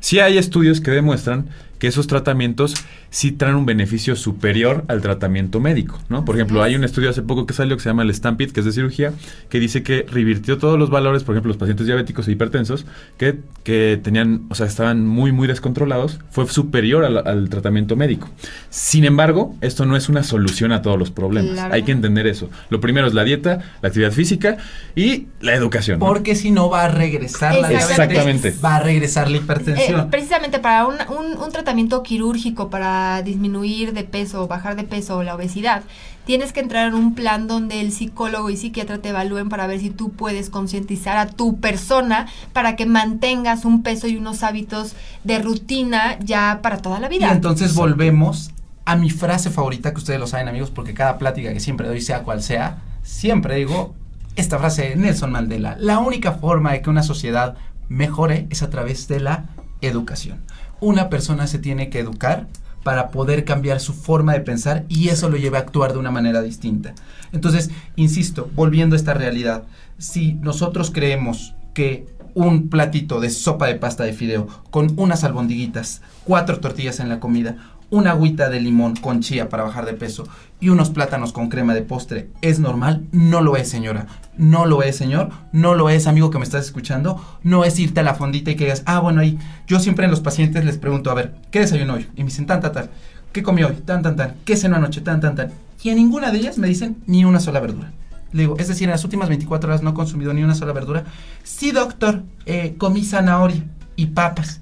Sí 0.00 0.20
hay 0.20 0.36
estudios 0.36 0.82
que 0.82 0.90
demuestran 0.90 1.46
que 1.78 1.86
esos 1.88 2.06
tratamientos 2.06 2.74
sí 3.10 3.32
traen 3.32 3.54
un 3.56 3.66
beneficio 3.66 4.16
superior 4.16 4.84
al 4.88 5.00
tratamiento 5.02 5.60
médico, 5.60 5.98
¿no? 6.08 6.24
Por 6.24 6.36
ejemplo, 6.36 6.62
hay 6.62 6.74
un 6.74 6.84
estudio 6.84 7.10
hace 7.10 7.22
poco 7.22 7.46
que 7.46 7.52
salió 7.54 7.76
que 7.76 7.82
se 7.82 7.88
llama 7.90 8.02
el 8.02 8.14
Stampede, 8.14 8.52
que 8.52 8.60
es 8.60 8.66
de 8.66 8.72
cirugía, 8.72 9.12
que 9.48 9.60
dice 9.60 9.82
que 9.82 10.06
revirtió 10.10 10.58
todos 10.58 10.78
los 10.78 10.88
valores, 10.90 11.22
por 11.24 11.34
ejemplo, 11.34 11.48
los 11.48 11.56
pacientes 11.58 11.86
diabéticos 11.86 12.28
e 12.28 12.32
hipertensos, 12.32 12.86
que, 13.18 13.38
que 13.62 14.00
tenían, 14.02 14.42
o 14.48 14.54
sea, 14.54 14.66
estaban 14.66 15.06
muy, 15.06 15.32
muy 15.32 15.46
descontrolados, 15.48 16.18
fue 16.30 16.46
superior 16.48 17.04
al, 17.04 17.18
al 17.26 17.48
tratamiento 17.50 17.94
médico. 17.96 18.30
Sin 18.70 19.04
embargo, 19.04 19.54
esto 19.60 19.84
no 19.86 19.96
es 19.96 20.08
una 20.08 20.22
solución 20.22 20.72
a 20.72 20.80
todos 20.82 20.98
los 20.98 21.10
problemas. 21.10 21.52
Claro. 21.52 21.74
Hay 21.74 21.82
que 21.82 21.92
entender 21.92 22.26
eso. 22.26 22.48
Lo 22.70 22.80
primero 22.80 23.06
es 23.06 23.14
la 23.14 23.24
dieta, 23.24 23.60
la 23.82 23.88
actividad 23.88 24.12
física 24.12 24.56
y 24.94 25.26
la 25.40 25.54
educación. 25.54 25.98
¿no? 25.98 26.06
Porque 26.06 26.34
si 26.34 26.50
no 26.50 26.70
va 26.70 26.84
a 26.84 26.88
regresar 26.88 27.54
la 27.56 27.68
diabetes, 27.68 27.90
Exactamente. 27.90 28.54
va 28.64 28.76
a 28.76 28.80
regresar 28.80 29.30
la 29.30 29.36
Eh, 29.36 29.40
hipertensión. 29.40 30.10
precisamente 30.10 30.58
para 30.58 30.86
un, 30.86 30.94
un- 30.94 31.32
un 31.38 31.52
tratamiento 31.52 31.65
quirúrgico 32.02 32.70
para 32.70 33.22
disminuir 33.22 33.92
de 33.92 34.04
peso, 34.04 34.46
bajar 34.46 34.76
de 34.76 34.84
peso 34.84 35.18
o 35.18 35.22
la 35.22 35.34
obesidad, 35.34 35.82
tienes 36.24 36.52
que 36.52 36.60
entrar 36.60 36.88
en 36.88 36.94
un 36.94 37.14
plan 37.14 37.46
donde 37.46 37.80
el 37.80 37.92
psicólogo 37.92 38.50
y 38.50 38.56
psiquiatra 38.56 38.98
te 38.98 39.08
evalúen 39.10 39.48
para 39.48 39.66
ver 39.66 39.80
si 39.80 39.90
tú 39.90 40.10
puedes 40.12 40.50
concientizar 40.50 41.16
a 41.16 41.26
tu 41.26 41.58
persona 41.58 42.26
para 42.52 42.76
que 42.76 42.86
mantengas 42.86 43.64
un 43.64 43.82
peso 43.82 44.06
y 44.06 44.16
unos 44.16 44.42
hábitos 44.42 44.94
de 45.24 45.38
rutina 45.40 46.18
ya 46.20 46.60
para 46.62 46.78
toda 46.78 47.00
la 47.00 47.06
Y 47.06 47.18
vida. 47.18 47.32
entonces 47.32 47.74
volvemos 47.74 48.50
a 48.84 48.96
mi 48.96 49.10
frase 49.10 49.50
favorita, 49.50 49.92
que 49.92 49.98
ustedes 49.98 50.20
lo 50.20 50.26
saben 50.28 50.48
amigos, 50.48 50.70
porque 50.70 50.94
cada 50.94 51.18
plática 51.18 51.52
que 51.52 51.60
siempre 51.60 51.88
doy, 51.88 52.00
sea 52.00 52.22
cual 52.22 52.42
sea, 52.42 52.78
siempre 53.02 53.56
digo 53.56 53.94
esta 54.36 54.58
frase 54.58 54.90
de 54.90 54.96
Nelson 54.96 55.32
Mandela. 55.32 55.76
La 55.80 55.98
única 55.98 56.32
forma 56.32 56.72
de 56.72 56.82
que 56.82 56.90
una 56.90 57.02
sociedad 57.02 57.56
mejore 57.88 58.46
es 58.50 58.62
a 58.62 58.70
través 58.70 59.08
de 59.08 59.20
la 59.20 59.46
educación. 59.80 60.40
Una 60.80 61.08
persona 61.08 61.46
se 61.46 61.58
tiene 61.58 61.90
que 61.90 62.00
educar 62.00 62.46
para 62.82 63.10
poder 63.10 63.44
cambiar 63.44 63.80
su 63.80 63.92
forma 63.92 64.34
de 64.34 64.40
pensar 64.40 64.84
y 64.88 65.08
eso 65.08 65.28
lo 65.28 65.36
lleva 65.36 65.58
a 65.58 65.62
actuar 65.62 65.92
de 65.92 65.98
una 65.98 66.10
manera 66.10 66.42
distinta. 66.42 66.94
Entonces, 67.32 67.70
insisto, 67.96 68.48
volviendo 68.54 68.94
a 68.94 68.98
esta 68.98 69.12
realidad, 69.12 69.64
si 69.98 70.34
nosotros 70.34 70.92
creemos 70.92 71.54
que 71.74 72.06
un 72.34 72.68
platito 72.68 73.18
de 73.18 73.30
sopa 73.30 73.66
de 73.66 73.76
pasta 73.76 74.04
de 74.04 74.12
fideo 74.12 74.46
con 74.70 74.92
unas 74.98 75.24
albondiguitas, 75.24 76.02
cuatro 76.24 76.60
tortillas 76.60 77.00
en 77.00 77.08
la 77.08 77.18
comida, 77.18 77.56
una 77.90 78.12
agüita 78.12 78.48
de 78.48 78.60
limón 78.60 78.96
con 78.96 79.20
chía 79.20 79.48
para 79.48 79.62
bajar 79.62 79.86
de 79.86 79.92
peso 79.92 80.26
y 80.60 80.70
unos 80.70 80.90
plátanos 80.90 81.32
con 81.32 81.48
crema 81.48 81.74
de 81.74 81.82
postre 81.82 82.30
es 82.42 82.58
normal, 82.58 83.06
no 83.12 83.40
lo 83.40 83.56
es, 83.56 83.68
señora. 83.68 84.06
No 84.38 84.66
lo 84.66 84.82
es, 84.82 84.96
señor. 84.96 85.30
No 85.52 85.74
lo 85.74 85.88
es, 85.88 86.06
amigo 86.06 86.30
que 86.30 86.38
me 86.38 86.44
estás 86.44 86.66
escuchando. 86.66 87.22
No 87.42 87.64
es 87.64 87.78
irte 87.78 88.00
a 88.00 88.02
la 88.02 88.14
fondita 88.14 88.50
y 88.50 88.56
que 88.56 88.64
digas, 88.64 88.82
ah, 88.86 89.00
bueno, 89.00 89.20
ahí. 89.20 89.38
Yo 89.66 89.80
siempre 89.80 90.04
en 90.04 90.10
los 90.10 90.20
pacientes 90.20 90.64
les 90.64 90.78
pregunto, 90.78 91.10
a 91.10 91.14
ver, 91.14 91.34
¿qué 91.50 91.60
desayunó 91.60 91.94
hoy? 91.94 92.06
Y 92.16 92.20
me 92.20 92.26
dicen, 92.26 92.46
tan, 92.46 92.60
tan, 92.60 92.72
tan. 92.72 92.90
¿Qué 93.32 93.42
comió 93.42 93.68
hoy? 93.68 93.76
Tan, 93.76 94.02
tan, 94.02 94.16
tan. 94.16 94.36
¿Qué 94.44 94.56
cenó 94.56 94.76
anoche? 94.76 95.00
Tan, 95.00 95.20
tan, 95.20 95.34
tan. 95.34 95.52
Y 95.82 95.90
a 95.90 95.94
ninguna 95.94 96.32
de 96.32 96.38
ellas 96.38 96.58
me 96.58 96.68
dicen 96.68 96.96
ni 97.06 97.24
una 97.24 97.40
sola 97.40 97.60
verdura. 97.60 97.92
Le 98.32 98.42
digo, 98.42 98.56
es 98.58 98.68
decir, 98.68 98.84
en 98.84 98.90
las 98.90 99.04
últimas 99.04 99.28
24 99.28 99.68
horas 99.70 99.82
no 99.82 99.90
he 99.90 99.94
consumido 99.94 100.34
ni 100.34 100.42
una 100.42 100.54
sola 100.54 100.72
verdura. 100.72 101.04
Sí, 101.42 101.70
doctor, 101.70 102.22
eh, 102.44 102.74
comí 102.76 103.04
zanahoria 103.04 103.64
y 103.94 104.06
papas. 104.06 104.60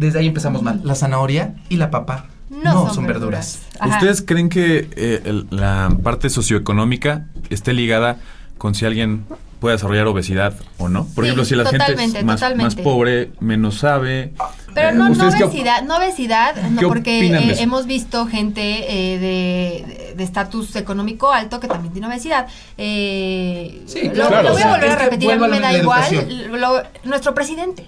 Desde 0.00 0.18
ahí 0.20 0.26
empezamos 0.28 0.62
mal. 0.62 0.80
La 0.82 0.94
zanahoria 0.94 1.54
y 1.68 1.76
la 1.76 1.90
papa 1.90 2.24
no, 2.48 2.92
son, 2.92 3.06
verduras. 3.06 3.60
¿Ustedes 3.86 4.22
creen 4.22 4.48
que 4.48 4.88
eh, 4.96 5.20
el- 5.26 5.46
la 5.50 5.94
parte 6.02 6.30
socioeconómica 6.30 7.26
esté 7.50 7.74
ligada 7.74 8.16
con 8.56 8.74
si 8.74 8.86
alguien 8.86 9.24
puede 9.60 9.76
desarrollar 9.76 10.06
obesidad 10.06 10.54
o 10.78 10.88
no? 10.88 11.04
Por 11.14 11.24
Sí, 11.24 11.28
ejemplo, 11.28 11.44
si 11.44 11.54
la 11.54 11.66
gente 11.66 11.92
es 12.18 12.24
más, 12.24 12.74
pobre, 12.76 13.30
menos 13.40 13.76
sabe. 13.80 14.32
Pero 14.74 14.88
Eh, 14.88 14.92
no, 14.94 15.04
no 15.06 15.12
¿ustedes 15.12 15.34
qué 15.34 15.44
op- 15.44 15.50
obesidad, 15.50 15.82
no 15.82 15.96
obesidad, 15.98 16.56
no, 16.70 16.80
¿Qué 16.80 16.86
porque 16.86 17.26
eh, 17.26 17.56
hemos 17.60 17.84
visto 17.86 18.26
gente 18.26 19.14
eh, 19.14 19.18
de- 19.18 20.14
de 20.16 20.24
estatus 20.24 20.76
económico 20.76 21.30
alto 21.30 21.60
que 21.60 21.68
también 21.68 21.92
tiene 21.92 22.08
obesidad. 22.08 22.46
Eh, 22.78 23.82
Sí, 23.86 24.04
lo, 24.04 24.12
claro, 24.28 24.42
lo 24.44 24.52
voy 24.54 24.62
a 24.62 24.68
volver 24.70 24.90
a 24.92 24.96
repetir, 24.96 25.30
a 25.30 25.36
mí 25.36 25.46
me 25.48 25.60
da 25.60 25.76
igual 25.76 26.06
lo- 26.52 26.82
nuestro 27.04 27.34
presidente, 27.34 27.86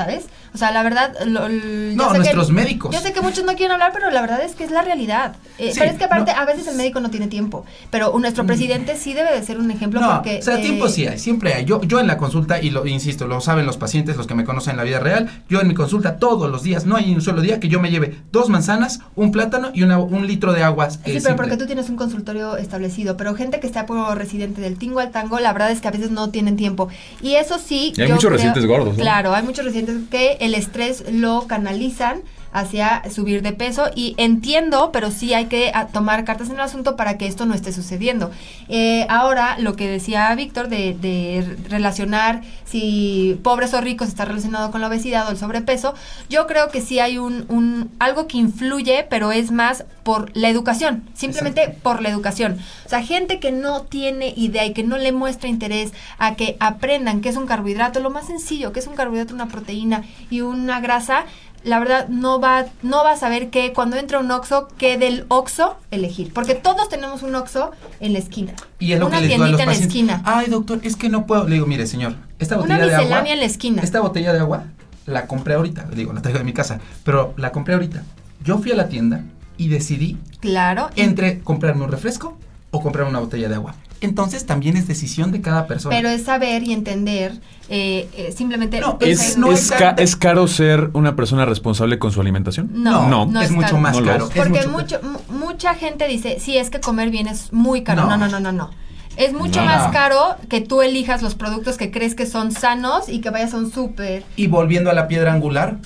¿sabes? 0.00 0.24
O 0.54 0.58
sea, 0.58 0.70
la 0.72 0.82
verdad, 0.82 1.12
lo- 1.26 1.46
l- 1.46 1.90
yo 1.90 1.96
No, 1.96 2.04
sé 2.06 2.12
que- 2.12 2.18
nuestros 2.20 2.50
médicos. 2.50 2.94
Yo 2.94 3.00
sé 3.00 3.12
que 3.12 3.20
muchos 3.20 3.44
no 3.44 3.52
quieren 3.54 3.72
hablar, 3.72 3.90
pero 3.92 4.10
la 4.10 4.20
verdad 4.22 4.42
es 4.42 4.54
que 4.54 4.64
es 4.64 4.70
la 4.70 4.80
realidad. 4.82 5.36
Eh, 5.58 5.72
Sí, 5.72 5.78
pero 5.78 5.90
es 5.92 5.98
que 5.98 6.04
aparte, 6.04 6.32
no. 6.32 6.38
a 6.40 6.44
veces 6.46 6.66
el 6.68 6.76
médico 6.76 7.00
no 7.00 7.10
tiene 7.10 7.28
tiempo, 7.28 7.66
pero 7.90 8.16
nuestro 8.18 8.44
Mm. 8.44 8.46
presidente 8.46 8.96
sí 8.96 9.12
debe 9.12 9.30
de 9.38 9.42
ser 9.44 9.58
un 9.58 9.70
ejemplo 9.70 10.00
No, 10.00 10.14
porque... 10.14 10.38
o 10.38 10.42
sea, 10.42 10.58
eh, 10.58 10.62
tiempo 10.62 10.88
sí 10.88 11.06
hay, 11.06 11.18
siempre 11.18 11.52
hay. 11.52 11.64
Yo, 11.66 11.82
yo 11.82 12.00
en 12.00 12.06
la 12.06 12.16
consulta, 12.16 12.62
y 12.62 12.70
lo 12.70 12.86
insisto, 12.86 13.26
lo 13.26 13.40
saben 13.42 13.66
los 13.66 13.76
pacientes, 13.76 14.16
los 14.16 14.26
que 14.26 14.34
me 14.34 14.44
conocen 14.46 14.70
en 14.72 14.76
la 14.78 14.84
vida 14.84 15.00
real, 15.00 15.28
yo 15.50 15.60
en 15.60 15.68
mi 15.68 15.74
consulta 15.74 16.16
todos 16.18 16.50
los 16.50 16.62
días, 16.62 16.86
no 16.86 16.96
hay 16.96 17.12
un 17.14 17.20
solo 17.20 17.42
día 17.42 17.60
que 17.60 17.68
yo 17.68 17.78
me 17.80 17.90
lleve 17.90 18.16
dos 18.32 18.48
manzanas, 18.48 19.00
un 19.16 19.32
plátano 19.32 19.70
y 19.74 19.82
una- 19.82 19.98
un 19.98 20.26
litro 20.26 20.52
de 20.54 20.62
agua. 20.62 20.86
eh, 20.86 20.90
Sí, 20.90 20.98
pero 21.04 21.14
simple. 21.20 21.34
porque 21.34 21.56
tú 21.58 21.66
tienes 21.66 21.90
un 21.90 21.96
consultorio 21.96 22.56
establecido, 22.56 23.16
pero 23.18 23.34
gente 23.34 23.60
que 23.60 23.66
está 23.66 23.84
por 23.86 24.16
residente 24.16 24.60
del 24.62 24.78
tingo 24.78 25.00
al 25.00 25.10
tango, 25.10 25.38
la 25.40 25.52
verdad 25.52 25.70
es 25.70 25.80
que 25.82 25.88
a 25.88 25.90
veces 25.90 26.10
no 26.10 26.30
tienen 26.30 26.56
tiempo. 26.56 26.88
Y 27.20 27.34
eso 27.34 27.58
sí. 27.58 27.92
Y 27.96 28.00
hay 28.00 28.08
yo 28.08 28.14
muchos 28.14 28.28
creo- 28.28 28.36
residentes 28.38 28.66
gordos, 28.66 28.96
¿no? 28.96 29.02
Claro, 29.02 29.34
hay 29.34 29.42
muchos 29.42 29.64
residentes 29.64 29.89
que 30.10 30.38
el 30.40 30.54
estrés 30.54 31.04
lo 31.10 31.46
canalizan 31.46 32.22
hacia 32.52 33.02
subir 33.10 33.42
de 33.42 33.52
peso 33.52 33.90
y 33.94 34.14
entiendo, 34.16 34.90
pero 34.92 35.10
sí 35.10 35.34
hay 35.34 35.46
que 35.46 35.70
a, 35.74 35.86
tomar 35.86 36.24
cartas 36.24 36.48
en 36.48 36.54
el 36.54 36.60
asunto 36.60 36.96
para 36.96 37.18
que 37.18 37.26
esto 37.26 37.46
no 37.46 37.54
esté 37.54 37.72
sucediendo. 37.72 38.30
Eh, 38.68 39.06
ahora, 39.08 39.58
lo 39.58 39.76
que 39.76 39.88
decía 39.88 40.34
Víctor 40.34 40.68
de, 40.68 40.94
de 40.94 41.56
relacionar 41.68 42.42
si 42.64 43.40
pobres 43.42 43.74
o 43.74 43.80
ricos 43.80 44.08
está 44.08 44.24
relacionado 44.24 44.70
con 44.70 44.80
la 44.80 44.88
obesidad 44.88 45.26
o 45.28 45.30
el 45.30 45.38
sobrepeso, 45.38 45.94
yo 46.28 46.46
creo 46.46 46.68
que 46.68 46.80
sí 46.80 47.00
hay 47.00 47.18
un, 47.18 47.44
un 47.48 47.90
algo 47.98 48.26
que 48.26 48.38
influye, 48.38 49.06
pero 49.08 49.32
es 49.32 49.50
más 49.50 49.84
por 50.02 50.36
la 50.36 50.48
educación, 50.48 51.04
simplemente 51.14 51.76
por 51.82 52.02
la 52.02 52.08
educación. 52.08 52.58
O 52.86 52.88
sea, 52.88 53.02
gente 53.02 53.38
que 53.38 53.52
no 53.52 53.82
tiene 53.82 54.32
idea 54.36 54.64
y 54.64 54.72
que 54.72 54.82
no 54.82 54.98
le 54.98 55.12
muestra 55.12 55.48
interés 55.48 55.92
a 56.18 56.34
que 56.34 56.56
aprendan 56.60 57.20
qué 57.20 57.28
es 57.28 57.36
un 57.36 57.46
carbohidrato, 57.46 58.00
lo 58.00 58.10
más 58.10 58.26
sencillo, 58.26 58.72
que 58.72 58.80
es 58.80 58.86
un 58.86 58.94
carbohidrato, 58.94 59.34
una 59.34 59.48
proteína 59.48 60.04
y 60.30 60.40
una 60.40 60.80
grasa, 60.80 61.24
la 61.62 61.78
verdad 61.78 62.08
no 62.08 62.40
va 62.40 62.66
no 62.82 63.04
va 63.04 63.12
a 63.12 63.16
saber 63.16 63.50
que 63.50 63.72
cuando 63.72 63.96
entra 63.96 64.18
un 64.18 64.30
Oxxo, 64.30 64.68
qué 64.78 64.96
del 64.98 65.24
Oxxo 65.28 65.76
elegir, 65.90 66.32
porque 66.32 66.54
todos 66.54 66.88
tenemos 66.88 67.22
un 67.22 67.34
Oxxo 67.34 67.70
en 68.00 68.12
la 68.14 68.18
esquina. 68.18 68.52
Y 68.78 68.92
es 68.92 69.00
lo 69.00 69.06
una 69.08 69.16
que 69.16 69.22
les 69.26 69.30
digo 69.32 69.44
a 69.44 69.48
los 69.48 69.60
en 69.60 69.66
la 69.66 69.72
esquina. 69.72 70.22
Ay, 70.24 70.46
doctor, 70.48 70.80
es 70.82 70.96
que 70.96 71.08
no 71.08 71.26
puedo. 71.26 71.46
Le 71.46 71.54
digo, 71.54 71.66
mire, 71.66 71.86
señor, 71.86 72.14
esta 72.38 72.56
Una 72.58 72.76
botella 72.76 72.98
de 72.98 73.04
agua. 73.14 73.28
en 73.28 73.38
la 73.40 73.44
esquina. 73.44 73.82
Esta 73.82 74.00
botella 74.00 74.32
de 74.32 74.38
agua 74.40 74.64
la 75.06 75.26
compré 75.26 75.54
ahorita. 75.54 75.86
Le 75.90 75.96
digo, 75.96 76.12
la 76.12 76.22
traigo 76.22 76.38
de 76.38 76.44
mi 76.44 76.52
casa. 76.52 76.80
Pero 77.04 77.34
la 77.36 77.52
compré 77.52 77.74
ahorita. 77.74 78.02
Yo 78.42 78.58
fui 78.58 78.72
a 78.72 78.74
la 78.76 78.88
tienda 78.88 79.24
y 79.56 79.68
decidí 79.68 80.16
Claro. 80.40 80.88
entre 80.96 81.40
comprarme 81.40 81.84
un 81.84 81.90
refresco 81.90 82.38
o 82.70 82.80
comprarme 82.80 83.10
una 83.10 83.20
botella 83.20 83.48
de 83.48 83.56
agua. 83.56 83.74
Entonces 84.00 84.46
también 84.46 84.76
es 84.76 84.86
decisión 84.88 85.30
de 85.32 85.40
cada 85.40 85.66
persona. 85.66 85.94
Pero 85.94 86.08
es 86.08 86.22
saber 86.24 86.62
y 86.62 86.72
entender, 86.72 87.40
eh, 87.68 88.08
eh, 88.16 88.32
simplemente... 88.36 88.80
No, 88.80 88.96
¿Es, 89.00 89.36
no 89.36 89.52
es 89.52 89.64
es 89.64 89.70
ca- 89.70 89.78
tanto- 89.78 90.02
¿Es 90.02 90.16
caro 90.16 90.48
ser 90.48 90.90
una 90.94 91.16
persona 91.16 91.44
responsable 91.44 91.98
con 91.98 92.10
su 92.12 92.20
alimentación? 92.20 92.70
No, 92.72 93.08
No, 93.08 93.26
no 93.26 93.40
es 93.40 93.50
es 93.50 93.52
mucho 93.54 93.68
caro. 93.68 93.78
más 93.80 94.00
caro. 94.00 94.28
es. 94.28 94.34
Porque 94.34 94.66
mucho- 94.66 95.00
mucho, 95.02 95.20
mu- 95.30 95.38
mucha 95.38 95.74
gente 95.74 96.06
dice, 96.08 96.38
sí, 96.40 96.56
es 96.56 96.70
que 96.70 96.80
comer 96.80 97.10
bien 97.10 97.26
es 97.26 97.52
muy 97.52 97.82
caro. 97.82 98.02
No. 98.04 98.10
No, 98.10 98.16
no, 98.16 98.28
no, 98.28 98.40
no, 98.40 98.52
no. 98.52 98.70
Es 99.16 99.32
mucho 99.34 99.60
No. 99.60 99.66
más 99.66 99.92
caro 99.92 100.36
que 100.48 100.60
tú 100.62 100.80
elijas 100.82 101.20
los 101.20 101.34
productos 101.34 101.76
que 101.76 101.90
crees 101.90 102.14
que 102.14 102.24
son 102.26 102.52
sanos 102.52 103.08
y 103.08 103.20
que 103.20 103.28
vayas 103.30 103.52
a 103.52 103.58
un 103.58 103.70
súper. 103.70 104.24
Y 104.36 104.46
volviendo 104.46 104.88
a 104.90 104.94
la 104.94 105.08
piedra 105.08 105.32
angular, 105.32 105.78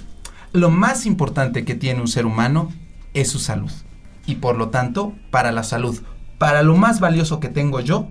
lo 0.53 0.71
más 0.71 1.05
importante 1.05 1.65
que 1.65 1.75
tiene 1.75 2.01
un 2.01 2.07
ser 2.09 2.27
humano 2.27 2.71
es 3.12 3.29
su 3.31 3.39
salud. 3.41 3.73
Y 4.27 4.37
por 4.37 4.57
lo 4.57 4.69
tanto, 4.69 5.15
para 5.31 5.51
la 5.53 5.65
salud, 5.65 6.01
para 6.45 6.62
lo 6.62 6.76
más 6.76 7.01
valioso 7.01 7.40
que 7.40 7.49
tengo 7.49 7.80
yo, 7.80 8.07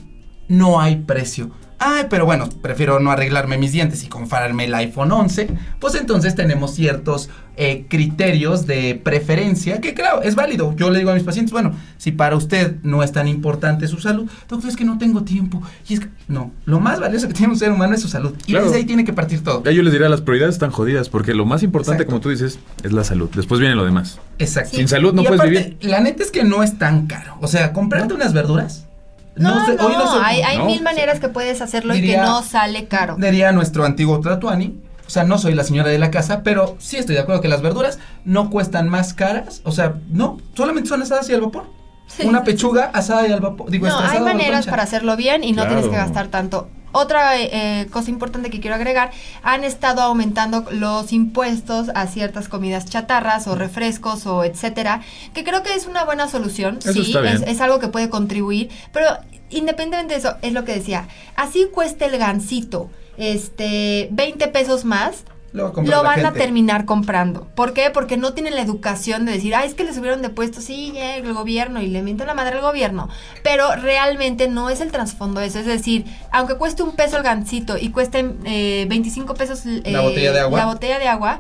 no 0.48 0.82
hay 0.82 0.96
precio. 0.96 1.52
Ay, 1.86 2.06
pero 2.10 2.26
bueno, 2.26 2.48
prefiero 2.62 3.00
no 3.02 3.12
arreglarme 3.12 3.58
mis 3.58 3.74
dientes 3.74 4.04
y 4.04 4.08
comprarme 4.08 4.66
el 4.66 4.74
iPhone 4.76 5.12
11. 5.12 5.50
Pues 5.80 5.96
entonces 5.96 6.34
tenemos 6.34 6.74
ciertos 6.74 7.30
eh, 7.58 7.86
criterios 7.90 8.66
de 8.66 9.00
preferencia 9.04 9.82
que 9.82 9.94
claro, 9.94 10.22
es 10.22 10.36
válido. 10.36 10.74
Yo 10.78 10.90
le 10.90 11.00
digo 11.00 11.12
a 11.12 11.14
mis 11.14 11.24
pacientes, 11.24 11.52
bueno, 11.52 11.74
si 11.98 12.12
para 12.14 12.38
usted 12.38 12.78
no 12.84 13.04
es 13.04 13.12
tan 13.12 13.28
importante 13.28 13.88
su 13.88 14.00
salud, 14.00 14.30
doctor, 14.48 14.70
es 14.70 14.78
que 14.78 14.86
no 14.86 14.98
tengo 14.98 15.24
tiempo. 15.24 15.62
Y 15.90 15.96
es 15.96 16.00
que, 16.00 16.08
no, 16.30 16.52
lo 16.66 16.80
más 16.80 17.02
valioso 17.02 17.28
que 17.28 17.34
tiene 17.34 17.52
un 17.52 17.60
ser 17.60 17.72
humano 17.72 17.96
es 17.96 18.02
su 18.02 18.08
salud. 18.08 18.34
Y 18.48 18.52
Claro. 18.54 18.66
desde 18.66 18.78
ahí 18.78 18.86
tiene 18.86 19.04
que 19.04 19.12
partir 19.14 19.44
todo. 19.44 19.62
Ya 19.66 19.72
yo 19.72 19.84
les 19.84 19.92
diría, 19.92 20.08
las 20.08 20.22
prioridades 20.22 20.56
están 20.56 20.72
jodidas 20.72 21.10
porque 21.10 21.34
lo 21.34 21.46
más 21.46 21.64
importante, 21.64 22.04
Exacto. 22.04 22.12
como 22.12 22.22
tú 22.22 22.30
dices, 22.30 22.60
es 22.84 22.94
la 22.94 23.04
salud. 23.04 23.30
Después 23.36 23.60
viene 23.60 23.76
lo 23.76 23.84
demás. 23.84 24.20
Exacto. 24.40 24.78
Sin 24.78 24.88
salud 24.88 25.14
no 25.14 25.22
Y 25.24 25.26
puedes 25.26 25.42
aparte, 25.42 25.60
vivir. 25.60 25.78
La 25.82 26.00
neta 26.00 26.24
es 26.24 26.32
que 26.32 26.46
no 26.46 26.64
es 26.64 26.78
tan 26.78 27.08
caro. 27.08 27.36
O 27.42 27.48
sea, 27.48 27.74
comprarte 27.74 28.14
unas 28.14 28.32
verduras. 28.34 28.88
No, 29.36 29.66
sé, 29.66 29.76
no, 29.76 29.86
hoy 29.88 29.94
sé- 29.94 30.20
hay, 30.24 30.42
hay 30.42 30.58
no, 30.60 30.66
mil 30.66 30.78
sí. 30.78 30.84
maneras 30.84 31.20
que 31.20 31.28
puedes 31.30 31.62
hacerlo 31.62 31.96
y 31.96 32.02
que 32.02 32.18
no 32.18 32.44
sale 32.44 32.88
caro. 32.88 33.16
Diría 33.18 33.52
nuestro 33.52 33.84
antiguo 33.86 34.20
Tratuani. 34.20 34.80
O 35.06 35.10
sea, 35.10 35.24
no 35.26 35.38
soy 35.38 35.54
la 35.54 35.64
señora 35.64 35.90
de 35.90 36.00
la 36.00 36.12
casa, 36.12 36.42
pero 36.44 36.76
sí 36.80 36.98
estoy 36.98 37.16
de 37.16 37.22
acuerdo 37.22 37.42
que 37.42 37.48
las 37.48 37.62
verduras 37.62 38.00
no 38.26 38.50
cuestan 38.50 38.90
más 38.90 39.14
caras. 39.14 39.62
O 39.66 39.72
sea, 39.72 39.96
no, 40.10 40.38
solamente 40.56 40.90
son 40.90 41.02
asadas 41.02 41.30
y 41.30 41.34
al 41.34 41.42
vapor. 41.42 41.66
Sí. 42.08 42.26
Una 42.28 42.44
pechuga 42.44 42.92
asada 42.94 43.28
y 43.28 43.32
al 43.32 43.40
vapor. 43.42 43.70
Digo, 43.70 43.88
No, 43.88 44.00
hay 44.00 44.20
maneras 44.20 44.66
para 44.68 44.84
hacerlo 44.84 45.16
bien 45.18 45.44
y 45.44 45.52
no 45.52 45.64
Claro. 45.64 45.70
tienes 45.70 45.88
que 45.90 45.96
gastar 45.98 46.28
tanto. 46.28 46.70
Otra 46.94 47.38
eh, 47.38 47.50
eh, 47.52 47.88
cosa 47.92 48.10
importante 48.10 48.50
que 48.50 48.62
quiero 48.62 48.76
agregar, 48.76 49.12
han 49.42 49.64
estado 49.64 50.02
aumentando 50.02 50.66
los 50.72 51.12
impuestos 51.12 51.90
a 51.94 52.08
ciertas 52.08 52.48
comidas 52.48 52.86
chatarras 52.86 53.48
o 53.48 53.56
refrescos 53.56 54.26
o 54.26 54.44
etcétera, 54.44 55.02
que 55.34 55.44
creo 55.44 55.64
que 55.64 55.74
es 55.74 55.88
una 55.88 56.06
buena 56.06 56.30
solución. 56.30 56.80
Eso 56.80 57.04
sí. 57.04 57.16
Es, 57.18 57.42
es 57.42 57.62
algo 57.62 57.80
que 57.80 57.90
puede 57.90 58.10
contribuir, 58.10 58.70
pero 58.92 59.08
independientemente 59.50 60.14
de 60.14 60.20
eso, 60.20 60.38
es 60.42 60.54
lo 60.54 60.64
que 60.66 60.74
decía, 60.74 61.08
así 61.36 61.68
cuesta 61.72 62.06
el 62.06 62.18
gansito, 62.18 62.90
este, 63.18 64.08
20 64.12 64.48
pesos 64.50 64.86
más, 64.86 65.24
Lo, 65.54 65.64
va 65.64 65.70
a 65.70 65.74
comprar 65.74 65.98
lo 65.98 66.04
la 66.04 66.10
van 66.10 66.26
a 66.26 66.34
terminar 66.34 66.86
comprando. 66.86 67.48
¿Por 67.56 67.74
qué? 67.74 67.90
Porque 67.92 68.18
no 68.18 68.34
tienen 68.34 68.56
la 68.56 68.62
educación 68.62 69.26
de 69.26 69.34
decir, 69.34 69.56
ah, 69.56 69.64
es 69.64 69.76
que 69.76 69.84
le 69.84 69.94
subieron 69.94 70.22
de 70.22 70.30
puesto, 70.30 70.62
sí, 70.62 70.94
el 70.98 71.32
gobierno, 71.34 71.82
y 71.82 71.88
le 71.88 72.02
mienten 72.02 72.28
la 72.28 72.34
madre 72.34 72.56
al 72.56 72.62
gobierno. 72.62 73.08
Pero 73.44 73.76
realmente 73.76 74.48
no 74.48 74.70
es 74.70 74.82
el 74.82 74.92
trasfondo 74.92 75.42
eso. 75.42 75.60
Es 75.60 75.66
decir, 75.66 76.06
aunque 76.32 76.56
cueste 76.56 76.84
un 76.84 76.96
peso 76.96 77.18
el 77.18 77.24
gansito 77.24 77.78
y 77.78 77.90
cueste 77.90 78.34
eh, 78.46 78.86
25 78.90 79.36
pesos 79.36 79.66
eh, 79.66 79.84
La 79.86 80.02
botella 80.02 80.34
de 80.34 80.40
agua. 80.40 80.60
la 80.60 80.66
botella 80.66 81.00
de 81.00 81.08
agua, 81.08 81.40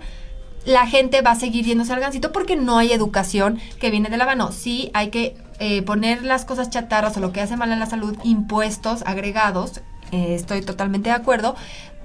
la 0.65 0.87
gente 0.87 1.21
va 1.21 1.31
a 1.31 1.35
seguir 1.35 1.65
yéndose 1.65 1.91
al 1.91 1.99
gansito 1.99 2.31
porque 2.31 2.55
no 2.55 2.77
hay 2.77 2.93
educación 2.93 3.59
que 3.79 3.89
viene 3.89 4.09
de 4.09 4.17
la 4.17 4.25
mano. 4.25 4.51
Sí, 4.51 4.91
hay 4.93 5.09
que 5.09 5.35
eh, 5.59 5.81
poner 5.81 6.23
las 6.23 6.45
cosas 6.45 6.69
chatarras 6.69 7.17
o 7.17 7.19
lo 7.19 7.31
que 7.31 7.41
hace 7.41 7.57
mal 7.57 7.71
a 7.71 7.75
la 7.75 7.85
salud, 7.85 8.17
impuestos 8.23 9.01
agregados, 9.05 9.81
eh, 10.11 10.35
estoy 10.35 10.61
totalmente 10.61 11.09
de 11.09 11.15
acuerdo, 11.15 11.55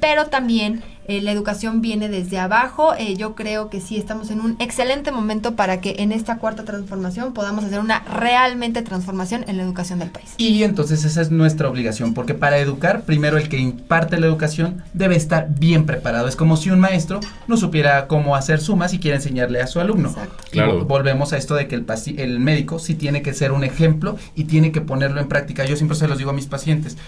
pero 0.00 0.26
también 0.26 0.82
eh, 1.06 1.22
la 1.22 1.32
educación 1.32 1.80
viene 1.80 2.08
desde 2.10 2.38
abajo. 2.38 2.92
Eh, 2.98 3.16
yo 3.16 3.34
creo 3.34 3.70
que 3.70 3.80
sí 3.80 3.96
estamos 3.96 4.30
en 4.30 4.40
un 4.40 4.56
excelente 4.60 5.10
momento 5.10 5.56
para 5.56 5.80
que 5.80 5.96
en 6.00 6.12
esta 6.12 6.36
cuarta 6.36 6.64
transformación 6.64 7.32
podamos 7.32 7.64
hacer 7.64 7.80
una 7.80 8.00
realmente 8.00 8.82
transformación 8.82 9.44
en 9.48 9.56
la 9.56 9.62
educación 9.62 9.98
del 10.00 10.10
país. 10.10 10.34
Y 10.36 10.62
entonces 10.64 11.04
esa 11.06 11.22
es 11.22 11.30
nuestra 11.30 11.68
obligación, 11.68 12.12
porque 12.12 12.34
para 12.34 12.58
educar, 12.58 13.02
primero 13.02 13.38
el 13.38 13.48
que 13.48 13.56
imparte 13.58 14.18
la 14.20 14.26
educación 14.26 14.82
debe 14.92 15.16
estar 15.16 15.48
bien 15.58 15.86
preparado. 15.86 16.28
Es 16.28 16.36
como 16.36 16.56
si 16.58 16.70
un 16.70 16.78
maestro 16.80 17.20
no 17.46 17.56
supiera 17.56 18.06
cómo 18.06 18.36
hacer 18.36 18.60
sumas 18.60 18.92
y 18.92 18.98
quiere 18.98 19.16
enseñarle 19.16 19.62
a 19.62 19.66
su 19.66 19.80
alumno. 19.80 20.10
Exacto. 20.10 20.44
Y 20.48 20.52
Claro. 20.52 20.82
vo- 20.82 20.86
volvemos 20.86 21.32
a 21.32 21.38
esto 21.38 21.54
de 21.54 21.68
que 21.68 21.74
el, 21.74 21.86
paci- 21.86 22.18
el 22.18 22.38
médico 22.38 22.78
sí 22.78 22.94
tiene 22.94 23.22
que 23.22 23.32
ser 23.32 23.52
un 23.52 23.64
ejemplo 23.64 24.16
y 24.34 24.44
tiene 24.44 24.72
que 24.72 24.82
ponerlo 24.82 25.20
en 25.22 25.28
práctica. 25.28 25.64
Yo 25.64 25.76
siempre 25.76 25.96
se 25.96 26.06
los 26.06 26.18
digo 26.18 26.30
a 26.30 26.34
mis 26.34 26.46
pacientes, 26.46 26.98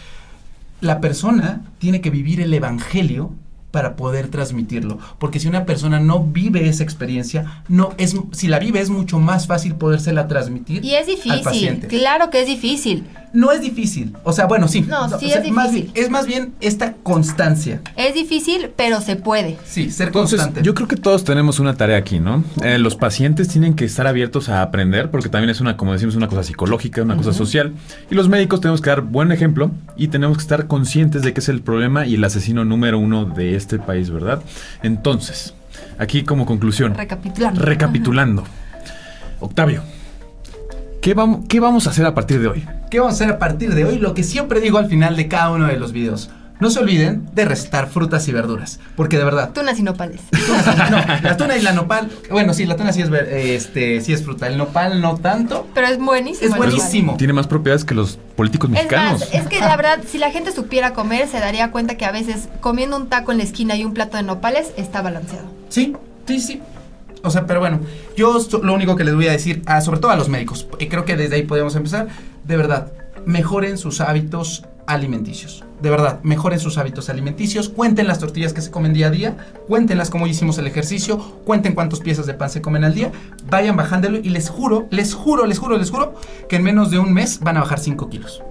la 0.80 1.00
persona 1.00 1.62
tiene 1.78 2.00
que 2.00 2.10
vivir 2.10 2.40
el 2.40 2.54
evangelio 2.54 3.34
para 3.70 3.96
poder 3.96 4.28
transmitirlo, 4.28 4.98
porque 5.18 5.38
si 5.40 5.48
una 5.48 5.64
persona 5.66 6.00
no 6.00 6.22
vive 6.24 6.68
esa 6.68 6.82
experiencia, 6.82 7.62
no 7.68 7.94
es 7.98 8.16
si 8.32 8.48
la 8.48 8.58
vive 8.58 8.80
es 8.80 8.90
mucho 8.90 9.18
más 9.18 9.46
fácil 9.46 9.74
podérsela 9.76 10.26
transmitir 10.28 10.84
Y 10.84 10.94
es 10.94 11.02
al 11.02 11.06
difícil, 11.06 11.40
paciente. 11.42 11.86
claro 11.86 12.30
que 12.30 12.40
es 12.40 12.46
difícil. 12.46 13.04
No 13.32 13.52
es 13.52 13.60
difícil. 13.60 14.16
O 14.24 14.32
sea, 14.32 14.46
bueno, 14.46 14.66
sí. 14.66 14.80
No, 14.80 15.04
o 15.04 15.18
sí 15.20 15.28
sea, 15.28 15.38
es 15.40 15.50
Más 15.52 15.70
difícil. 15.70 15.92
bien- 15.92 16.04
es 16.04 16.10
más 16.10 16.26
bien 16.26 16.52
esta 16.60 16.94
constancia. 16.94 17.80
Es 17.94 18.12
difícil, 18.14 18.70
pero 18.74 19.00
se 19.00 19.14
puede. 19.14 19.56
Sí, 19.64 19.88
ser 19.92 20.08
Entonces, 20.08 20.40
constante. 20.40 20.62
yo 20.66 20.74
creo 20.74 20.88
que 20.88 20.96
todos 20.96 21.22
tenemos 21.22 21.60
una 21.60 21.76
tarea 21.76 21.96
aquí, 21.98 22.18
¿no? 22.18 22.42
Eh, 22.64 22.78
los 22.78 22.96
pacientes 22.96 23.46
tienen 23.46 23.74
que 23.74 23.84
estar 23.84 24.08
abiertos 24.08 24.48
a 24.48 24.62
aprender, 24.62 25.12
porque 25.12 25.28
también 25.28 25.50
es 25.50 25.60
una, 25.60 25.76
como 25.76 25.92
decimos, 25.92 26.16
una 26.16 26.26
cosa 26.26 26.42
psicológica, 26.42 27.02
una 27.02 27.16
cosa 27.16 27.32
social. 27.32 27.72
Y 28.10 28.16
los 28.16 28.28
médicos 28.28 28.60
tenemos 28.60 28.80
que 28.80 28.90
dar 28.90 29.02
buen 29.02 29.30
ejemplo 29.30 29.70
y 29.96 30.08
tenemos 30.08 30.36
que 30.38 30.42
estar 30.42 30.66
conscientes 30.66 31.22
de 31.22 31.32
que 31.32 31.38
es 31.38 31.48
el 31.48 31.60
problema 31.62 32.06
y 32.06 32.14
el 32.16 32.24
asesino 32.24 32.64
número 32.64 32.98
uno 32.98 33.26
de 33.26 33.54
este 33.60 33.78
país, 33.78 34.10
¿verdad? 34.10 34.42
Entonces, 34.82 35.54
aquí 35.98 36.24
como 36.24 36.46
conclusión, 36.46 36.94
Recapitulando. 36.94 37.60
recapitulando. 37.62 38.44
Octavio, 39.40 39.82
¿qué 41.00 41.14
vamos, 41.14 41.40
¿qué 41.48 41.60
vamos 41.60 41.86
a 41.86 41.90
hacer 41.90 42.04
a 42.06 42.14
partir 42.14 42.40
de 42.40 42.48
hoy? 42.48 42.66
¿Qué 42.90 42.98
vamos 42.98 43.14
a 43.14 43.16
hacer 43.24 43.34
a 43.34 43.38
partir 43.38 43.74
de 43.74 43.84
hoy? 43.84 43.98
Lo 43.98 44.14
que 44.14 44.22
siempre 44.22 44.60
digo 44.60 44.78
al 44.78 44.86
final 44.88 45.16
de 45.16 45.28
cada 45.28 45.50
uno 45.50 45.66
de 45.66 45.78
los 45.78 45.92
videos. 45.92 46.30
No 46.60 46.70
se 46.70 46.78
olviden 46.78 47.26
de 47.34 47.44
restar 47.46 47.88
frutas 47.88 48.28
y 48.28 48.32
verduras. 48.32 48.80
Porque 48.96 49.16
de 49.18 49.24
verdad. 49.24 49.50
Tunas 49.52 49.78
y 49.78 49.82
nopales. 49.82 50.20
no, 50.90 50.98
la 51.22 51.36
tuna 51.36 51.56
y 51.56 51.62
la 51.62 51.72
nopal. 51.72 52.10
Bueno, 52.30 52.52
sí, 52.52 52.66
la 52.66 52.76
tuna 52.76 52.92
sí 52.92 53.00
es, 53.00 53.08
ver- 53.10 53.28
este, 53.32 54.00
sí 54.02 54.12
es 54.12 54.22
fruta. 54.22 54.46
El 54.46 54.58
nopal 54.58 55.00
no 55.00 55.16
tanto. 55.16 55.66
Pero 55.74 55.86
es 55.86 55.98
buenísimo. 55.98 56.50
Es 56.52 56.56
buenísimo. 56.56 57.16
Tiene 57.16 57.32
más 57.32 57.46
propiedades 57.46 57.84
que 57.84 57.94
los 57.94 58.18
políticos 58.36 58.68
Es 58.70 58.74
mexicanos. 58.74 59.20
más, 59.20 59.34
es 59.34 59.46
que 59.46 59.58
la 59.60 59.74
verdad, 59.76 60.00
si 60.06 60.18
la 60.18 60.30
gente 60.30 60.52
supiera 60.52 60.92
comer, 60.92 61.28
se 61.28 61.40
daría 61.40 61.70
cuenta 61.70 61.96
que 61.96 62.04
a 62.04 62.12
veces 62.12 62.48
comiendo 62.60 62.96
un 62.96 63.08
taco 63.08 63.32
en 63.32 63.38
la 63.38 63.44
esquina 63.44 63.74
y 63.76 63.84
un 63.84 63.94
plato 63.94 64.16
de 64.18 64.22
nopales 64.22 64.72
está 64.76 65.00
balanceado. 65.02 65.46
Sí, 65.70 65.96
sí, 66.26 66.40
sí. 66.40 66.60
O 67.22 67.30
sea, 67.30 67.46
pero 67.46 67.60
bueno, 67.60 67.80
yo 68.16 68.38
so- 68.40 68.62
lo 68.62 68.74
único 68.74 68.96
que 68.96 69.04
les 69.04 69.14
voy 69.14 69.28
a 69.28 69.32
decir, 69.32 69.62
a- 69.66 69.80
sobre 69.80 70.00
todo 70.00 70.10
a 70.10 70.16
los 70.16 70.28
médicos, 70.28 70.66
y 70.78 70.88
creo 70.88 71.04
que 71.06 71.16
desde 71.16 71.36
ahí 71.36 71.42
podemos 71.42 71.74
empezar, 71.76 72.08
de 72.44 72.56
verdad, 72.56 72.92
mejoren 73.26 73.76
sus 73.78 74.00
hábitos 74.00 74.64
alimenticios. 74.86 75.64
De 75.80 75.88
verdad, 75.88 76.20
mejoren 76.22 76.60
sus 76.60 76.76
hábitos 76.78 77.08
alimenticios, 77.08 77.68
cuenten 77.70 78.06
las 78.06 78.18
tortillas 78.18 78.52
que 78.52 78.60
se 78.60 78.70
comen 78.70 78.92
día 78.92 79.06
a 79.06 79.10
día, 79.10 79.36
cuéntenlas 79.66 80.10
cómo 80.10 80.26
hicimos 80.26 80.58
el 80.58 80.66
ejercicio, 80.66 81.18
cuenten 81.44 81.74
cuántas 81.74 82.00
piezas 82.00 82.26
de 82.26 82.34
pan 82.34 82.50
se 82.50 82.60
comen 82.60 82.84
al 82.84 82.94
día, 82.94 83.12
vayan 83.48 83.76
bajándolo 83.76 84.18
y 84.18 84.28
les 84.28 84.50
juro, 84.50 84.86
les 84.90 85.14
juro, 85.14 85.46
les 85.46 85.58
juro, 85.58 85.78
les 85.78 85.90
juro 85.90 86.14
que 86.48 86.56
en 86.56 86.62
menos 86.64 86.90
de 86.90 86.98
un 86.98 87.12
mes 87.14 87.40
van 87.40 87.56
a 87.56 87.60
bajar 87.60 87.78
5 87.78 88.08
kilos. 88.10 88.42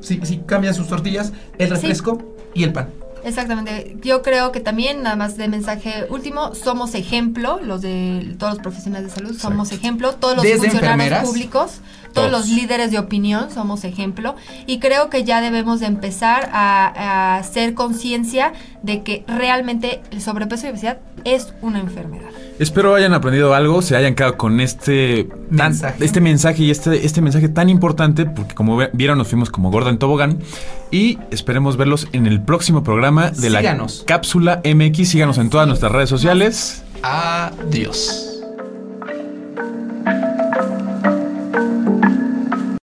Si, 0.00 0.18
cambian 0.46 0.72
sus 0.72 0.88
tortillas, 0.88 1.32
el 1.58 1.68
Sí. 1.68 1.74
refresco 1.74 2.22
y 2.54 2.62
el 2.64 2.72
pan. 2.72 2.88
Exactamente. 3.24 3.96
Yo 4.02 4.22
creo 4.22 4.52
que 4.52 4.60
también, 4.60 5.02
nada 5.02 5.16
más 5.16 5.36
de 5.36 5.48
mensaje 5.48 6.06
último, 6.10 6.54
somos 6.54 6.94
ejemplo, 6.94 7.58
los 7.62 7.80
de 7.80 8.36
todos 8.38 8.54
los 8.54 8.62
profesionales 8.62 9.08
de 9.08 9.14
salud, 9.14 9.38
somos 9.38 9.72
ejemplo, 9.72 10.14
todos 10.14 10.36
los 10.36 10.42
Desde 10.42 10.70
funcionarios 10.70 11.20
públicos, 11.20 11.80
todos, 12.14 12.30
Todos. 12.30 12.48
los 12.48 12.48
líderes 12.48 12.90
de 12.90 12.98
opinión 12.98 13.50
somos 13.50 13.84
ejemplo. 13.84 14.36
Y 14.66 14.78
creo 14.78 15.10
que 15.10 15.24
ya 15.24 15.40
debemos 15.40 15.80
de 15.80 15.86
empezar 15.86 16.48
a, 16.52 16.86
a 16.86 17.36
hacer 17.38 17.74
conciencia 17.74 18.52
de 18.82 19.02
que 19.02 19.24
realmente 19.28 20.00
el 20.10 20.20
sobrepeso 20.22 20.66
y 20.66 20.70
obesidad 20.70 20.98
es 21.24 21.52
una 21.60 21.80
enfermedad. 21.80 22.28
Espero 22.58 22.94
hayan 22.94 23.14
aprendido 23.14 23.52
algo, 23.54 23.82
se 23.82 23.96
hayan 23.96 24.14
quedado 24.14 24.36
con 24.36 24.60
este 24.60 25.24
tan- 25.56 25.72
Mensaje. 25.72 26.04
este 26.04 26.20
mensaje 26.20 26.62
y 26.62 26.70
este, 26.70 27.04
este 27.04 27.20
mensaje 27.20 27.48
tan 27.48 27.68
importante, 27.68 28.26
porque 28.26 28.54
como 28.54 28.78
vieron 28.92 29.18
nos 29.18 29.26
fuimos 29.28 29.50
como 29.50 29.70
gorda 29.72 29.90
en 29.90 29.98
tobogán 29.98 30.38
y 30.92 31.18
esperemos 31.32 31.76
verlos 31.76 32.06
en 32.12 32.26
el 32.26 32.40
próximo 32.40 32.84
programa 32.84 33.30
de 33.30 33.48
Síganos. 33.50 34.00
la 34.00 34.06
cápsula 34.06 34.62
MX. 34.64 35.08
Síganos 35.08 35.38
en 35.38 35.50
todas 35.50 35.66
nuestras 35.66 35.90
redes 35.90 36.08
sociales. 36.10 36.84
Adiós. 37.02 38.33